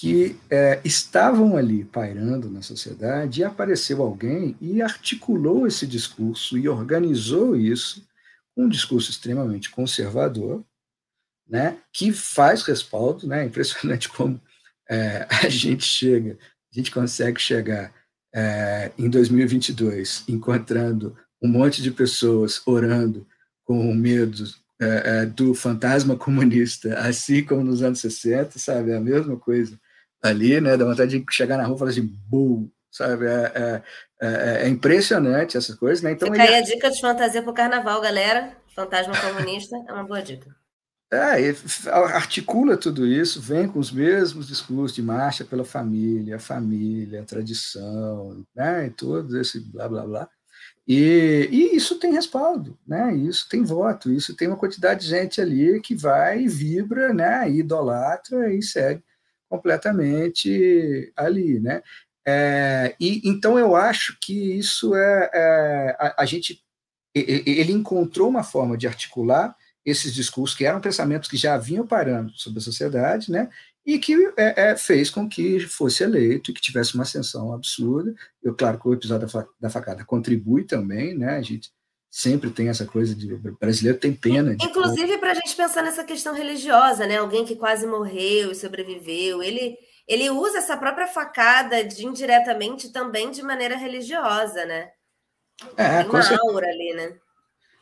que 0.00 0.36
é, 0.48 0.80
estavam 0.84 1.56
ali 1.56 1.84
pairando 1.84 2.48
na 2.48 2.62
sociedade 2.62 3.40
e 3.40 3.44
apareceu 3.44 4.00
alguém 4.00 4.56
e 4.60 4.80
articulou 4.80 5.66
esse 5.66 5.88
discurso 5.88 6.56
e 6.56 6.68
organizou 6.68 7.56
isso 7.56 8.06
um 8.56 8.68
discurso 8.68 9.10
extremamente 9.10 9.70
conservador, 9.70 10.64
né, 11.48 11.78
que 11.92 12.12
faz 12.12 12.62
respaldo, 12.62 13.26
né, 13.26 13.44
impressionante 13.44 14.08
como 14.08 14.40
é, 14.88 15.26
a 15.44 15.48
gente 15.48 15.82
chega, 15.82 16.38
a 16.72 16.76
gente 16.76 16.92
consegue 16.92 17.40
chegar 17.40 17.92
é, 18.32 18.92
em 18.96 19.10
2022 19.10 20.22
encontrando 20.28 21.16
um 21.42 21.48
monte 21.48 21.82
de 21.82 21.90
pessoas 21.90 22.62
orando 22.64 23.26
com 23.64 23.92
medo 23.92 24.44
é, 24.80 25.22
é, 25.22 25.26
do 25.26 25.54
fantasma 25.54 26.14
comunista, 26.16 26.96
assim 27.00 27.42
como 27.42 27.64
nos 27.64 27.82
anos 27.82 27.98
60, 27.98 28.60
sabe? 28.60 28.92
É 28.92 28.96
a 28.96 29.00
mesma 29.00 29.36
coisa 29.36 29.76
ali, 30.22 30.60
né? 30.60 30.76
Dá 30.76 30.84
vontade 30.84 31.18
de 31.18 31.24
chegar 31.30 31.56
na 31.56 31.64
rua 31.64 31.76
e 31.76 31.78
falar 31.78 31.90
assim, 31.90 32.06
bull, 32.28 32.70
sabe? 32.90 33.26
É, 33.26 33.52
é, 33.54 33.82
é, 34.20 34.62
é, 34.64 34.68
impressionante 34.68 35.56
essas 35.56 35.76
coisas, 35.76 36.02
né? 36.02 36.12
Então, 36.12 36.28
Fica 36.28 36.44
ele... 36.44 36.54
aí 36.54 36.60
a 36.60 36.64
dica 36.64 36.90
de 36.90 37.00
fantasia 37.00 37.42
para 37.42 37.50
o 37.50 37.54
carnaval, 37.54 38.00
galera. 38.00 38.56
Fantasma 38.74 39.14
comunista 39.20 39.76
é 39.88 39.92
uma 39.92 40.04
boa 40.04 40.22
dica. 40.22 40.54
É, 41.10 41.54
articula 42.14 42.76
tudo 42.76 43.06
isso, 43.06 43.40
vem 43.40 43.66
com 43.66 43.78
os 43.78 43.90
mesmos 43.90 44.46
discursos 44.46 44.94
de 44.94 45.02
marcha 45.02 45.42
pela 45.42 45.64
família, 45.64 46.36
a 46.36 46.38
família, 46.38 47.22
a 47.22 47.24
tradição, 47.24 48.44
né, 48.54 48.88
e 48.88 48.90
todo 48.90 49.40
esse 49.40 49.58
blá 49.58 49.88
blá 49.88 50.04
blá. 50.04 50.28
E, 50.86 51.48
e, 51.50 51.76
isso 51.76 51.98
tem 51.98 52.12
respaldo, 52.12 52.78
né? 52.86 53.14
Isso 53.14 53.48
tem 53.48 53.62
voto, 53.62 54.10
isso 54.10 54.34
tem 54.34 54.48
uma 54.48 54.56
quantidade 54.56 55.02
de 55.02 55.08
gente 55.08 55.40
ali 55.40 55.80
que 55.80 55.94
vai, 55.94 56.46
vibra, 56.46 57.12
né? 57.12 57.50
idolatra 57.50 58.52
e 58.52 58.62
segue 58.62 59.02
completamente 59.48 61.12
ali, 61.16 61.60
né? 61.60 61.82
É, 62.26 62.94
e 63.00 63.22
então 63.24 63.58
eu 63.58 63.74
acho 63.74 64.18
que 64.20 64.58
isso 64.58 64.94
é, 64.94 65.30
é 65.32 65.96
a, 65.98 66.22
a, 66.22 66.24
gente 66.26 66.62
ele 67.14 67.72
encontrou 67.72 68.28
uma 68.28 68.44
forma 68.44 68.76
de 68.76 68.86
articular 68.86 69.56
esses 69.84 70.14
discursos 70.14 70.56
que 70.56 70.66
eram 70.66 70.80
pensamentos 70.80 71.28
que 71.28 71.38
já 71.38 71.56
vinham 71.56 71.86
parando 71.86 72.30
sobre 72.36 72.58
a 72.58 72.62
sociedade, 72.62 73.32
né? 73.32 73.48
e 73.88 73.98
que 73.98 74.12
é, 74.36 74.72
é, 74.72 74.76
fez 74.76 75.08
com 75.08 75.26
que 75.26 75.60
fosse 75.60 76.04
eleito 76.04 76.50
e 76.50 76.54
que 76.54 76.60
tivesse 76.60 76.94
uma 76.94 77.04
ascensão 77.04 77.54
absurda. 77.54 78.14
Eu, 78.42 78.54
claro 78.54 78.78
que 78.78 78.86
o 78.86 78.92
episódio 78.92 79.26
da, 79.26 79.46
da 79.58 79.70
facada 79.70 80.04
contribui 80.04 80.64
também, 80.64 81.16
né? 81.16 81.38
A 81.38 81.40
gente 81.40 81.70
sempre 82.10 82.50
tem 82.50 82.68
essa 82.68 82.86
coisa 82.86 83.14
de 83.14 83.34
brasileiro 83.60 83.98
tem 83.98 84.12
pena. 84.12 84.56
De 84.56 84.64
Inclusive 84.64 85.18
para 85.18 85.32
a 85.32 85.34
gente 85.34 85.54
pensar 85.54 85.82
nessa 85.82 86.04
questão 86.04 86.34
religiosa, 86.34 87.06
né? 87.06 87.18
Alguém 87.18 87.44
que 87.44 87.56
quase 87.56 87.86
morreu 87.86 88.50
e 88.50 88.54
sobreviveu, 88.54 89.42
ele 89.42 89.76
ele 90.06 90.30
usa 90.30 90.58
essa 90.58 90.74
própria 90.74 91.06
facada 91.06 91.84
de, 91.84 92.06
indiretamente 92.06 92.90
também 92.90 93.30
de 93.30 93.42
maneira 93.42 93.76
religiosa, 93.76 94.64
né? 94.64 94.88
É, 95.76 96.02
tem 96.02 96.10
uma 96.10 96.40
aura 96.40 96.66
ali, 96.66 96.94
né? 96.94 97.12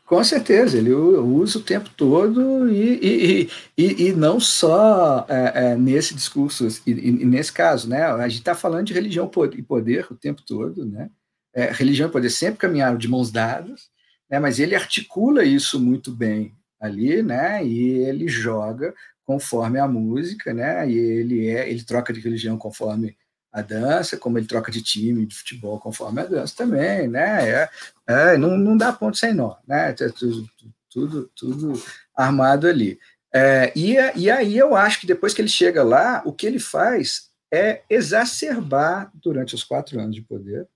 Com 0.05 0.23
certeza, 0.23 0.77
ele 0.77 0.93
usa 0.93 1.59
o 1.59 1.61
tempo 1.61 1.89
todo 1.95 2.69
e, 2.69 2.99
e, 3.01 3.49
e, 3.77 4.07
e 4.07 4.13
não 4.13 4.39
só 4.39 5.25
é, 5.27 5.71
é, 5.71 5.75
nesse 5.75 6.13
discurso, 6.13 6.67
e, 6.85 6.93
nesse 6.93 7.51
caso, 7.51 7.89
né? 7.89 8.03
A 8.03 8.27
gente 8.27 8.39
está 8.39 8.55
falando 8.55 8.87
de 8.87 8.93
religião 8.93 9.29
e 9.53 9.61
poder 9.61 10.07
o 10.09 10.15
tempo 10.15 10.41
todo, 10.45 10.85
né? 10.85 11.09
É, 11.53 11.71
religião 11.71 12.07
e 12.07 12.11
poder 12.11 12.29
sempre 12.29 12.57
caminharam 12.59 12.97
de 12.97 13.07
mãos 13.07 13.31
dadas, 13.31 13.89
né? 14.29 14.39
Mas 14.39 14.59
ele 14.59 14.75
articula 14.75 15.43
isso 15.43 15.79
muito 15.79 16.11
bem 16.11 16.53
ali, 16.79 17.21
né? 17.23 17.65
E 17.65 17.99
ele 17.99 18.27
joga 18.27 18.93
conforme 19.25 19.79
a 19.79 19.87
música, 19.87 20.53
né? 20.53 20.89
E 20.89 20.97
ele 20.97 21.47
é, 21.47 21.69
ele 21.69 21.83
troca 21.83 22.13
de 22.13 22.19
religião 22.19 22.57
conforme 22.57 23.17
a 23.51 23.61
dança, 23.61 24.17
como 24.17 24.37
ele 24.37 24.47
troca 24.47 24.71
de 24.71 24.81
time 24.81 25.25
de 25.25 25.35
futebol 25.35 25.79
conforme 25.79 26.21
a 26.21 26.25
dança 26.25 26.55
também, 26.55 27.07
né? 27.07 27.49
É, 27.49 27.69
é, 28.07 28.37
não, 28.37 28.57
não 28.57 28.77
dá 28.77 28.93
ponto 28.93 29.17
sem 29.17 29.33
nó, 29.33 29.55
né? 29.67 29.93
Tudo, 29.93 30.49
tudo, 30.89 31.31
tudo 31.35 31.83
armado 32.15 32.67
ali. 32.67 32.99
É, 33.33 33.71
e, 33.75 33.95
e 34.15 34.31
aí 34.31 34.57
eu 34.57 34.75
acho 34.75 35.01
que 35.01 35.07
depois 35.07 35.33
que 35.33 35.41
ele 35.41 35.49
chega 35.49 35.83
lá, 35.83 36.21
o 36.25 36.31
que 36.31 36.47
ele 36.47 36.59
faz 36.59 37.29
é 37.51 37.83
exacerbar, 37.89 39.11
durante 39.13 39.55
os 39.55 39.63
quatro 39.63 39.99
anos 39.99 40.15
de 40.15 40.21
poder, 40.21 40.67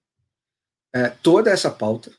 é, 0.93 1.09
toda 1.09 1.51
essa 1.51 1.69
pauta, 1.69 2.11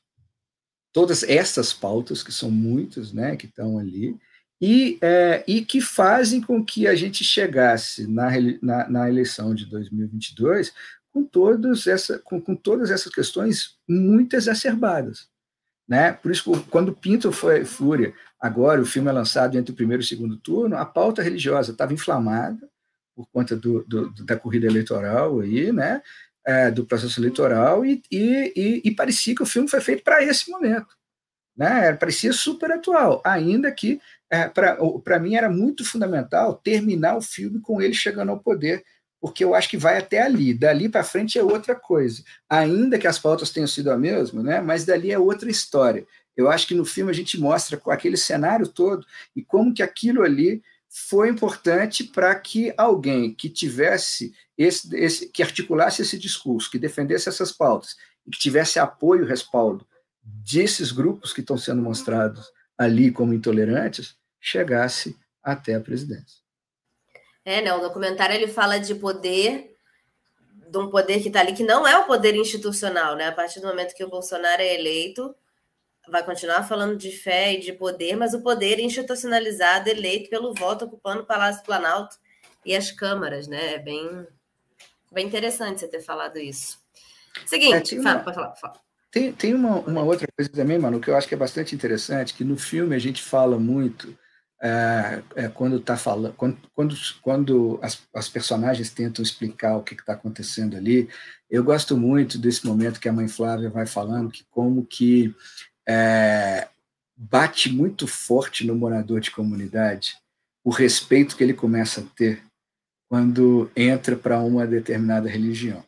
todas 0.93 1.23
essas 1.23 1.73
pautas, 1.73 2.23
que 2.23 2.33
são 2.33 2.51
muitas, 2.51 3.13
né, 3.13 3.37
que 3.37 3.47
estão 3.47 3.79
ali, 3.79 4.17
e, 4.61 4.99
é, 5.03 5.43
e 5.47 5.65
que 5.65 5.81
fazem 5.81 6.41
com 6.41 6.65
que 6.65 6.87
a 6.87 6.95
gente 6.95 7.25
chegasse 7.25 8.07
na, 8.07 8.31
na, 8.63 8.89
na 8.89 9.09
eleição 9.09 9.55
de 9.55 9.67
2022 9.67 10.73
com, 11.13 11.25
todas 11.25 11.87
essa, 11.89 12.19
com, 12.21 12.41
com, 12.41 12.55
todas 12.55 12.91
essas 12.91 13.13
questões 13.13 13.77
muito 13.89 14.37
exacerbadas. 14.37 15.29
Né? 15.89 16.13
Por 16.13 16.31
isso, 16.31 16.65
quando 16.71 16.95
Pinto 16.95 17.33
foi 17.33 17.65
Fúria, 17.65 18.15
agora 18.41 18.81
o 18.81 18.87
filme 18.87 19.09
é 19.09 19.13
lançado 19.13 19.59
entre 19.59 19.73
o 19.73 19.77
primeiro 19.77 20.03
e 20.03 20.05
o 20.05 20.09
segundo 20.09 20.37
turno, 20.37 20.77
a 20.77 20.87
pauta 20.87 21.23
religiosa 21.23 21.73
estava 21.73 21.93
inflamada 21.93 22.71
por 23.17 23.27
conta 23.33 23.57
do, 23.57 23.85
do, 23.85 24.11
da 24.25 24.37
corrida 24.37 24.67
eleitoral 24.67 25.41
aí, 25.41 25.73
né? 25.73 26.01
É, 26.45 26.73
do 26.73 26.85
processo 26.85 27.21
eleitoral 27.21 27.87
e, 27.87 28.03
e, 28.11 28.53
e, 28.57 28.83
e, 28.85 28.91
parecia 28.97 29.33
que 29.33 29.45
o 29.45 29.47
filme 29.47 29.69
foi 29.69 29.81
feito 29.81 30.03
para 30.03 30.25
esse 30.25 30.51
momento. 30.51 30.89
Né? 31.57 31.93
Parecia 31.93 32.33
super 32.33 32.73
atual, 32.73 33.23
ainda 33.25 33.71
que 33.71 34.01
é, 34.29 34.49
para 34.49 35.21
mim 35.21 35.37
era 35.37 35.49
muito 35.49 35.85
fundamental 35.85 36.55
terminar 36.55 37.17
o 37.17 37.23
filme 37.23 37.61
com 37.61 37.81
ele 37.81 37.95
chegando 37.95 38.31
ao 38.31 38.41
poder, 38.41 38.83
porque 39.21 39.45
eu 39.45 39.55
acho 39.55 39.69
que 39.69 39.77
vai 39.77 39.99
até 39.99 40.21
ali. 40.21 40.53
Dali 40.53 40.89
para 40.89 41.05
frente 41.05 41.39
é 41.39 41.45
outra 41.45 41.77
coisa. 41.77 42.25
Ainda 42.51 42.99
que 42.99 43.07
as 43.07 43.21
pautas 43.21 43.51
tenham 43.51 43.69
sido 43.69 43.93
a 43.93 43.97
mesma, 43.97 44.43
né? 44.43 44.61
mas 44.61 44.85
dali 44.85 45.13
é 45.13 45.19
outra 45.19 45.49
história. 45.49 46.05
Eu 46.37 46.51
acho 46.51 46.67
que 46.67 46.75
no 46.75 46.85
filme 46.85 47.11
a 47.11 47.15
gente 47.15 47.39
mostra 47.39 47.77
com 47.77 47.91
aquele 47.91 48.17
cenário 48.17 48.67
todo 48.67 49.07
e 49.37 49.43
como 49.43 49.73
que 49.73 49.83
aquilo 49.83 50.23
ali 50.23 50.63
foi 50.89 51.29
importante 51.29 52.05
para 52.05 52.35
que 52.35 52.73
alguém 52.77 53.33
que 53.33 53.49
tivesse 53.49 54.35
esse, 54.63 54.95
esse, 54.97 55.29
que 55.29 55.43
articulasse 55.43 56.03
esse 56.03 56.19
discurso, 56.19 56.71
que 56.71 56.79
defendesse 56.79 57.29
essas 57.29 57.53
pautas 57.53 57.97
e 58.27 58.31
que 58.31 58.39
tivesse 58.39 58.79
apoio, 58.79 59.27
respaldo 59.27 59.87
desses 60.23 60.93
grupos 60.93 61.33
que 61.33 61.41
estão 61.41 61.59
sendo 61.59 61.83
mostrados 61.83 62.51
ali 62.79 63.11
como 63.11 63.35
intolerantes 63.35 64.17
chegasse 64.41 65.17
até 65.43 65.75
a 65.75 65.81
presidência. 65.81 66.43
É, 67.45 67.61
né? 67.61 67.73
O 67.75 67.81
documentário 67.81 68.35
ele 68.35 68.49
fala 68.49 68.79
de 68.79 68.95
poder, 68.95 69.77
de 70.71 70.79
um 70.79 70.89
poder 70.89 71.21
que 71.21 71.29
está 71.29 71.41
ali, 71.41 71.53
que 71.53 71.65
não 71.65 71.87
é 71.87 71.99
o 71.99 72.07
poder 72.07 72.37
institucional, 72.37 73.17
né? 73.17 73.27
A 73.27 73.33
partir 73.33 73.61
do 73.61 73.67
momento 73.67 73.95
que 73.95 74.05
o 74.05 74.09
Bolsonaro 74.09 74.63
é 74.63 74.75
eleito, 74.75 75.35
vai 76.09 76.25
continuar 76.25 76.63
falando 76.65 76.97
de 76.97 77.11
fé 77.11 77.55
e 77.55 77.61
de 77.61 77.73
poder, 77.73 78.17
mas 78.17 78.35
o 78.35 78.43
poder 78.43 78.79
institucionalizado, 78.79 79.89
eleito 79.89 80.31
pelo 80.31 80.55
voto, 80.55 80.85
ocupando 80.85 81.23
o 81.23 81.27
Palácio 81.27 81.65
Planalto 81.65 82.17
e 82.65 82.75
as 82.75 82.91
câmaras, 82.91 83.47
né? 83.49 83.75
É 83.75 83.79
bem, 83.79 84.27
bem 85.13 85.27
interessante 85.27 85.81
você 85.81 85.89
ter 85.89 86.01
falado 86.01 86.39
isso. 86.39 86.79
Seguinte, 87.47 87.97
é, 87.97 88.01
uma, 88.01 88.19
pode 88.19 88.35
falar, 88.35 88.55
fala. 88.57 88.81
Tem, 89.11 89.33
tem 89.33 89.55
uma, 89.55 89.81
uma 89.81 90.03
outra 90.03 90.27
coisa 90.37 90.51
também, 90.51 90.79
Manu, 90.79 91.01
que 91.01 91.11
eu 91.11 91.17
acho 91.17 91.29
que 91.29 91.35
é 91.35 91.39
bastante 91.39 91.75
interessante, 91.75 92.35
que 92.35 92.45
no 92.45 92.57
filme 92.57 92.97
a 92.97 92.99
gente 92.99 93.23
fala 93.23 93.59
muito 93.59 94.17
é, 94.63 95.23
é, 95.35 95.49
quando 95.49 95.77
está 95.77 95.97
falando, 95.97 96.35
quando, 96.35 96.57
quando, 96.73 96.97
quando 97.21 97.81
as, 97.83 98.01
as, 98.15 98.29
personagens 98.29 98.91
tentam 98.91 99.23
explicar 99.23 99.77
o 99.77 99.83
que 99.83 99.95
está 99.95 100.13
acontecendo 100.13 100.77
ali, 100.77 101.09
eu 101.51 101.65
gosto 101.65 101.97
muito 101.97 102.39
desse 102.39 102.65
momento 102.65 103.01
que 103.01 103.09
a 103.09 103.13
mãe 103.13 103.27
Flávia 103.27 103.69
vai 103.69 103.87
falando 103.87 104.31
que 104.31 104.45
como 104.51 104.87
que 104.87 105.35
é, 105.87 106.69
bate 107.17 107.71
muito 107.71 108.07
forte 108.07 108.65
no 108.65 108.77
morador 108.77 109.21
de 109.21 109.33
comunidade 109.33 110.17
o 110.65 110.71
respeito 110.71 111.37
que 111.37 111.43
ele 111.43 111.55
começa 111.55 112.01
a 112.01 112.05
ter 112.17 112.43
quando 113.13 113.71
entra 113.77 114.17
para 114.17 114.39
uma 114.39 114.67
determinada 114.67 115.29
religião. 115.29 115.85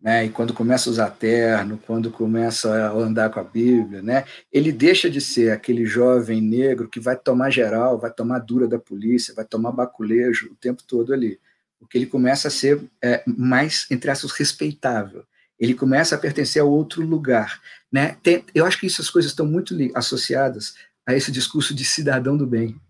Né? 0.00 0.26
E 0.26 0.28
quando 0.28 0.54
começa 0.54 0.88
a 0.88 0.92
usar 0.92 1.10
terno, 1.10 1.76
quando 1.84 2.12
começa 2.12 2.72
a 2.72 2.92
andar 2.92 3.28
com 3.28 3.40
a 3.40 3.42
Bíblia, 3.42 4.00
né? 4.00 4.24
ele 4.52 4.70
deixa 4.70 5.10
de 5.10 5.20
ser 5.20 5.50
aquele 5.50 5.84
jovem 5.84 6.40
negro 6.40 6.88
que 6.88 7.00
vai 7.00 7.16
tomar 7.16 7.50
geral, 7.50 7.98
vai 7.98 8.12
tomar 8.12 8.38
dura 8.38 8.68
da 8.68 8.78
polícia, 8.78 9.34
vai 9.34 9.44
tomar 9.44 9.72
baculejo 9.72 10.52
o 10.52 10.54
tempo 10.54 10.84
todo 10.84 11.12
ali. 11.12 11.40
Porque 11.76 11.98
ele 11.98 12.06
começa 12.06 12.46
a 12.46 12.52
ser 12.52 12.80
é, 13.02 13.24
mais, 13.26 13.88
entre 13.90 14.08
aspas, 14.08 14.30
respeitável. 14.30 15.24
Ele 15.58 15.74
começa 15.74 16.14
a 16.14 16.18
pertencer 16.18 16.62
a 16.62 16.64
outro 16.64 17.04
lugar. 17.04 17.60
Né? 17.90 18.16
Tem, 18.22 18.44
eu 18.54 18.64
acho 18.64 18.78
que 18.78 18.86
essas 18.86 19.10
coisas 19.10 19.32
estão 19.32 19.44
muito 19.44 19.74
associadas 19.92 20.76
a 21.04 21.16
esse 21.16 21.32
discurso 21.32 21.74
de 21.74 21.84
cidadão 21.84 22.36
do 22.36 22.46
bem, 22.46 22.80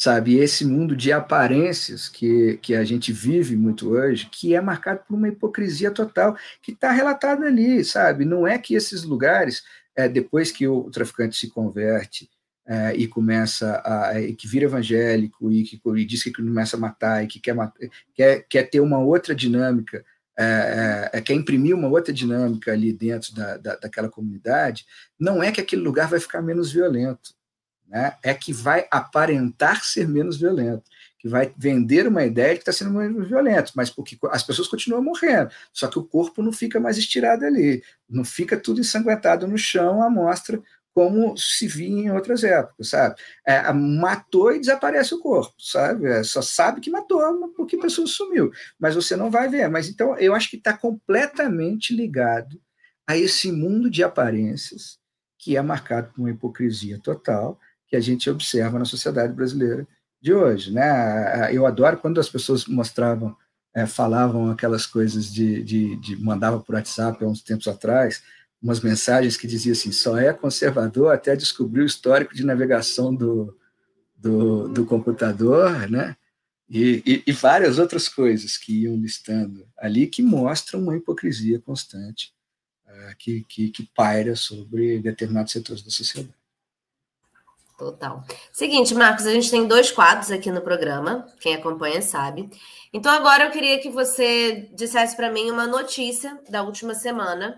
sabe? 0.00 0.38
Esse 0.38 0.64
mundo 0.64 0.96
de 0.96 1.12
aparências 1.12 2.08
que, 2.08 2.58
que 2.62 2.74
a 2.74 2.82
gente 2.84 3.12
vive 3.12 3.54
muito 3.54 3.90
hoje, 3.90 4.30
que 4.32 4.54
é 4.54 4.60
marcado 4.60 5.00
por 5.06 5.14
uma 5.14 5.28
hipocrisia 5.28 5.90
total, 5.90 6.34
que 6.62 6.72
está 6.72 6.90
relatado 6.90 7.44
ali, 7.44 7.84
sabe? 7.84 8.24
Não 8.24 8.46
é 8.46 8.56
que 8.58 8.74
esses 8.74 9.04
lugares, 9.04 9.62
é, 9.94 10.08
depois 10.08 10.50
que 10.50 10.66
o 10.66 10.90
traficante 10.90 11.36
se 11.36 11.50
converte 11.50 12.30
é, 12.66 12.94
e 12.96 13.06
começa 13.06 13.74
a, 13.84 14.14
que 14.38 14.48
vira 14.48 14.64
evangélico 14.64 15.52
e 15.52 15.64
que 15.64 15.78
e 15.84 16.04
diz 16.06 16.22
que 16.22 16.32
começa 16.32 16.78
a 16.78 16.80
matar 16.80 17.22
e 17.22 17.26
que 17.26 17.38
quer, 17.38 17.54
quer, 18.14 18.46
quer 18.48 18.70
ter 18.70 18.80
uma 18.80 18.98
outra 18.98 19.34
dinâmica 19.34 20.02
é, 20.38 21.10
é, 21.12 21.18
é, 21.18 21.20
quer 21.20 21.34
imprimir 21.34 21.76
uma 21.76 21.88
outra 21.88 22.14
dinâmica 22.14 22.72
ali 22.72 22.94
dentro 22.94 23.34
da, 23.34 23.58
da, 23.58 23.76
daquela 23.76 24.08
comunidade, 24.08 24.86
não 25.18 25.42
é 25.42 25.52
que 25.52 25.60
aquele 25.60 25.82
lugar 25.82 26.08
vai 26.08 26.18
ficar 26.18 26.40
menos 26.40 26.72
violento, 26.72 27.34
né? 27.90 28.14
é 28.22 28.32
que 28.32 28.52
vai 28.52 28.86
aparentar 28.90 29.84
ser 29.84 30.08
menos 30.08 30.38
violento, 30.38 30.84
que 31.18 31.28
vai 31.28 31.52
vender 31.58 32.06
uma 32.06 32.24
ideia 32.24 32.50
de 32.50 32.60
que 32.60 32.70
está 32.70 32.72
sendo 32.72 32.92
menos 32.92 33.28
violento, 33.28 33.72
mas 33.74 33.90
porque 33.90 34.16
as 34.30 34.44
pessoas 34.44 34.68
continuam 34.68 35.02
morrendo, 35.02 35.50
só 35.72 35.88
que 35.88 35.98
o 35.98 36.04
corpo 36.04 36.40
não 36.40 36.52
fica 36.52 36.78
mais 36.78 36.96
estirado 36.96 37.44
ali, 37.44 37.82
não 38.08 38.24
fica 38.24 38.56
tudo 38.56 38.80
ensanguentado 38.80 39.46
no 39.46 39.58
chão, 39.58 40.02
a 40.02 40.08
mostra 40.08 40.62
como 40.94 41.36
se 41.36 41.66
via 41.66 41.88
em 41.88 42.10
outras 42.10 42.42
épocas, 42.42 42.88
sabe? 42.88 43.14
É, 43.46 43.72
matou 43.72 44.52
e 44.52 44.60
desaparece 44.60 45.14
o 45.14 45.20
corpo, 45.20 45.54
sabe? 45.58 46.06
É, 46.06 46.22
só 46.22 46.42
sabe 46.42 46.80
que 46.80 46.90
matou 46.90 47.48
porque 47.56 47.76
a 47.76 47.80
pessoa 47.80 48.06
sumiu, 48.06 48.50
mas 48.78 48.94
você 48.94 49.14
não 49.14 49.30
vai 49.30 49.48
ver. 49.48 49.68
Mas 49.68 49.88
então 49.88 50.16
eu 50.18 50.34
acho 50.34 50.50
que 50.50 50.56
está 50.56 50.76
completamente 50.76 51.94
ligado 51.94 52.60
a 53.06 53.16
esse 53.16 53.52
mundo 53.52 53.88
de 53.88 54.02
aparências 54.02 54.98
que 55.38 55.56
é 55.56 55.62
marcado 55.62 56.12
por 56.12 56.20
uma 56.20 56.30
hipocrisia 56.30 56.98
total 56.98 57.58
que 57.90 57.96
a 57.96 58.00
gente 58.00 58.30
observa 58.30 58.78
na 58.78 58.84
sociedade 58.84 59.32
brasileira 59.32 59.86
de 60.22 60.32
hoje, 60.32 60.72
né? 60.72 61.54
Eu 61.54 61.66
adoro 61.66 61.98
quando 61.98 62.20
as 62.20 62.28
pessoas 62.28 62.64
mostravam, 62.66 63.36
é, 63.74 63.84
falavam 63.84 64.50
aquelas 64.50 64.86
coisas 64.86 65.30
de, 65.32 65.62
de, 65.62 65.96
de 65.96 66.16
mandava 66.16 66.60
por 66.60 66.76
WhatsApp 66.76 67.22
há 67.22 67.28
uns 67.28 67.42
tempos 67.42 67.66
atrás 67.66 68.22
umas 68.62 68.80
mensagens 68.80 69.36
que 69.36 69.46
diziam 69.46 69.72
assim: 69.72 69.90
só 69.90 70.18
é 70.18 70.32
conservador 70.32 71.12
até 71.12 71.34
descobrir 71.34 71.82
o 71.82 71.86
histórico 71.86 72.34
de 72.34 72.44
navegação 72.44 73.14
do, 73.14 73.56
do, 74.16 74.68
do 74.68 74.84
computador, 74.84 75.88
né? 75.88 76.16
E, 76.68 77.02
e, 77.04 77.22
e, 77.26 77.32
várias 77.32 77.80
outras 77.80 78.08
coisas 78.08 78.56
que 78.56 78.82
iam 78.82 78.94
listando 78.94 79.66
ali 79.76 80.06
que 80.06 80.22
mostram 80.22 80.80
uma 80.80 80.96
hipocrisia 80.96 81.58
constante 81.58 82.32
uh, 82.86 83.16
que, 83.18 83.42
que, 83.48 83.70
que 83.70 83.90
paira 83.92 84.36
sobre 84.36 85.00
determinados 85.00 85.50
setores 85.50 85.82
da 85.82 85.90
sociedade. 85.90 86.39
Total. 87.80 88.22
Seguinte, 88.52 88.94
Marcos, 88.94 89.24
a 89.26 89.32
gente 89.32 89.50
tem 89.50 89.66
dois 89.66 89.90
quadros 89.90 90.30
aqui 90.30 90.50
no 90.50 90.60
programa, 90.60 91.26
quem 91.40 91.54
acompanha 91.54 92.02
sabe. 92.02 92.50
Então 92.92 93.10
agora 93.10 93.44
eu 93.44 93.50
queria 93.50 93.80
que 93.80 93.88
você 93.88 94.68
dissesse 94.74 95.16
para 95.16 95.32
mim 95.32 95.50
uma 95.50 95.66
notícia 95.66 96.38
da 96.50 96.62
última 96.62 96.94
semana 96.94 97.56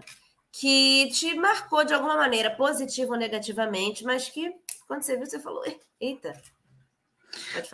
que 0.52 1.10
te 1.10 1.34
marcou 1.34 1.84
de 1.84 1.92
alguma 1.92 2.16
maneira, 2.16 2.52
positiva 2.52 3.14
ou 3.14 3.18
negativamente, 3.18 4.04
mas 4.04 4.28
que 4.28 4.48
quando 4.86 5.02
você 5.02 5.16
viu, 5.16 5.26
você 5.26 5.40
falou: 5.40 5.64
eita. 6.00 6.40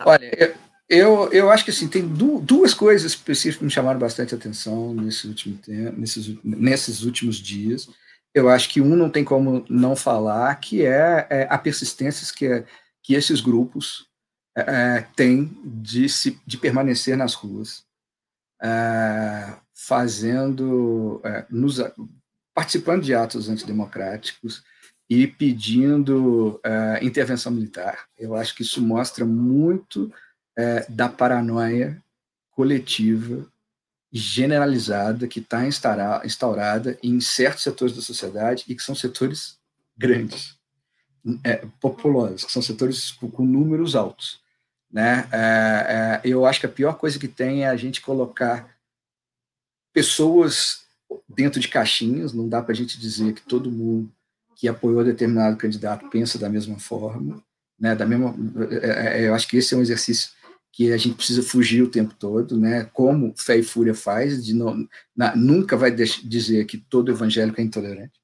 Olha, 0.03 0.57
eu, 0.89 1.31
eu 1.31 1.51
acho 1.51 1.63
que 1.63 1.69
assim, 1.69 1.87
tem 1.87 2.07
duas 2.07 2.73
coisas 2.73 3.11
específicas 3.11 3.57
que 3.57 3.65
me 3.65 3.69
chamaram 3.69 3.99
bastante 3.99 4.33
atenção 4.33 4.91
nesse 4.95 5.27
último 5.27 5.55
tempo, 5.59 5.99
nesses, 5.99 6.35
nesses 6.43 7.03
últimos 7.03 7.35
dias. 7.35 7.87
Eu 8.39 8.49
acho 8.49 8.69
que 8.69 8.79
um 8.79 8.95
não 8.95 9.09
tem 9.09 9.23
como 9.23 9.65
não 9.69 9.95
falar, 9.95 10.55
que 10.55 10.85
é, 10.85 11.27
é 11.29 11.47
a 11.49 11.57
persistência 11.57 12.33
que, 12.33 12.65
que 13.03 13.13
esses 13.13 13.41
grupos 13.41 14.07
é, 14.55 14.61
é, 14.61 15.07
têm 15.15 15.59
de, 15.63 16.07
se, 16.07 16.39
de 16.45 16.57
permanecer 16.57 17.17
nas 17.17 17.33
ruas, 17.33 17.83
é, 18.61 19.55
fazendo, 19.73 21.21
é, 21.23 21.45
nos, 21.49 21.79
participando 22.53 23.03
de 23.03 23.13
atos 23.13 23.49
antidemocráticos 23.49 24.63
e 25.09 25.25
pedindo 25.25 26.61
intervenção 27.01 27.51
militar. 27.51 28.05
Eu 28.15 28.35
acho 28.35 28.53
que 28.55 28.61
isso 28.61 28.79
mostra 28.79 29.25
muito 29.25 30.13
da 30.87 31.09
paranoia 31.09 31.99
coletiva 32.51 33.51
generalizada 34.11 35.27
que 35.27 35.39
está 35.39 35.67
instaurada 35.67 36.97
em 37.03 37.19
certos 37.19 37.63
setores 37.63 37.95
da 37.95 38.01
sociedade 38.01 38.65
e 38.67 38.75
que 38.75 38.81
são 38.81 38.95
setores 38.95 39.59
grandes, 39.97 40.57
é, 41.43 41.65
populosos, 41.79 42.43
que 42.43 42.51
são 42.51 42.61
setores 42.61 43.11
com, 43.11 43.29
com 43.29 43.45
números 43.45 43.95
altos. 43.95 44.41
Né? 44.91 45.27
É, 45.31 46.21
é, 46.23 46.27
eu 46.27 46.45
acho 46.45 46.59
que 46.59 46.65
a 46.65 46.69
pior 46.69 46.93
coisa 46.93 47.19
que 47.19 47.27
tem 47.27 47.63
é 47.63 47.67
a 47.67 47.75
gente 47.75 48.01
colocar 48.01 48.75
pessoas 49.93 50.81
dentro 51.27 51.59
de 51.59 51.67
caixinhas, 51.67 52.33
não 52.33 52.47
dá 52.47 52.61
para 52.61 52.71
a 52.71 52.75
gente 52.75 52.99
dizer 52.99 53.33
que 53.33 53.41
todo 53.41 53.71
mundo 53.71 54.11
que 54.55 54.67
apoiou 54.67 55.03
determinado 55.03 55.57
candidato 55.57 56.09
pensa 56.09 56.37
da 56.37 56.49
mesma 56.49 56.79
forma, 56.79 57.41
né? 57.79 57.95
Da 57.95 58.05
mesma, 58.05 58.35
é, 58.81 59.21
é, 59.21 59.27
eu 59.27 59.33
acho 59.33 59.47
que 59.47 59.57
esse 59.57 59.73
é 59.73 59.77
um 59.77 59.81
exercício 59.81 60.31
que 60.71 60.91
a 60.91 60.97
gente 60.97 61.15
precisa 61.15 61.43
fugir 61.43 61.81
o 61.81 61.89
tempo 61.89 62.13
todo, 62.15 62.57
né? 62.57 62.85
Como 62.93 63.33
Fé 63.35 63.57
e 63.57 63.63
Fúria 63.63 63.93
faz, 63.93 64.45
de 64.45 64.53
não, 64.53 64.87
na, 65.15 65.35
nunca 65.35 65.75
vai 65.75 65.91
dizer 65.91 66.65
que 66.65 66.77
todo 66.77 67.11
evangélico 67.11 67.59
é 67.59 67.63
intolerante, 67.63 68.19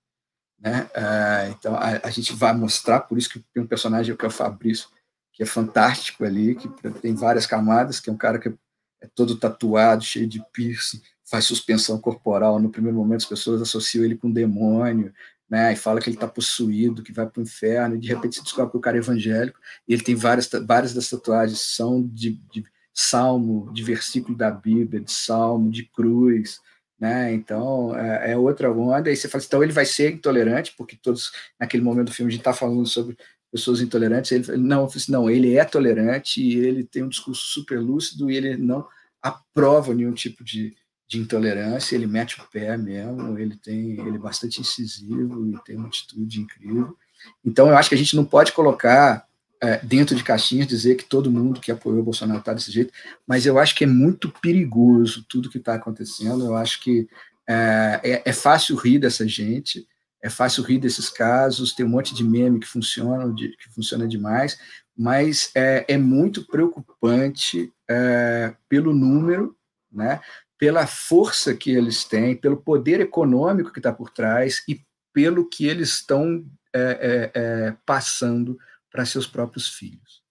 né? 0.59 0.89
Uh, 0.95 1.51
então 1.51 1.75
a, 1.75 2.01
a, 2.03 2.09
gente 2.09 2.33
vai 2.33 2.53
mostrar, 2.53 3.01
por 3.01 3.17
isso 3.17 3.29
que 3.29 3.43
tem 3.53 3.63
um 3.63 3.67
personagem 3.67 4.15
que 4.15 4.25
é 4.25 4.27
o 4.27 4.31
Fabrício, 4.31 4.87
que 5.33 5.43
é 5.43 5.45
fantástico 5.45 6.23
ali, 6.23 6.55
que 6.55 6.69
tem 7.01 7.13
várias 7.13 7.45
camadas, 7.45 7.99
que 7.99 8.09
é 8.09 8.13
um 8.13 8.17
cara 8.17 8.39
que 8.39 8.47
é, 8.47 8.53
é 9.01 9.07
todo 9.13 9.37
tatuado, 9.37 10.03
cheio 10.03 10.27
de 10.27 10.41
piercing, 10.53 11.01
faz 11.25 11.45
suspensão 11.45 11.99
corporal. 11.99 12.59
No 12.59 12.69
primeiro 12.69 12.97
momento, 12.97 13.21
as 13.21 13.25
pessoas 13.25 13.61
associam 13.61 14.05
ele 14.05 14.15
com 14.15 14.27
um 14.27 14.33
demônio, 14.33 15.13
né? 15.49 15.73
E 15.73 15.75
fala 15.75 16.01
que 16.01 16.09
ele 16.09 16.17
está 16.17 16.27
possuído, 16.27 17.03
que 17.03 17.11
vai 17.11 17.27
para 17.27 17.39
o 17.39 17.43
inferno. 17.43 17.95
E 17.95 17.99
de 17.99 18.07
repente 18.07 18.35
se 18.35 18.43
descobre 18.43 18.71
que 18.71 18.77
o 18.77 18.81
cara 18.81 18.97
é 18.97 18.99
evangélico. 18.99 19.59
E 19.87 19.93
ele 19.93 20.03
tem 20.03 20.15
várias, 20.15 20.49
várias 20.65 20.93
das 20.93 21.09
tatuagens 21.09 21.59
são 21.59 22.05
de, 22.05 22.39
de 22.51 22.63
salmo, 22.93 23.71
de 23.73 23.83
versículo 23.83 24.37
da 24.37 24.49
Bíblia, 24.49 25.01
de 25.01 25.11
salmo, 25.11 25.69
de 25.69 25.83
cruz. 25.85 26.59
Né? 26.99 27.33
Então 27.33 27.95
é, 27.95 28.31
é 28.31 28.37
outra 28.37 28.71
onda. 28.71 29.11
E 29.11 29.15
você 29.15 29.27
fala, 29.27 29.39
assim, 29.39 29.47
então 29.47 29.63
ele 29.63 29.73
vai 29.73 29.85
ser 29.85 30.13
intolerante, 30.13 30.73
porque 30.77 30.95
todos 30.95 31.31
naquele 31.59 31.83
momento 31.83 32.07
do 32.07 32.13
filme 32.13 32.29
a 32.29 32.31
gente 32.31 32.41
está 32.41 32.53
falando 32.53 32.85
sobre 32.85 33.17
pessoas 33.51 33.81
intolerantes. 33.81 34.31
Ele 34.31 34.57
não, 34.57 34.85
assim, 34.85 35.11
não, 35.11 35.29
ele 35.29 35.55
é 35.55 35.63
tolerante 35.63 36.41
e 36.41 36.55
ele 36.57 36.83
tem 36.83 37.03
um 37.03 37.09
discurso 37.09 37.41
super 37.41 37.79
lúcido 37.79 38.31
e 38.31 38.35
ele 38.35 38.57
não 38.57 38.87
aprova 39.21 39.93
nenhum 39.93 40.13
tipo 40.13 40.43
de, 40.43 40.75
de 41.07 41.19
intolerância, 41.19 41.95
ele 41.95 42.07
mete 42.07 42.39
o 42.39 42.43
pé 42.51 42.75
mesmo, 42.77 43.37
ele 43.37 43.55
tem, 43.55 43.91
ele 43.91 44.15
é 44.15 44.19
bastante 44.19 44.59
incisivo 44.59 45.47
e 45.47 45.57
tem 45.63 45.77
uma 45.77 45.87
atitude 45.87 46.41
incrível. 46.41 46.97
Então, 47.43 47.67
eu 47.67 47.77
acho 47.77 47.89
que 47.89 47.95
a 47.95 47.97
gente 47.97 48.15
não 48.15 48.25
pode 48.25 48.51
colocar 48.51 49.25
é, 49.61 49.77
dentro 49.83 50.15
de 50.15 50.23
caixinhas 50.23 50.67
dizer 50.67 50.95
que 50.95 51.05
todo 51.05 51.31
mundo 51.31 51.61
que 51.61 51.71
apoiou 51.71 51.99
o 51.99 52.03
Bolsonaro 52.03 52.39
está 52.39 52.53
desse 52.53 52.71
jeito, 52.71 52.93
mas 53.25 53.45
eu 53.45 53.57
acho 53.57 53.75
que 53.75 53.83
é 53.83 53.87
muito 53.87 54.29
perigoso 54.41 55.25
tudo 55.27 55.49
que 55.49 55.57
está 55.57 55.75
acontecendo. 55.75 56.45
Eu 56.45 56.55
acho 56.55 56.81
que 56.81 57.07
é, 57.47 57.99
é, 58.03 58.21
é, 58.25 58.33
fácil 58.33 58.75
rir 58.75 58.99
dessa 58.99 59.27
gente, 59.27 59.87
é 60.21 60.29
fácil 60.29 60.63
rir 60.63 60.79
desses 60.79 61.09
casos, 61.09 61.73
tem 61.73 61.85
um 61.85 61.89
monte 61.89 62.13
de 62.13 62.23
meme 62.23 62.59
que 62.59 62.67
funciona, 62.67 63.31
de, 63.33 63.55
que 63.57 63.69
funciona 63.69 64.07
demais, 64.07 64.57
mas 64.97 65.51
é, 65.55 65.85
é 65.87 65.97
muito 65.97 66.45
preocupante 66.47 67.71
é, 67.87 68.55
pelo 68.67 68.93
número, 68.93 69.55
né? 69.91 70.19
Pela 70.57 70.87
força 70.87 71.53
que 71.53 71.71
eles 71.71 72.03
têm, 72.03 72.35
pelo 72.35 72.57
poder 72.57 72.99
econômico 72.99 73.71
que 73.71 73.79
está 73.79 73.91
por 73.91 74.09
trás 74.09 74.63
e 74.67 74.81
pelo 75.13 75.47
que 75.47 75.67
eles 75.67 75.89
estão 75.89 76.45
é, 76.73 77.31
é, 77.33 77.41
é, 77.41 77.75
passando 77.85 78.57
para 78.91 79.05
seus 79.05 79.27
próprios 79.27 79.69
filhos. 79.69 80.23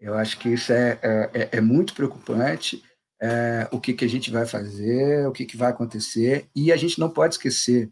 Eu 0.00 0.14
acho 0.14 0.38
que 0.38 0.48
isso 0.48 0.72
é, 0.72 0.98
é, 1.02 1.48
é 1.58 1.60
muito 1.60 1.94
preocupante. 1.94 2.82
É, 3.20 3.68
o 3.72 3.80
que, 3.80 3.92
que 3.92 4.04
a 4.04 4.08
gente 4.08 4.30
vai 4.30 4.46
fazer, 4.46 5.26
o 5.26 5.32
que, 5.32 5.44
que 5.44 5.56
vai 5.56 5.70
acontecer, 5.70 6.48
e 6.54 6.70
a 6.70 6.76
gente 6.76 7.00
não 7.00 7.10
pode 7.10 7.34
esquecer 7.34 7.90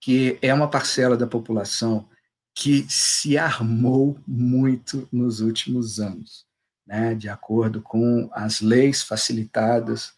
que 0.00 0.36
é 0.42 0.52
uma 0.52 0.68
parcela 0.68 1.16
da 1.16 1.26
população 1.26 2.08
que 2.54 2.84
se 2.88 3.38
armou 3.38 4.18
muito 4.26 5.08
nos 5.12 5.40
últimos 5.40 6.00
anos, 6.00 6.44
né, 6.84 7.14
de 7.14 7.28
acordo 7.28 7.80
com 7.80 8.28
as 8.32 8.60
leis 8.60 9.00
facilitadas 9.00 10.17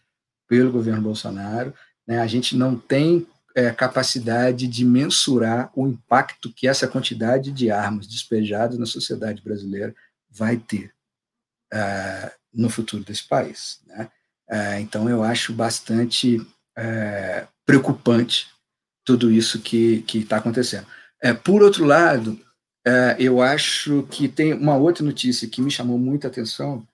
pelo 0.50 0.72
governo 0.72 1.00
Bolsonaro. 1.00 1.72
Né? 2.04 2.18
A 2.18 2.26
gente 2.26 2.56
não 2.56 2.76
tem 2.76 3.24
é, 3.54 3.70
capacidade 3.70 4.66
de 4.66 4.84
mensurar 4.84 5.70
o 5.76 5.86
impacto 5.86 6.52
que 6.52 6.66
essa 6.66 6.88
quantidade 6.88 7.52
de 7.52 7.70
armas 7.70 8.08
despejadas 8.08 8.76
na 8.76 8.84
sociedade 8.84 9.40
brasileira 9.42 9.94
vai 10.28 10.56
ter 10.56 10.92
uh, 11.72 12.30
no 12.52 12.68
futuro 12.68 13.04
desse 13.04 13.26
país. 13.28 13.78
Né? 13.86 14.10
Uh, 14.50 14.80
então, 14.80 15.08
eu 15.08 15.22
acho 15.22 15.52
bastante 15.52 16.38
uh, 16.38 17.48
preocupante 17.64 18.48
tudo 19.04 19.30
isso 19.30 19.60
que 19.60 20.04
está 20.14 20.36
acontecendo. 20.36 20.86
por 21.42 21.62
outro 21.62 21.84
lado, 21.84 22.38
eu 23.18 23.42
acho 23.42 24.04
que 24.04 24.28
tem 24.28 24.52
uma 24.52 24.76
outra 24.76 25.04
notícia 25.04 25.48
que 25.48 25.60
me 25.60 25.70
chamou 25.70 25.98
muita 25.98 26.28
atenção, 26.28 26.86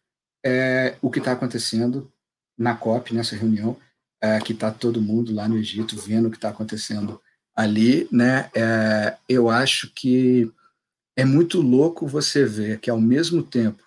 é 0.45 0.97
o 1.03 1.11
que 1.11 1.19
está 1.19 1.33
acontecendo 1.33 2.11
na 2.57 2.75
COP, 2.75 3.15
nessa 3.15 3.37
reunião, 3.37 3.77
é, 4.21 4.41
que 4.41 4.53
está 4.53 4.71
todo 4.71 5.03
mundo 5.03 5.35
lá 5.35 5.49
no 5.49 5.57
Egito 5.59 5.97
vendo 5.97 6.29
o 6.29 6.31
que 6.31 6.37
está 6.37 6.49
acontecendo 6.49 7.21
ali, 7.55 8.09
né? 8.11 8.51
É, 8.55 9.17
eu 9.29 9.49
acho 9.49 9.91
que 9.95 10.51
é 11.17 11.25
muito 11.25 11.61
louco 11.61 12.07
você 12.07 12.45
ver 12.45 12.79
que, 12.81 12.91
ao 12.91 13.01
mesmo 13.01 13.43
tempo 13.43 13.83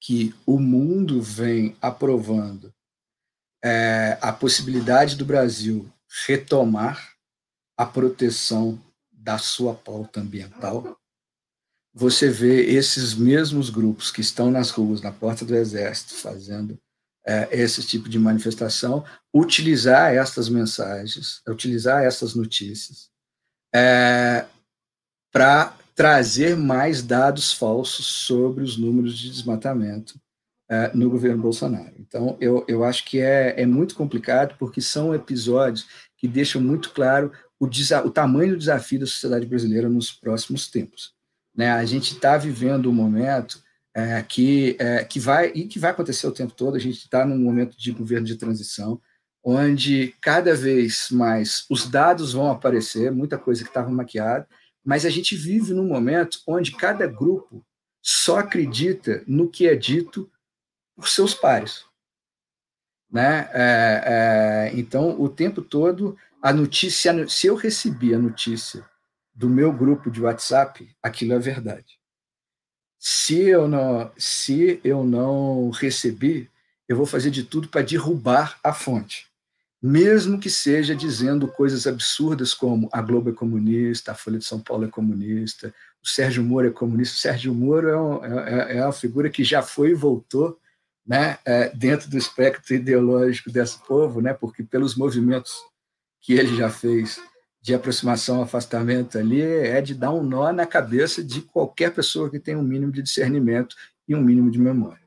que 0.00 0.34
o 0.46 0.58
mundo 0.58 1.20
vem 1.20 1.76
aprovando 1.80 2.72
é, 3.62 4.16
a 4.20 4.32
possibilidade 4.32 5.16
do 5.16 5.24
Brasil 5.24 5.90
retomar 6.26 7.14
a 7.76 7.84
proteção 7.84 8.80
da 9.10 9.38
sua 9.38 9.74
pauta 9.74 10.20
ambiental, 10.20 10.96
você 11.92 12.30
vê 12.30 12.64
esses 12.64 13.14
mesmos 13.14 13.70
grupos 13.70 14.12
que 14.12 14.20
estão 14.20 14.50
nas 14.50 14.70
ruas, 14.70 15.00
na 15.00 15.10
porta 15.10 15.44
do 15.44 15.54
Exército, 15.54 16.14
fazendo 16.14 16.78
é, 17.28 17.46
esse 17.52 17.86
tipo 17.86 18.08
de 18.08 18.18
manifestação, 18.18 19.04
utilizar 19.34 20.14
essas 20.14 20.48
mensagens, 20.48 21.42
utilizar 21.46 22.02
essas 22.02 22.34
notícias 22.34 23.10
é, 23.74 24.46
para 25.30 25.76
trazer 25.94 26.56
mais 26.56 27.02
dados 27.02 27.52
falsos 27.52 28.06
sobre 28.06 28.64
os 28.64 28.78
números 28.78 29.18
de 29.18 29.28
desmatamento 29.28 30.18
é, 30.70 30.90
no 30.94 31.10
governo 31.10 31.42
Bolsonaro. 31.42 31.94
Então, 31.98 32.38
eu, 32.40 32.64
eu 32.66 32.82
acho 32.82 33.04
que 33.04 33.20
é, 33.20 33.60
é 33.60 33.66
muito 33.66 33.94
complicado, 33.94 34.56
porque 34.58 34.80
são 34.80 35.14
episódios 35.14 35.86
que 36.16 36.26
deixam 36.26 36.62
muito 36.62 36.92
claro 36.92 37.30
o, 37.60 37.66
o 37.66 38.10
tamanho 38.10 38.52
do 38.52 38.58
desafio 38.58 39.00
da 39.00 39.06
sociedade 39.06 39.44
brasileira 39.44 39.88
nos 39.90 40.10
próximos 40.10 40.66
tempos. 40.70 41.12
Né? 41.54 41.70
A 41.70 41.84
gente 41.84 42.14
está 42.14 42.38
vivendo 42.38 42.88
um 42.88 42.94
momento 42.94 43.62
é, 43.98 44.22
que, 44.22 44.76
é, 44.78 45.04
que 45.04 45.18
vai 45.18 45.48
e 45.48 45.66
que 45.66 45.78
vai 45.78 45.90
acontecer 45.90 46.26
o 46.28 46.32
tempo 46.32 46.52
todo. 46.54 46.76
A 46.76 46.80
gente 46.80 46.98
está 46.98 47.26
num 47.26 47.38
momento 47.38 47.76
de 47.76 47.90
governo 47.90 48.26
de 48.26 48.36
transição, 48.36 49.00
onde 49.42 50.14
cada 50.20 50.54
vez 50.54 51.08
mais 51.10 51.66
os 51.68 51.90
dados 51.90 52.32
vão 52.32 52.48
aparecer, 52.48 53.10
muita 53.10 53.36
coisa 53.36 53.64
que 53.64 53.70
estava 53.70 53.90
maquiada, 53.90 54.46
mas 54.84 55.04
a 55.04 55.10
gente 55.10 55.34
vive 55.34 55.74
num 55.74 55.86
momento 55.86 56.40
onde 56.46 56.76
cada 56.76 57.08
grupo 57.08 57.64
só 58.00 58.38
acredita 58.38 59.24
no 59.26 59.50
que 59.50 59.66
é 59.66 59.74
dito 59.74 60.30
por 60.94 61.08
seus 61.08 61.34
pares. 61.34 61.84
Né? 63.10 63.50
É, 63.52 64.02
é, 64.74 64.78
então, 64.78 65.20
o 65.20 65.28
tempo 65.28 65.60
todo, 65.60 66.16
a 66.40 66.52
notícia, 66.52 67.26
se 67.28 67.48
eu 67.48 67.56
recebi 67.56 68.14
a 68.14 68.18
notícia 68.18 68.84
do 69.34 69.48
meu 69.48 69.72
grupo 69.72 70.08
de 70.10 70.22
WhatsApp, 70.22 70.88
aquilo 71.02 71.32
é 71.32 71.38
verdade. 71.38 71.97
Se 72.98 73.40
eu 73.40 73.68
não, 73.68 74.10
se 74.16 74.80
eu 74.82 75.04
não 75.04 75.70
recebi, 75.70 76.50
eu 76.88 76.96
vou 76.96 77.06
fazer 77.06 77.30
de 77.30 77.44
tudo 77.44 77.68
para 77.68 77.82
derrubar 77.82 78.58
a 78.62 78.72
fonte, 78.72 79.26
mesmo 79.80 80.40
que 80.40 80.50
seja 80.50 80.94
dizendo 80.94 81.46
coisas 81.46 81.86
absurdas 81.86 82.52
como 82.52 82.88
a 82.92 83.00
Globo 83.00 83.30
é 83.30 83.32
comunista, 83.32 84.12
a 84.12 84.14
Folha 84.14 84.38
de 84.38 84.44
São 84.44 84.58
Paulo 84.58 84.84
é 84.84 84.88
comunista, 84.88 85.72
o 86.02 86.08
Sérgio 86.08 86.42
Moro 86.42 86.66
é 86.66 86.70
comunista. 86.70 87.14
O 87.14 87.18
Sérgio 87.18 87.54
Moro 87.54 87.88
é, 87.88 88.00
um, 88.00 88.24
é, 88.24 88.76
é 88.78 88.84
uma 88.84 88.92
figura 88.92 89.30
que 89.30 89.44
já 89.44 89.62
foi 89.62 89.90
e 89.90 89.94
voltou 89.94 90.58
né, 91.06 91.38
é, 91.44 91.70
dentro 91.70 92.10
do 92.10 92.18
espectro 92.18 92.74
ideológico 92.74 93.50
desse 93.50 93.78
povo, 93.86 94.20
né, 94.20 94.34
porque 94.34 94.62
pelos 94.62 94.94
movimentos 94.94 95.52
que 96.20 96.34
ele 96.34 96.56
já 96.56 96.68
fez 96.68 97.20
de 97.60 97.74
aproximação, 97.74 98.40
afastamento 98.40 99.18
ali, 99.18 99.42
é 99.42 99.80
de 99.80 99.94
dar 99.94 100.12
um 100.12 100.22
nó 100.22 100.52
na 100.52 100.66
cabeça 100.66 101.22
de 101.22 101.42
qualquer 101.42 101.94
pessoa 101.94 102.30
que 102.30 102.38
tenha 102.38 102.58
um 102.58 102.62
mínimo 102.62 102.92
de 102.92 103.02
discernimento 103.02 103.76
e 104.06 104.14
um 104.14 104.20
mínimo 104.20 104.50
de 104.50 104.58
memória. 104.58 105.02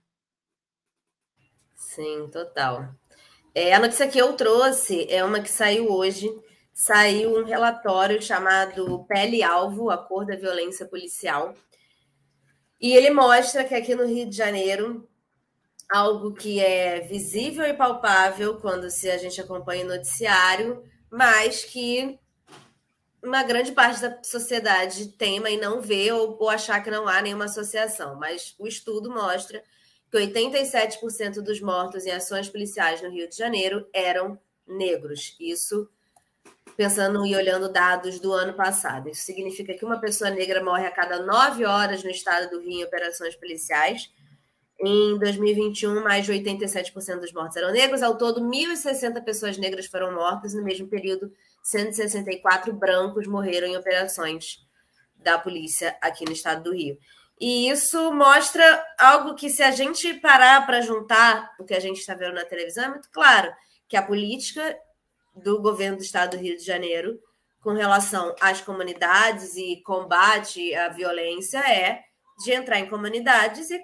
Sim, 1.75 2.29
total. 2.31 2.89
É, 3.53 3.73
a 3.73 3.79
notícia 3.79 4.07
que 4.07 4.17
eu 4.17 4.33
trouxe 4.33 5.05
é 5.09 5.23
uma 5.23 5.41
que 5.41 5.49
saiu 5.49 5.91
hoje. 5.91 6.29
Saiu 6.73 7.37
um 7.37 7.43
relatório 7.43 8.21
chamado 8.21 9.03
Pele 9.05 9.43
Alvo, 9.43 9.89
a 9.89 9.97
cor 9.97 10.25
da 10.25 10.35
violência 10.35 10.85
policial. 10.85 11.53
E 12.79 12.93
ele 12.93 13.11
mostra 13.11 13.63
que 13.63 13.75
aqui 13.75 13.93
no 13.93 14.05
Rio 14.05 14.29
de 14.29 14.35
Janeiro, 14.35 15.07
algo 15.91 16.33
que 16.33 16.59
é 16.59 17.01
visível 17.01 17.65
e 17.65 17.73
palpável 17.73 18.57
quando 18.59 18.89
se 18.89 19.09
a 19.09 19.17
gente 19.17 19.41
acompanha 19.41 19.85
o 19.85 19.89
noticiário, 19.89 20.81
mas 21.11 21.65
que 21.65 22.17
uma 23.23 23.43
grande 23.43 23.71
parte 23.71 24.01
da 24.01 24.21
sociedade 24.23 25.09
tema 25.09 25.49
e 25.49 25.57
não 25.57 25.81
vê 25.81 26.11
ou, 26.11 26.37
ou 26.39 26.49
achar 26.49 26.83
que 26.83 26.89
não 26.89 27.07
há 27.07 27.21
nenhuma 27.21 27.45
associação, 27.45 28.15
mas 28.15 28.55
o 28.57 28.67
estudo 28.67 29.09
mostra 29.11 29.63
que 30.09 30.17
87% 30.17 31.41
dos 31.41 31.61
mortos 31.61 32.05
em 32.05 32.11
ações 32.11 32.49
policiais 32.49 33.01
no 33.01 33.09
Rio 33.09 33.29
de 33.29 33.37
Janeiro 33.37 33.87
eram 33.93 34.39
negros. 34.67 35.35
Isso 35.39 35.87
pensando 36.75 37.25
e 37.25 37.35
olhando 37.35 37.71
dados 37.71 38.19
do 38.19 38.33
ano 38.33 38.53
passado. 38.53 39.09
Isso 39.09 39.23
significa 39.23 39.73
que 39.73 39.85
uma 39.85 39.99
pessoa 39.99 40.29
negra 40.31 40.63
morre 40.63 40.87
a 40.87 40.91
cada 40.91 41.23
nove 41.23 41.65
horas 41.65 42.03
no 42.03 42.09
estado 42.09 42.49
do 42.49 42.59
Rio 42.59 42.79
em 42.79 42.83
operações 42.83 43.35
policiais. 43.35 44.11
Em 44.83 45.17
2021, 45.19 46.03
mais 46.03 46.25
de 46.25 46.33
87% 46.33 47.19
dos 47.19 47.31
mortos 47.31 47.55
eram 47.55 47.71
negros. 47.71 48.01
Ao 48.01 48.17
todo, 48.17 48.41
1.060 48.41 49.23
pessoas 49.23 49.57
negras 49.57 49.85
foram 49.85 50.11
mortas 50.13 50.55
no 50.55 50.63
mesmo 50.63 50.87
período 50.87 51.31
164 51.61 52.73
brancos 52.73 53.27
morreram 53.27 53.67
em 53.67 53.77
operações 53.77 54.57
da 55.15 55.37
polícia 55.37 55.95
aqui 56.01 56.25
no 56.25 56.31
estado 56.31 56.63
do 56.63 56.75
Rio. 56.75 56.97
E 57.39 57.69
isso 57.69 58.11
mostra 58.11 58.85
algo 58.99 59.33
que, 59.35 59.49
se 59.49 59.63
a 59.63 59.71
gente 59.71 60.13
parar 60.15 60.65
para 60.65 60.81
juntar 60.81 61.51
o 61.59 61.65
que 61.65 61.73
a 61.73 61.79
gente 61.79 61.99
está 61.99 62.13
vendo 62.13 62.35
na 62.35 62.45
televisão, 62.45 62.85
é 62.85 62.89
muito 62.89 63.09
claro 63.11 63.51
que 63.87 63.97
a 63.97 64.01
política 64.01 64.77
do 65.35 65.61
governo 65.61 65.97
do 65.97 66.03
estado 66.03 66.37
do 66.37 66.41
Rio 66.41 66.55
de 66.55 66.63
Janeiro 66.63 67.19
com 67.61 67.73
relação 67.73 68.35
às 68.39 68.59
comunidades 68.59 69.55
e 69.55 69.81
combate 69.83 70.73
à 70.75 70.89
violência 70.89 71.59
é 71.59 72.01
de 72.43 72.51
entrar 72.51 72.79
em 72.79 72.89
comunidades 72.89 73.69
e 73.69 73.79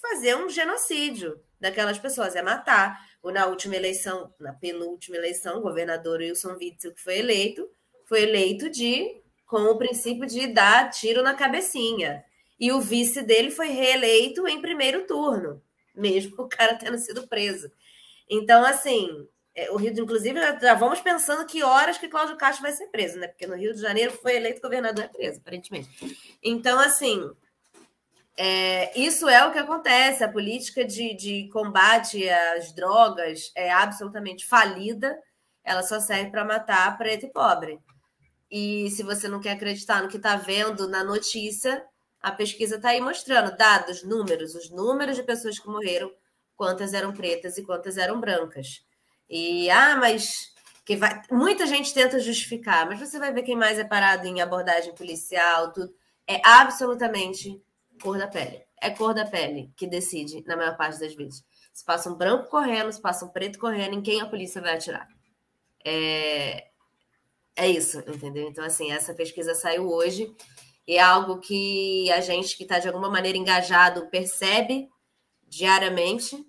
fazer 0.00 0.36
um 0.36 0.48
genocídio 0.48 1.40
daquelas 1.58 1.98
pessoas, 1.98 2.36
é 2.36 2.42
matar 2.42 2.98
na 3.30 3.46
última 3.46 3.76
eleição, 3.76 4.32
na 4.38 4.52
penúltima 4.52 5.16
eleição, 5.16 5.58
o 5.58 5.62
governador 5.62 6.20
Wilson 6.20 6.56
Witzel, 6.60 6.94
que 6.94 7.00
foi 7.00 7.18
eleito, 7.18 7.68
foi 8.06 8.22
eleito 8.22 8.68
de 8.68 9.22
com 9.46 9.62
o 9.62 9.78
princípio 9.78 10.26
de 10.26 10.46
dar 10.48 10.90
tiro 10.90 11.22
na 11.22 11.34
cabecinha. 11.34 12.24
E 12.58 12.72
o 12.72 12.80
vice 12.80 13.22
dele 13.22 13.50
foi 13.50 13.68
reeleito 13.68 14.46
em 14.46 14.60
primeiro 14.60 15.06
turno, 15.06 15.62
mesmo 15.94 16.34
o 16.42 16.48
cara 16.48 16.74
tendo 16.74 16.98
sido 16.98 17.26
preso. 17.26 17.70
Então, 18.28 18.64
assim, 18.64 19.26
é, 19.54 19.70
o 19.70 19.76
Rio, 19.76 19.92
de, 19.92 20.00
inclusive, 20.00 20.40
já 20.60 20.74
vamos 20.74 21.00
pensando 21.00 21.46
que 21.46 21.62
horas 21.62 21.98
que 21.98 22.08
Cláudio 22.08 22.36
Castro 22.36 22.62
vai 22.62 22.72
ser 22.72 22.86
preso, 22.88 23.18
né? 23.18 23.28
Porque 23.28 23.46
no 23.46 23.54
Rio 23.54 23.72
de 23.72 23.80
Janeiro 23.80 24.12
foi 24.12 24.36
eleito 24.36 24.60
governador 24.60 25.04
é 25.04 25.08
preso, 25.08 25.38
aparentemente. 25.38 25.88
Então, 26.42 26.78
assim, 26.78 27.30
é, 28.36 28.98
isso 28.98 29.28
é 29.28 29.46
o 29.46 29.52
que 29.52 29.58
acontece. 29.58 30.24
A 30.24 30.30
política 30.30 30.84
de, 30.84 31.14
de 31.14 31.48
combate 31.52 32.28
às 32.28 32.72
drogas 32.72 33.52
é 33.54 33.72
absolutamente 33.72 34.46
falida. 34.46 35.16
Ela 35.62 35.82
só 35.82 36.00
serve 36.00 36.30
para 36.30 36.44
matar 36.44 36.96
preto 36.98 37.26
e 37.26 37.32
pobre. 37.32 37.78
E 38.50 38.90
se 38.90 39.02
você 39.02 39.28
não 39.28 39.40
quer 39.40 39.52
acreditar 39.52 40.02
no 40.02 40.08
que 40.08 40.16
está 40.16 40.36
vendo 40.36 40.88
na 40.88 41.02
notícia, 41.02 41.84
a 42.20 42.30
pesquisa 42.32 42.76
está 42.76 42.90
aí 42.90 43.00
mostrando 43.00 43.56
dados, 43.56 44.02
números, 44.02 44.54
os 44.54 44.70
números 44.70 45.16
de 45.16 45.22
pessoas 45.22 45.58
que 45.58 45.68
morreram, 45.68 46.12
quantas 46.56 46.94
eram 46.94 47.12
pretas 47.12 47.58
e 47.58 47.62
quantas 47.62 47.96
eram 47.96 48.20
brancas. 48.20 48.84
E 49.28 49.70
ah, 49.70 49.96
mas 49.96 50.52
que 50.84 50.96
vai, 50.96 51.22
muita 51.30 51.66
gente 51.66 51.94
tenta 51.94 52.18
justificar, 52.20 52.86
mas 52.86 53.00
você 53.00 53.18
vai 53.18 53.32
ver 53.32 53.42
quem 53.42 53.56
mais 53.56 53.78
é 53.78 53.84
parado 53.84 54.26
em 54.26 54.40
abordagem 54.40 54.94
policial, 54.94 55.72
tudo 55.72 55.94
é 56.26 56.40
absolutamente 56.44 57.60
cor 58.00 58.18
da 58.18 58.26
pele. 58.26 58.62
É 58.80 58.90
cor 58.90 59.14
da 59.14 59.24
pele 59.24 59.72
que 59.76 59.86
decide 59.86 60.42
na 60.46 60.56
maior 60.56 60.76
parte 60.76 61.00
das 61.00 61.14
vezes. 61.14 61.44
Se 61.72 61.84
passa 61.84 62.10
um 62.10 62.14
branco 62.14 62.48
correndo, 62.48 62.92
se 62.92 63.00
passa 63.00 63.24
um 63.24 63.30
preto 63.30 63.58
correndo, 63.58 63.94
em 63.94 64.02
quem 64.02 64.20
a 64.20 64.26
polícia 64.26 64.60
vai 64.60 64.74
atirar. 64.74 65.08
É, 65.84 66.68
é 67.56 67.68
isso, 67.68 67.98
entendeu? 68.00 68.48
Então, 68.48 68.64
assim, 68.64 68.90
essa 68.90 69.14
pesquisa 69.14 69.54
saiu 69.54 69.88
hoje 69.88 70.34
e 70.86 70.96
é 70.96 71.00
algo 71.00 71.38
que 71.38 72.10
a 72.12 72.20
gente 72.20 72.56
que 72.56 72.64
está 72.64 72.78
de 72.78 72.88
alguma 72.88 73.10
maneira 73.10 73.38
engajado 73.38 74.08
percebe 74.10 74.88
diariamente, 75.46 76.44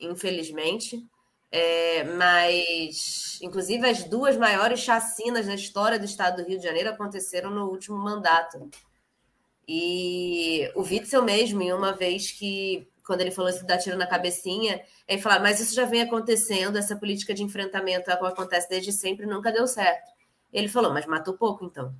infelizmente. 0.00 1.04
É, 1.50 2.04
mas, 2.04 3.38
inclusive, 3.42 3.88
as 3.88 4.04
duas 4.04 4.36
maiores 4.36 4.80
chacinas 4.80 5.46
na 5.46 5.54
história 5.54 5.98
do 5.98 6.04
estado 6.04 6.42
do 6.42 6.48
Rio 6.48 6.58
de 6.58 6.64
Janeiro 6.64 6.90
aconteceram 6.90 7.50
no 7.50 7.68
último 7.68 7.96
mandato. 7.96 8.70
E 9.68 10.70
o 10.74 10.80
Witzel 10.80 11.22
mesmo, 11.22 11.60
em 11.60 11.74
uma 11.74 11.92
vez 11.92 12.32
que, 12.32 12.88
quando 13.06 13.20
ele 13.20 13.30
falou 13.30 13.50
isso 13.50 13.66
da 13.66 13.76
tiro 13.76 13.98
na 13.98 14.06
cabecinha, 14.06 14.80
ele 15.06 15.20
falou: 15.20 15.40
Mas 15.40 15.60
isso 15.60 15.74
já 15.74 15.84
vem 15.84 16.00
acontecendo, 16.00 16.78
essa 16.78 16.96
política 16.96 17.34
de 17.34 17.42
enfrentamento 17.42 18.10
acontece 18.10 18.66
desde 18.66 18.92
sempre, 18.92 19.26
nunca 19.26 19.52
deu 19.52 19.66
certo. 19.66 20.10
Ele 20.50 20.68
falou: 20.68 20.92
Mas 20.92 21.04
matou 21.04 21.34
pouco, 21.34 21.66
então. 21.66 21.94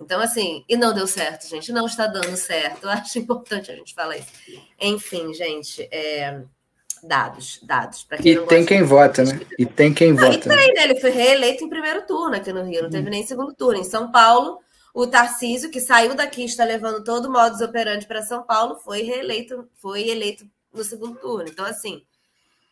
Então, 0.00 0.20
assim, 0.20 0.64
e 0.68 0.76
não 0.76 0.92
deu 0.92 1.06
certo, 1.06 1.48
gente, 1.48 1.72
não 1.72 1.86
está 1.86 2.06
dando 2.06 2.36
certo. 2.36 2.84
Eu 2.84 2.90
acho 2.90 3.18
importante 3.18 3.70
a 3.70 3.76
gente 3.76 3.94
falar 3.94 4.16
isso. 4.16 4.28
Enfim, 4.80 5.32
gente, 5.32 5.88
é 5.92 6.42
dados, 7.02 7.60
dados. 7.62 8.06
Quem 8.20 8.32
e 8.32 8.46
tem 8.46 8.66
quem 8.66 8.82
de... 8.82 8.84
vota, 8.84 9.24
né? 9.24 9.40
E 9.58 9.64
tem 9.64 9.94
quem 9.94 10.12
não, 10.12 10.24
vota. 10.24 10.34
E 10.34 10.40
tem, 10.40 10.74
né? 10.74 10.84
Ele 10.84 11.00
foi 11.00 11.10
reeleito 11.10 11.64
em 11.64 11.68
primeiro 11.68 12.04
turno 12.06 12.34
aqui 12.34 12.52
no 12.52 12.64
Rio, 12.64 12.82
não 12.82 12.90
teve 12.90 13.06
hum. 13.06 13.10
nem 13.10 13.24
segundo 13.26 13.54
turno. 13.54 13.80
Em 13.80 13.84
São 13.84 14.10
Paulo, 14.10 14.60
o 14.96 15.06
Tarcísio, 15.06 15.70
que 15.70 15.78
saiu 15.78 16.14
daqui 16.14 16.42
está 16.42 16.64
levando 16.64 17.04
todo 17.04 17.26
o 17.26 17.30
modus 17.30 17.60
operandi 17.60 18.06
para 18.06 18.22
São 18.22 18.42
Paulo, 18.42 18.76
foi 18.76 19.02
reeleito, 19.02 19.68
foi 19.74 20.08
eleito 20.08 20.48
no 20.72 20.82
segundo 20.82 21.20
turno. 21.20 21.46
Então, 21.50 21.66
assim, 21.66 22.02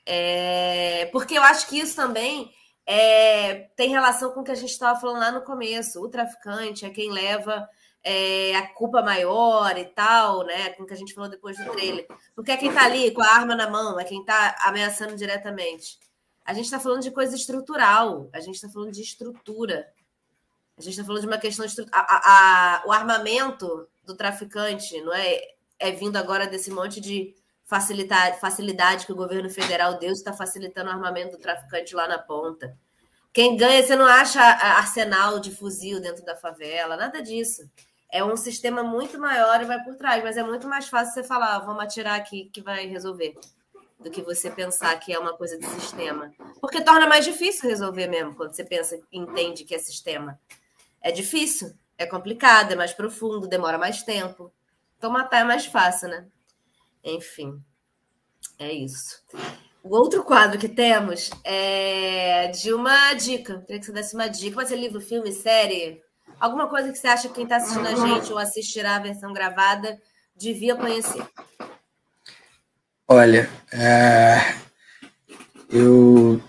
é... 0.07 1.05
porque 1.13 1.37
eu 1.37 1.43
acho 1.43 1.69
que 1.69 1.79
isso 1.79 1.95
também 1.95 2.51
é... 2.87 3.69
tem 3.77 3.91
relação 3.91 4.33
com 4.33 4.41
o 4.41 4.43
que 4.43 4.53
a 4.53 4.55
gente 4.55 4.71
estava 4.71 4.99
falando 4.99 5.21
lá 5.21 5.33
no 5.33 5.43
começo. 5.43 6.01
O 6.01 6.09
traficante 6.09 6.87
é 6.87 6.91
quem 6.91 7.13
leva 7.13 7.69
é, 8.03 8.57
a 8.57 8.69
culpa 8.73 9.03
maior 9.03 9.77
e 9.77 9.85
tal, 9.85 10.47
né? 10.47 10.71
Com 10.71 10.85
o 10.85 10.87
que 10.87 10.95
a 10.95 10.97
gente 10.97 11.13
falou 11.13 11.29
depois 11.29 11.59
do 11.59 11.73
trailer. 11.73 12.07
Porque 12.35 12.53
é 12.53 12.57
quem 12.57 12.71
está 12.71 12.87
ali 12.87 13.11
com 13.11 13.21
a 13.21 13.29
arma 13.29 13.55
na 13.55 13.69
mão, 13.69 14.01
é 14.01 14.05
quem 14.05 14.21
está 14.21 14.57
ameaçando 14.61 15.15
diretamente. 15.15 15.99
A 16.43 16.55
gente 16.55 16.65
está 16.65 16.81
falando 16.81 17.03
de 17.03 17.11
coisa 17.11 17.37
estrutural, 17.37 18.31
a 18.33 18.41
gente 18.41 18.55
está 18.55 18.71
falando 18.71 18.93
de 18.93 19.03
estrutura. 19.03 19.87
A 20.77 20.83
gente 20.83 20.93
está 20.93 21.05
falando 21.05 21.23
de 21.23 21.29
uma 21.29 21.39
questão 21.39 21.65
estrutural. 21.65 22.05
O 22.87 22.93
armamento 22.93 23.89
do 24.05 24.15
traficante 24.15 25.01
não 25.01 25.13
é, 25.13 25.41
é 25.79 25.93
vindo 25.93 26.17
agora 26.17 26.47
desse 26.47 26.71
monte 26.71 27.01
de 27.01 27.35
facilidade, 27.65 28.41
facilidade 28.41 29.07
que 29.07 29.13
o 29.13 29.17
governo 29.17 29.49
federal 29.49 29.99
deu, 29.99 30.13
está 30.13 30.33
facilitando 30.33 30.91
o 30.91 30.93
armamento 30.93 31.37
do 31.37 31.43
traficante 31.43 31.95
lá 31.95 32.07
na 32.07 32.19
ponta. 32.19 32.77
Quem 33.33 33.57
ganha, 33.57 33.83
você 33.83 33.97
não 33.97 34.07
acha 34.07 34.41
arsenal 34.41 35.41
de 35.41 35.51
fuzil 35.51 36.01
dentro 36.01 36.25
da 36.25 36.37
favela, 36.37 36.97
nada 36.97 37.23
disso 37.23 37.69
é 38.15 38.23
um 38.23 38.37
sistema 38.37 38.85
muito 38.85 39.19
maior 39.19 39.61
e 39.61 39.65
vai 39.65 39.83
por 39.83 39.97
trás, 39.97 40.23
mas 40.23 40.37
é 40.37 40.43
muito 40.45 40.69
mais 40.69 40.89
fácil 40.89 41.13
você 41.13 41.25
falar, 41.25 41.59
vamos 41.59 41.83
atirar 41.83 42.15
aqui 42.15 42.49
que 42.53 42.63
vai 42.63 42.87
resolver, 42.87 43.35
do 43.99 44.09
que 44.09 44.23
você 44.23 44.49
pensar 44.49 44.95
que 45.01 45.13
é 45.13 45.19
uma 45.19 45.37
coisa 45.37 45.59
de 45.59 45.67
sistema. 45.67 46.33
Porque 46.61 46.81
torna 46.81 47.09
mais 47.09 47.25
difícil 47.25 47.69
resolver 47.69 48.07
mesmo, 48.07 48.37
quando 48.37 48.55
você 48.55 48.63
pensa 48.63 48.97
entende 49.11 49.65
que 49.65 49.75
é 49.75 49.79
sistema. 49.79 50.39
É 51.05 51.13
difícil, 51.13 51.71
é 51.99 52.07
complicado, 52.07 52.73
é 52.73 52.77
mais 52.77 52.95
profundo, 52.95 53.47
demora 53.47 53.77
mais 53.77 54.03
tempo. 54.03 54.51
Então 54.97 55.11
matar 55.11 55.43
é 55.43 55.45
mais 55.45 55.67
fácil, 55.67 56.09
né? 56.09 56.27
Enfim, 57.05 57.63
é 58.59 58.73
isso. 58.73 59.23
O 59.83 59.95
outro 59.95 60.25
quadro 60.25 60.59
que 60.59 60.69
temos 60.69 61.31
é 61.45 62.49
de 62.49 62.73
uma 62.73 63.13
dica. 63.13 63.61
Queria 63.61 63.79
que 63.79 63.85
você 63.85 63.93
desse 63.93 64.15
uma 64.15 64.29
dica. 64.29 64.55
Pode 64.55 64.71
ser 64.71 64.77
livro, 64.77 64.99
filme, 64.99 65.31
série, 65.31 66.03
Alguma 66.41 66.69
coisa 66.69 66.91
que 66.91 66.99
você 66.99 67.07
acha 67.07 67.29
que 67.29 67.35
quem 67.35 67.45
está 67.45 67.57
assistindo 67.57 67.87
a 67.87 67.95
gente 67.95 68.33
ou 68.33 68.39
assistirá 68.39 68.97
a 68.97 69.01
versão 69.01 69.33
gravada 69.33 70.01
devia 70.35 70.75
conhecer? 70.75 71.23
Olha, 73.07 73.49
é... 73.71 74.57
eu 75.71 76.41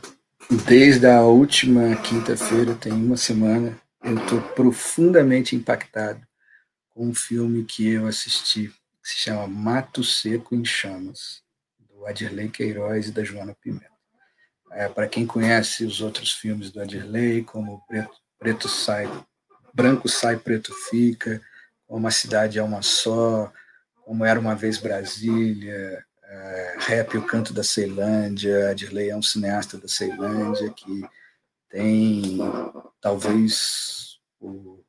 desde 0.66 1.08
a 1.08 1.22
última 1.22 1.96
quinta-feira, 1.98 2.74
tem 2.76 2.94
uma 2.94 3.18
semana, 3.18 3.78
eu 4.06 4.18
estou 4.18 4.42
profundamente 4.54 5.56
impactado 5.56 6.26
com 6.90 7.08
um 7.08 7.14
filme 7.14 7.66
que 7.66 7.90
eu 7.90 8.08
assisti, 8.08 8.68
que 9.04 9.10
se 9.10 9.16
chama 9.18 9.48
Mato 9.48 10.04
Seco 10.04 10.56
em 10.56 10.64
Chamas, 10.64 11.44
do 11.80 12.06
Adirley 12.06 12.50
Queiroz 12.50 13.08
e 13.08 13.12
da 13.12 13.24
Joana 13.24 13.56
Pimenta. 13.60 13.90
É, 14.72 14.88
Para 14.88 15.08
quem 15.08 15.26
conhece 15.26 15.86
os 15.86 16.02
outros 16.02 16.32
filmes 16.32 16.72
do 16.72 16.82
Adirley, 16.82 17.44
como 17.44 17.84
Preto, 17.88 18.16
Preto 18.40 18.70
Sai 18.70 19.10
branco 19.76 20.08
sai, 20.08 20.38
preto 20.38 20.74
fica, 20.90 21.42
uma 21.88 22.10
cidade 22.10 22.58
é 22.58 22.64
uma 22.64 22.82
só, 22.82 23.52
como 24.06 24.24
era 24.24 24.40
uma 24.40 24.56
vez 24.56 24.78
Brasília, 24.78 26.04
é, 26.24 26.76
rap 26.80 27.18
O 27.18 27.26
Canto 27.26 27.54
da 27.54 27.64
Ceilândia, 27.64 28.74
Dirley 28.74 29.10
é 29.10 29.16
um 29.16 29.22
cineasta 29.22 29.78
da 29.78 29.88
Ceilândia 29.88 30.70
que 30.70 31.04
tem 31.70 32.38
talvez 33.06 34.20
o, 34.42 34.84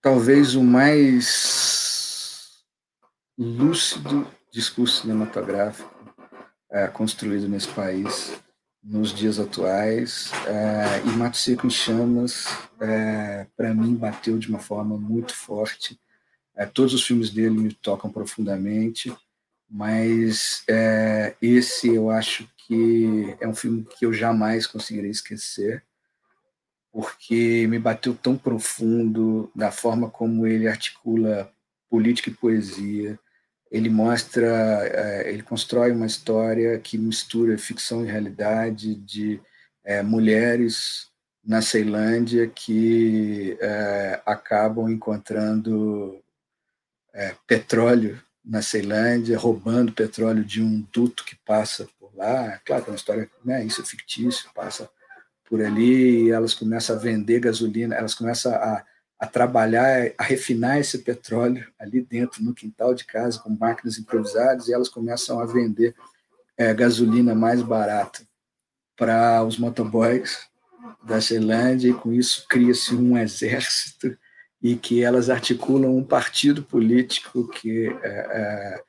talvez 0.00 0.54
o 0.54 0.62
mais 0.62 2.62
lúcido 3.36 4.28
discurso 4.52 5.02
cinematográfico 5.02 5.92
é, 6.70 6.86
construído 6.86 7.48
nesse 7.48 7.66
país 7.66 8.40
nos 8.80 9.12
dias 9.12 9.40
atuais. 9.40 10.30
É, 10.46 11.00
e 11.04 11.10
Mato 11.16 11.36
Seco 11.36 11.66
em 11.66 11.70
Chamas, 11.70 12.46
é, 12.80 13.48
para 13.56 13.74
mim, 13.74 13.96
bateu 13.96 14.38
de 14.38 14.48
uma 14.48 14.60
forma 14.60 14.96
muito 14.96 15.34
forte. 15.34 16.00
É, 16.54 16.64
todos 16.64 16.94
os 16.94 17.04
filmes 17.04 17.30
dele 17.30 17.58
me 17.58 17.74
tocam 17.74 18.08
profundamente, 18.08 19.12
mas 19.74 20.62
é, 20.70 21.34
esse 21.42 21.92
eu 21.92 22.08
acho 22.08 22.48
que 22.56 23.36
é 23.40 23.48
um 23.48 23.54
filme 23.56 23.84
que 23.84 24.06
eu 24.06 24.12
jamais 24.12 24.68
conseguirei 24.68 25.10
esquecer, 25.10 25.82
porque 26.92 27.66
me 27.66 27.76
bateu 27.80 28.14
tão 28.14 28.38
profundo 28.38 29.50
da 29.52 29.72
forma 29.72 30.08
como 30.08 30.46
ele 30.46 30.68
articula 30.68 31.52
política 31.90 32.30
e 32.30 32.34
poesia, 32.34 33.18
ele 33.68 33.90
mostra, 33.90 34.46
é, 34.46 35.32
ele 35.32 35.42
constrói 35.42 35.90
uma 35.90 36.06
história 36.06 36.78
que 36.78 36.96
mistura 36.96 37.58
ficção 37.58 38.04
e 38.04 38.08
realidade 38.08 38.94
de 38.94 39.42
é, 39.82 40.04
mulheres 40.04 41.08
na 41.44 41.60
Ceilândia 41.60 42.46
que 42.46 43.58
é, 43.60 44.22
acabam 44.24 44.88
encontrando 44.88 46.22
é, 47.12 47.34
petróleo 47.44 48.22
na 48.44 48.60
Ceilândia, 48.60 49.38
roubando 49.38 49.92
petróleo 49.92 50.44
de 50.44 50.62
um 50.62 50.86
duto 50.92 51.24
que 51.24 51.36
passa 51.36 51.88
por 51.98 52.14
lá. 52.14 52.60
Claro 52.64 52.84
que 52.84 52.90
é 52.90 52.92
uma 52.92 52.96
história, 52.96 53.30
né, 53.44 53.64
isso 53.64 53.80
é 53.80 53.84
fictício, 53.84 54.50
passa 54.54 54.88
por 55.48 55.62
ali 55.62 56.24
e 56.24 56.30
elas 56.30 56.54
começam 56.54 56.96
a 56.96 56.98
vender 56.98 57.40
gasolina, 57.40 57.94
elas 57.94 58.14
começam 58.14 58.52
a 58.52 58.84
a 59.18 59.26
trabalhar, 59.26 60.12
a 60.18 60.22
refinar 60.22 60.78
esse 60.78 60.98
petróleo 60.98 61.66
ali 61.78 62.02
dentro, 62.02 62.42
no 62.42 62.54
quintal 62.54 62.94
de 62.94 63.04
casa, 63.04 63.38
com 63.38 63.50
máquinas 63.50 63.98
improvisadas, 63.98 64.68
e 64.68 64.72
elas 64.74 64.88
começam 64.88 65.40
a 65.40 65.46
vender 65.46 65.94
é, 66.56 66.74
gasolina 66.74 67.34
mais 67.34 67.62
barata 67.62 68.22
para 68.96 69.42
os 69.42 69.58
motoboys 69.58 70.46
da 71.02 71.20
Ceilândia, 71.20 71.90
e 71.90 71.94
com 71.94 72.12
isso 72.12 72.46
cria-se 72.48 72.94
um 72.94 73.16
exército 73.16 74.16
e 74.64 74.76
que 74.76 75.04
elas 75.04 75.28
articulam 75.28 75.94
um 75.94 76.02
partido 76.02 76.62
político 76.62 77.46
que 77.48 77.86
é, 78.02 78.08
é 78.08 78.82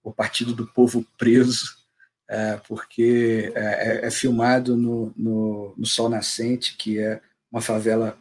o 0.00 0.12
Partido 0.12 0.54
do 0.54 0.68
Povo 0.68 1.04
Preso, 1.18 1.66
é, 2.30 2.60
porque 2.68 3.52
é, 3.56 4.06
é, 4.06 4.10
filmado 4.10 4.76
no, 4.76 5.12
no, 5.16 5.74
no, 5.76 5.84
Sol 5.84 6.08
Nascente, 6.08 6.76
que 6.76 7.00
é 7.00 7.20
uma 7.50 7.60
favela 7.60 8.16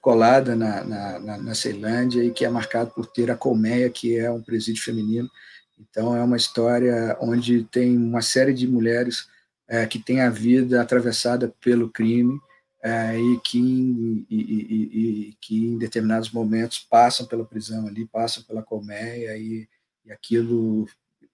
colada 0.00 0.54
na, 0.54 0.84
na, 0.84 1.18
na, 1.18 1.38
na 1.38 1.54
Ceilândia 1.56 2.22
e 2.22 2.30
que 2.30 2.44
é 2.44 2.48
marcado 2.48 2.92
por 2.92 3.06
ter 3.06 3.32
a 3.32 3.36
colmeia, 3.36 3.90
que 3.90 4.16
é 4.16 4.30
um 4.30 4.40
presídio 4.40 4.84
feminino. 4.84 5.28
Então, 5.76 6.16
é 6.16 6.22
uma 6.22 6.36
história 6.36 7.16
onde 7.20 7.64
tem 7.64 7.96
uma 7.96 8.22
série 8.22 8.54
de 8.54 8.68
mulheres 8.68 9.26
é, 9.66 9.84
que 9.86 9.98
têm 9.98 10.20
a 10.20 10.30
vida 10.30 10.80
atravessada 10.80 11.52
pelo 11.60 11.90
crime 11.90 12.38
é, 12.82 13.18
e, 13.18 13.40
que, 13.40 14.26
e, 14.30 14.36
e, 14.36 15.28
e, 15.30 15.36
que, 15.40 15.66
em 15.66 15.78
determinados 15.78 16.30
momentos, 16.30 16.78
passam 16.78 17.26
pela 17.26 17.44
prisão 17.44 17.86
ali, 17.86 18.06
passam 18.06 18.42
pela 18.44 18.62
colmeia, 18.62 19.36
e, 19.36 19.68
e 20.04 20.12
aquilo 20.12 20.88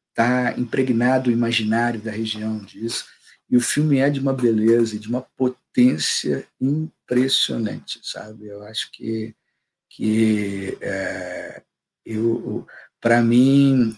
está 0.09 0.55
impregnado 0.59 1.28
o 1.28 1.32
imaginário 1.32 2.01
da 2.01 2.11
região 2.11 2.59
disso. 2.59 3.05
E 3.51 3.57
o 3.57 3.61
filme 3.61 3.99
é 3.99 4.09
de 4.09 4.20
uma 4.20 4.32
beleza 4.32 4.99
de 4.99 5.09
uma 5.09 5.20
potência 5.20 6.47
impressionante, 6.61 8.01
sabe? 8.03 8.47
Eu 8.47 8.62
acho 8.62 8.90
que, 8.92 9.34
que 9.90 10.78
é, 10.80 11.62
eu, 12.07 12.66
para 13.01 13.20
mim, 13.22 13.97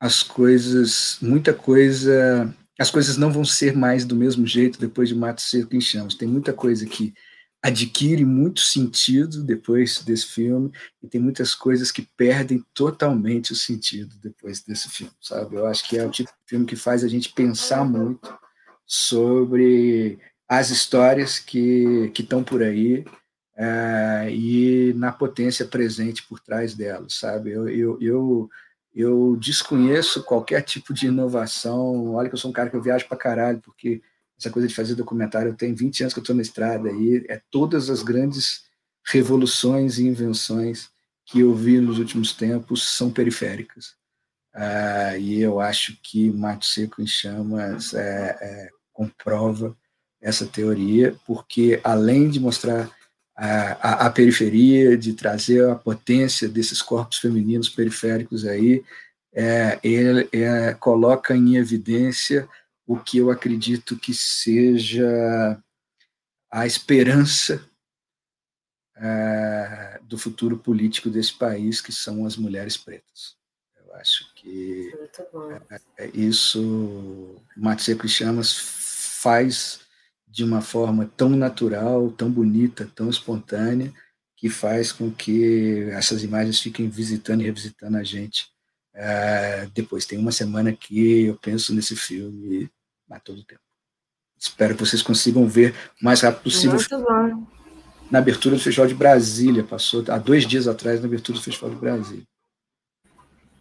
as 0.00 0.22
coisas, 0.22 1.18
muita 1.20 1.52
coisa, 1.52 2.54
as 2.78 2.90
coisas 2.90 3.16
não 3.16 3.32
vão 3.32 3.44
ser 3.44 3.74
mais 3.74 4.04
do 4.04 4.14
mesmo 4.14 4.46
jeito 4.46 4.78
depois 4.78 5.08
de 5.08 5.14
Mato 5.14 5.40
Seco 5.40 5.74
em 5.74 5.80
Chamas. 5.80 6.14
Tem 6.14 6.28
muita 6.28 6.52
coisa 6.52 6.84
que 6.86 7.14
adquire 7.62 8.24
muito 8.24 8.60
sentido 8.60 9.42
depois 9.42 10.02
desse 10.02 10.26
filme 10.26 10.70
e 11.02 11.08
tem 11.08 11.20
muitas 11.20 11.54
coisas 11.54 11.90
que 11.90 12.02
perdem 12.16 12.64
totalmente 12.72 13.52
o 13.52 13.56
sentido 13.56 14.14
depois 14.22 14.62
desse 14.62 14.88
filme, 14.88 15.12
sabe? 15.20 15.56
Eu 15.56 15.66
acho 15.66 15.88
que 15.88 15.98
é 15.98 16.06
o 16.06 16.10
tipo 16.10 16.30
de 16.30 16.48
filme 16.48 16.66
que 16.66 16.76
faz 16.76 17.02
a 17.02 17.08
gente 17.08 17.32
pensar 17.32 17.84
muito 17.84 18.38
sobre 18.86 20.18
as 20.48 20.70
histórias 20.70 21.38
que 21.40 22.08
que 22.14 22.22
estão 22.22 22.44
por 22.44 22.62
aí 22.62 23.04
é, 23.56 24.28
e 24.30 24.92
na 24.94 25.10
potência 25.10 25.64
presente 25.66 26.22
por 26.28 26.38
trás 26.38 26.74
delas, 26.74 27.14
sabe? 27.14 27.50
Eu, 27.50 27.68
eu, 27.68 27.98
eu 28.00 28.50
eu 28.96 29.36
desconheço 29.38 30.24
qualquer 30.24 30.62
tipo 30.62 30.94
de 30.94 31.06
inovação. 31.06 32.14
Olha 32.14 32.30
que 32.30 32.34
eu 32.34 32.38
sou 32.38 32.50
um 32.50 32.54
cara 32.54 32.70
que 32.70 32.76
eu 32.76 32.82
viajo 32.82 33.06
para 33.06 33.18
caralho, 33.18 33.60
porque 33.60 34.00
essa 34.38 34.50
coisa 34.50 34.66
de 34.66 34.74
fazer 34.74 34.94
documentário, 34.94 35.50
eu 35.50 35.54
tenho 35.54 35.76
20 35.76 36.02
anos 36.02 36.14
que 36.14 36.18
eu 36.18 36.22
estou 36.22 36.34
na 36.34 36.42
estrada 36.42 36.90
e 36.90 37.26
é 37.28 37.40
todas 37.50 37.90
as 37.90 38.02
grandes 38.02 38.64
revoluções 39.04 39.98
e 39.98 40.06
invenções 40.06 40.88
que 41.26 41.40
eu 41.40 41.54
vi 41.54 41.78
nos 41.78 41.98
últimos 41.98 42.32
tempos 42.32 42.82
são 42.96 43.10
periféricas. 43.10 43.94
Ah, 44.54 45.18
e 45.18 45.40
eu 45.40 45.60
acho 45.60 45.98
que 46.02 46.30
Mato 46.30 46.64
Seco 46.64 47.02
em 47.02 47.06
Chamas 47.06 47.92
é, 47.92 48.38
é, 48.40 48.68
comprova 48.92 49.76
essa 50.22 50.46
teoria, 50.46 51.14
porque 51.26 51.78
além 51.84 52.30
de 52.30 52.40
mostrar 52.40 52.90
a, 53.36 54.06
a, 54.06 54.10
periferia, 54.10 54.96
de 54.96 55.12
trazer 55.12 55.68
a 55.68 55.74
potência 55.74 56.48
desses 56.48 56.80
corpos 56.80 57.18
femininos 57.18 57.68
periféricos 57.68 58.46
aí, 58.46 58.82
é, 59.32 59.78
ele 59.82 60.26
é, 60.32 60.72
coloca 60.74 61.36
em 61.36 61.56
evidência 61.56 62.48
o 62.86 62.96
que 62.96 63.18
eu 63.18 63.30
acredito 63.30 63.98
que 63.98 64.14
seja 64.14 65.62
a 66.50 66.66
esperança 66.66 67.62
é, 68.96 70.00
do 70.04 70.16
futuro 70.16 70.56
político 70.56 71.10
desse 71.10 71.34
país, 71.34 71.82
que 71.82 71.92
são 71.92 72.24
as 72.24 72.36
mulheres 72.36 72.78
pretas. 72.78 73.36
Eu 73.76 73.94
acho 73.96 74.32
que 74.34 74.90
é, 75.70 75.80
é, 75.98 76.10
isso 76.14 77.36
Mato 77.54 77.82
Seco 77.82 78.08
Chamas 78.08 78.56
faz 78.56 79.85
de 80.36 80.44
uma 80.44 80.60
forma 80.60 81.10
tão 81.16 81.30
natural, 81.30 82.10
tão 82.10 82.30
bonita, 82.30 82.86
tão 82.94 83.08
espontânea, 83.08 83.90
que 84.36 84.50
faz 84.50 84.92
com 84.92 85.10
que 85.10 85.88
essas 85.92 86.22
imagens 86.22 86.60
fiquem 86.60 86.90
visitando 86.90 87.40
e 87.40 87.46
revisitando 87.46 87.96
a 87.96 88.04
gente. 88.04 88.50
É, 88.92 89.66
depois, 89.72 90.04
tem 90.04 90.18
uma 90.18 90.30
semana 90.30 90.74
que 90.74 91.22
eu 91.24 91.38
penso 91.38 91.74
nesse 91.74 91.96
filme 91.96 92.70
a 93.10 93.18
todo 93.18 93.46
tempo. 93.46 93.62
Espero 94.38 94.74
que 94.74 94.84
vocês 94.84 95.00
consigam 95.00 95.48
ver 95.48 95.74
o 96.02 96.04
mais 96.04 96.20
rápido 96.20 96.42
possível. 96.42 96.74
Muito 96.74 96.98
bom. 96.98 97.46
Na 98.10 98.18
abertura 98.18 98.56
do 98.56 98.62
Festival 98.62 98.88
de 98.88 98.94
Brasília, 98.94 99.64
passou 99.64 100.04
há 100.08 100.18
dois 100.18 100.46
dias 100.46 100.68
atrás, 100.68 101.00
na 101.00 101.06
abertura 101.06 101.38
do 101.38 101.42
Festival 101.42 101.70
de 101.70 101.76
Brasília. 101.76 102.24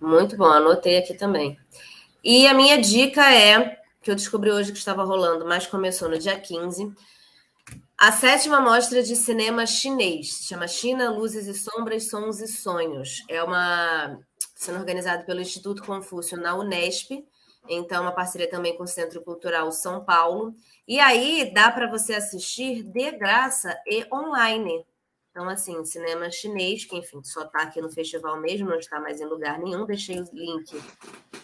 Muito 0.01 0.35
bom, 0.35 0.51
anotei 0.51 0.97
aqui 0.97 1.13
também. 1.13 1.57
E 2.21 2.45
a 2.47 2.53
minha 2.53 2.75
dica 2.81 3.33
é 3.33 3.79
que 4.05 4.11
eu 4.11 4.15
descobri 4.15 4.51
hoje 4.51 4.71
que 4.71 4.77
estava 4.77 5.03
rolando, 5.03 5.47
mas 5.47 5.65
começou 5.65 6.07
no 6.07 6.19
dia 6.19 6.39
15. 6.39 6.93
A 7.97 8.11
sétima 8.11 8.61
mostra 8.61 9.01
de 9.01 9.15
cinema 9.15 9.65
chinês, 9.65 10.45
chama 10.47 10.67
China, 10.67 11.09
Luzes 11.09 11.47
e 11.47 11.55
Sombras, 11.55 12.07
Sons 12.07 12.39
e 12.39 12.47
Sonhos. 12.47 13.23
É 13.27 13.41
uma 13.41 14.19
sendo 14.53 14.77
organizada 14.77 15.23
pelo 15.23 15.41
Instituto 15.41 15.83
Confúcio 15.83 16.37
na 16.37 16.55
Unesp, 16.55 17.25
então 17.67 18.03
uma 18.03 18.11
parceria 18.11 18.47
também 18.47 18.77
com 18.77 18.83
o 18.83 18.87
Centro 18.87 19.23
Cultural 19.23 19.71
São 19.71 20.05
Paulo. 20.05 20.53
E 20.87 20.99
aí 20.99 21.51
dá 21.51 21.71
para 21.71 21.89
você 21.89 22.13
assistir 22.13 22.83
de 22.83 23.11
graça 23.13 23.75
e 23.87 24.05
online. 24.13 24.85
Então, 25.31 25.49
assim, 25.49 25.83
cinema 25.83 26.29
chinês, 26.29 26.85
que 26.85 26.95
enfim, 26.95 27.23
só 27.23 27.41
está 27.41 27.63
aqui 27.63 27.81
no 27.81 27.91
festival 27.91 28.39
mesmo, 28.39 28.69
não 28.69 28.77
está 28.77 28.99
mais 28.99 29.19
em 29.19 29.25
lugar 29.25 29.57
nenhum. 29.57 29.83
Deixei 29.83 30.19
o 30.19 30.29
link, 30.31 30.79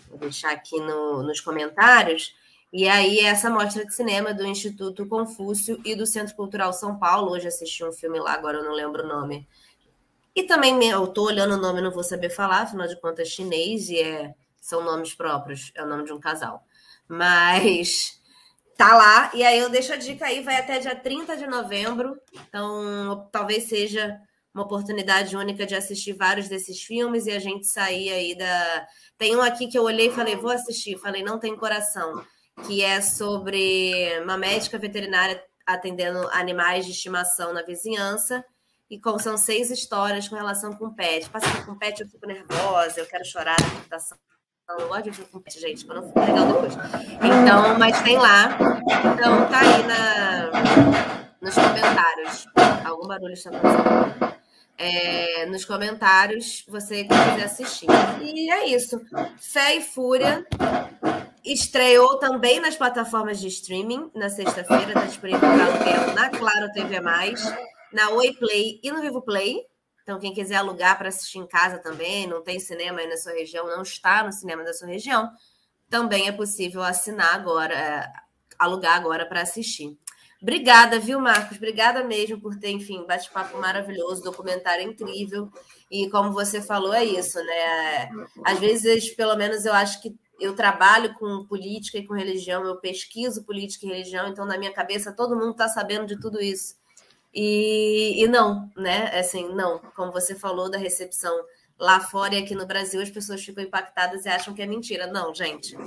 vou 0.10 0.20
deixar 0.20 0.52
aqui 0.52 0.80
no, 0.80 1.24
nos 1.24 1.42
comentários. 1.42 2.40
E 2.74 2.88
aí, 2.88 3.20
essa 3.20 3.50
mostra 3.50 3.86
de 3.86 3.94
cinema 3.94 4.34
do 4.34 4.46
Instituto 4.46 5.06
Confúcio 5.06 5.82
e 5.84 5.94
do 5.94 6.06
Centro 6.06 6.34
Cultural 6.36 6.72
São 6.72 6.98
Paulo. 6.98 7.32
Hoje 7.32 7.50
assisti 7.50 7.84
um 7.84 7.92
filme 7.92 8.18
lá, 8.18 8.32
agora 8.32 8.60
eu 8.60 8.64
não 8.64 8.72
lembro 8.72 9.04
o 9.04 9.08
nome. 9.08 9.46
E 10.34 10.44
também 10.44 10.82
eu 10.90 11.04
estou 11.04 11.26
olhando 11.26 11.56
o 11.56 11.58
nome, 11.58 11.82
não 11.82 11.92
vou 11.92 12.04
saber 12.04 12.30
falar, 12.30 12.62
afinal 12.62 12.88
de 12.88 12.96
contas, 12.96 13.28
chinês 13.28 13.90
e 13.90 14.00
é, 14.00 14.34
são 14.62 14.82
nomes 14.86 15.14
próprios, 15.14 15.74
é 15.76 15.84
o 15.84 15.86
nome 15.86 16.06
de 16.06 16.14
um 16.14 16.20
casal. 16.20 16.66
Mas 17.10 18.22
tá 18.78 18.96
lá, 18.96 19.32
e 19.34 19.44
aí 19.44 19.60
eu 19.60 19.70
deixo 19.70 19.92
a 19.92 19.98
dica 19.98 20.28
aí, 20.28 20.42
vai 20.42 20.56
até 20.56 20.80
dia 20.80 20.96
30 20.96 21.36
de 21.36 21.48
novembro. 21.48 22.18
Então, 22.32 23.28
talvez 23.34 23.66
seja 23.66 24.18
uma 24.54 24.64
oportunidade 24.64 25.36
única 25.36 25.66
de 25.66 25.76
assistir 25.76 26.14
vários 26.14 26.48
desses 26.48 26.82
filmes 26.82 27.26
e 27.26 27.32
a 27.32 27.40
gente 27.40 27.68
sair 27.68 28.14
aí 28.14 28.34
da. 28.34 28.88
Tem 29.18 29.36
um 29.36 29.42
aqui 29.42 29.68
que 29.68 29.78
eu 29.78 29.84
olhei 29.84 30.08
e 30.08 30.14
falei, 30.14 30.38
vou 30.38 30.52
assistir. 30.52 30.98
Falei, 30.98 31.22
não 31.22 31.38
tem 31.38 31.54
coração 31.58 32.24
que 32.68 32.84
é 32.84 33.02
sobre 33.02 34.20
uma 34.24 34.38
médica 34.38 34.78
veterinária 34.78 35.44
atendendo 35.66 36.28
animais 36.32 36.86
de 36.86 36.92
estimação 36.92 37.54
na 37.54 37.62
vizinhança. 37.62 38.44
E 38.90 39.00
como 39.00 39.20
são 39.20 39.38
seis 39.38 39.72
histórias 39.72 40.28
com 40.28 40.36
relação 40.36 40.74
com 40.74 40.94
pet. 40.94 41.30
Passando 41.30 41.66
com 41.66 41.78
pet, 41.78 42.02
eu 42.02 42.08
fico 42.08 42.28
nervosa, 42.28 43.00
eu 43.00 43.06
quero 43.06 43.24
chorar 43.26 43.56
na 43.62 43.70
computação. 43.70 44.18
Eu 44.80 44.88
gosto 44.88 45.12
de 45.12 45.22
com 45.26 45.40
pet, 45.40 45.60
gente, 45.60 45.86
para 45.86 46.02
não 46.02 46.08
ficar 46.08 46.26
legal 46.26 46.48
depois. 46.48 46.74
Então, 47.16 47.80
mas 47.80 48.02
tem 48.02 48.18
lá. 48.18 48.58
Então, 48.82 49.50
tá 49.50 49.60
aí 49.60 49.84
na, 49.84 50.52
nos 51.42 51.56
comentários. 51.56 52.48
Algum 52.86 53.08
barulho 53.08 53.34
está 53.34 53.52
fazendo. 53.52 54.32
É, 54.78 55.46
nos 55.46 55.64
comentários, 55.64 56.66
você 56.68 57.04
quiser 57.04 57.44
assistir. 57.44 57.88
E 58.22 58.50
é 58.50 58.68
isso. 58.68 59.00
Fé 59.38 59.76
e 59.76 59.82
Fúria 59.82 60.46
Estreou 61.52 62.18
também 62.18 62.62
nas 62.62 62.78
plataformas 62.78 63.38
de 63.38 63.50
streaming 63.50 64.10
na 64.16 64.30
sexta-feira, 64.30 64.88
está 64.88 65.04
disponível 65.04 65.42
para 65.42 65.66
aluguel 65.66 66.16
na 66.16 66.30
Claro 66.30 66.72
TV+, 66.72 67.02
na 67.92 68.10
Oi 68.12 68.34
Play 68.36 68.80
e 68.82 68.90
no 68.90 69.02
Vivo 69.02 69.22
Play. 69.22 69.66
Então, 70.02 70.18
quem 70.18 70.34
quiser 70.34 70.56
alugar 70.56 70.98
para 70.98 71.10
assistir 71.10 71.40
em 71.40 71.46
casa 71.46 71.78
também, 71.78 72.26
não 72.26 72.42
tem 72.42 72.58
cinema 72.58 73.02
aí 73.02 73.08
na 73.08 73.18
sua 73.18 73.34
região, 73.34 73.68
não 73.68 73.82
está 73.82 74.24
no 74.24 74.32
cinema 74.32 74.64
da 74.64 74.74
sua 74.74 74.88
região, 74.88 75.30
também 75.90 76.30
é 76.30 76.32
possível 76.32 76.82
assinar 76.82 77.36
agora, 77.36 77.74
é, 77.74 78.10
alugar 78.58 78.96
agora 78.96 79.26
para 79.26 79.42
assistir. 79.42 79.98
Obrigada, 80.42 81.00
viu, 81.00 81.20
Marcos? 81.20 81.58
Obrigada 81.58 82.02
mesmo 82.02 82.40
por 82.40 82.58
ter, 82.58 82.70
enfim, 82.70 83.06
bate-papo 83.06 83.58
maravilhoso, 83.60 84.24
documentário 84.24 84.90
incrível. 84.90 85.52
E 85.92 86.10
como 86.10 86.32
você 86.32 86.62
falou, 86.62 86.94
é 86.94 87.04
isso, 87.04 87.38
né? 87.44 88.10
Às 88.46 88.58
vezes, 88.58 89.14
pelo 89.14 89.36
menos, 89.36 89.66
eu 89.66 89.74
acho 89.74 90.02
que 90.02 90.16
eu 90.42 90.56
trabalho 90.56 91.14
com 91.14 91.46
política 91.46 92.00
e 92.00 92.06
com 92.06 92.16
religião, 92.16 92.66
eu 92.66 92.78
pesquiso 92.78 93.44
política 93.44 93.86
e 93.86 93.90
religião, 93.90 94.28
então 94.28 94.44
na 94.44 94.58
minha 94.58 94.74
cabeça 94.74 95.14
todo 95.14 95.36
mundo 95.36 95.52
está 95.52 95.70
sabendo 95.70 96.08
de 96.08 96.20
tudo 96.20 96.42
isso. 96.42 96.76
E, 97.34 98.24
e 98.24 98.28
não, 98.28 98.70
né? 98.76 99.18
Assim, 99.18 99.54
não. 99.54 99.80
Como 99.96 100.12
você 100.12 100.36
falou 100.36 100.70
da 100.70 100.78
recepção 100.78 101.34
lá 101.80 102.00
fora 102.00 102.36
e 102.36 102.40
aqui 102.40 102.56
no 102.56 102.66
Brasil, 102.66 103.02
as 103.02 103.10
pessoas 103.10 103.44
ficam 103.44 103.64
impactadas 103.64 104.26
e 104.26 104.30
acham 104.30 104.54
que 104.54 104.62
é 104.62 104.66
mentira. 104.66 105.08
Não, 105.08 105.34
gente, 105.34 105.78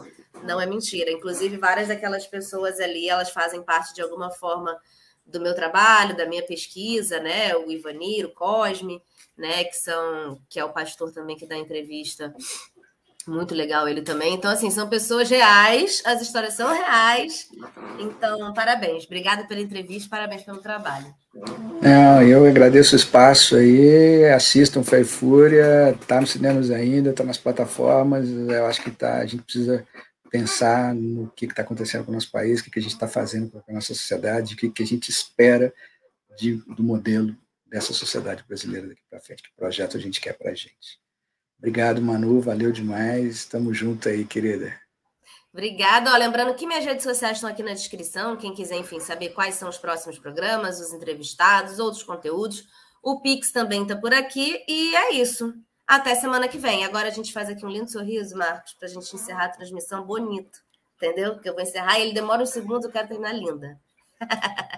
não 0.42 0.60
é 0.60 0.66
mentira. 0.66 1.10
Inclusive, 1.10 1.58
várias 1.58 1.88
daquelas 1.88 2.26
pessoas 2.26 2.80
ali, 2.80 3.08
elas 3.08 3.30
fazem 3.30 3.62
parte 3.62 3.92
de 3.92 4.00
alguma 4.00 4.30
forma 4.30 4.78
do 5.26 5.40
meu 5.40 5.54
trabalho, 5.54 6.16
da 6.16 6.26
minha 6.26 6.46
pesquisa, 6.46 7.18
né? 7.20 7.54
O 7.56 7.70
Ivanir, 7.70 8.26
o 8.26 8.32
Cosme, 8.32 9.02
né? 9.36 9.64
Que 9.64 9.76
são, 9.76 10.40
que 10.48 10.58
é 10.58 10.64
o 10.64 10.72
pastor 10.72 11.12
também 11.12 11.36
que 11.36 11.46
dá 11.46 11.56
entrevista 11.56 12.34
Muito 13.26 13.54
legal 13.54 13.88
ele 13.88 14.02
também. 14.02 14.34
Então, 14.34 14.50
assim, 14.50 14.70
são 14.70 14.88
pessoas 14.88 15.30
reais, 15.30 16.02
as 16.04 16.20
histórias 16.20 16.54
são 16.54 16.72
reais. 16.72 17.48
Então, 17.98 18.52
parabéns. 18.52 19.04
Obrigada 19.04 19.44
pela 19.44 19.60
entrevista, 19.60 20.10
parabéns 20.10 20.42
pelo 20.42 20.58
trabalho. 20.58 21.06
Não, 21.82 22.22
eu 22.22 22.46
agradeço 22.46 22.94
o 22.94 22.98
espaço 22.98 23.56
aí. 23.56 24.24
Assistam 24.26 24.82
Fé 24.82 25.04
Fúria, 25.04 25.98
tá 26.06 26.20
nos 26.20 26.30
cinemas 26.30 26.70
ainda, 26.70 27.12
tá 27.12 27.24
nas 27.24 27.38
plataformas. 27.38 28.28
Eu 28.28 28.66
acho 28.66 28.82
que 28.82 28.90
tá, 28.90 29.18
a 29.18 29.26
gente 29.26 29.42
precisa 29.42 29.86
pensar 30.30 30.94
no 30.94 31.30
que 31.30 31.46
está 31.46 31.62
acontecendo 31.62 32.04
com 32.04 32.10
o 32.10 32.14
nosso 32.14 32.30
país, 32.30 32.60
o 32.60 32.64
que, 32.64 32.70
que 32.70 32.78
a 32.78 32.82
gente 32.82 32.94
está 32.94 33.06
fazendo 33.06 33.50
com 33.50 33.62
a 33.70 33.74
nossa 33.74 33.94
sociedade, 33.94 34.54
o 34.54 34.56
que, 34.56 34.68
que 34.68 34.82
a 34.82 34.86
gente 34.86 35.08
espera 35.08 35.72
de, 36.36 36.56
do 36.74 36.82
modelo 36.82 37.36
dessa 37.66 37.92
sociedade 37.92 38.44
brasileira 38.46 38.88
daqui 38.88 39.00
para 39.08 39.20
frente, 39.20 39.42
que 39.42 39.48
projeto 39.56 39.96
a 39.96 40.00
gente 40.00 40.20
quer 40.20 40.32
para 40.34 40.50
a 40.50 40.54
gente. 40.54 41.03
Obrigado, 41.64 42.02
Manu, 42.02 42.42
valeu 42.42 42.70
demais. 42.70 43.36
Estamos 43.36 43.74
juntos 43.74 44.06
aí, 44.06 44.26
querida. 44.26 44.78
Obrigada. 45.50 46.12
Ó, 46.12 46.16
lembrando 46.18 46.54
que 46.54 46.66
minhas 46.66 46.84
redes 46.84 47.02
sociais 47.02 47.38
estão 47.38 47.48
aqui 47.48 47.62
na 47.62 47.72
descrição. 47.72 48.36
Quem 48.36 48.52
quiser, 48.52 48.76
enfim, 48.76 49.00
saber 49.00 49.30
quais 49.30 49.54
são 49.54 49.70
os 49.70 49.78
próximos 49.78 50.18
programas, 50.18 50.78
os 50.78 50.92
entrevistados, 50.92 51.78
outros 51.78 52.02
conteúdos. 52.02 52.68
O 53.02 53.18
Pix 53.22 53.50
também 53.50 53.80
está 53.80 53.96
por 53.96 54.12
aqui. 54.12 54.62
E 54.68 54.94
é 54.94 55.14
isso. 55.14 55.54
Até 55.86 56.14
semana 56.14 56.48
que 56.48 56.58
vem. 56.58 56.84
Agora 56.84 57.08
a 57.08 57.10
gente 57.10 57.32
faz 57.32 57.48
aqui 57.48 57.64
um 57.64 57.70
lindo 57.70 57.90
sorriso, 57.90 58.36
Marcos, 58.36 58.74
para 58.74 58.86
a 58.86 58.90
gente 58.90 59.16
encerrar 59.16 59.46
a 59.46 59.48
transmissão 59.48 60.04
bonito. 60.04 60.58
Entendeu? 60.96 61.32
Porque 61.32 61.48
eu 61.48 61.54
vou 61.54 61.62
encerrar 61.62 61.98
e 61.98 62.02
ele 62.02 62.12
demora 62.12 62.42
um 62.42 62.46
segundo, 62.46 62.88
eu 62.88 62.92
quero 62.92 63.08
terminar 63.08 63.32
linda. 63.32 63.80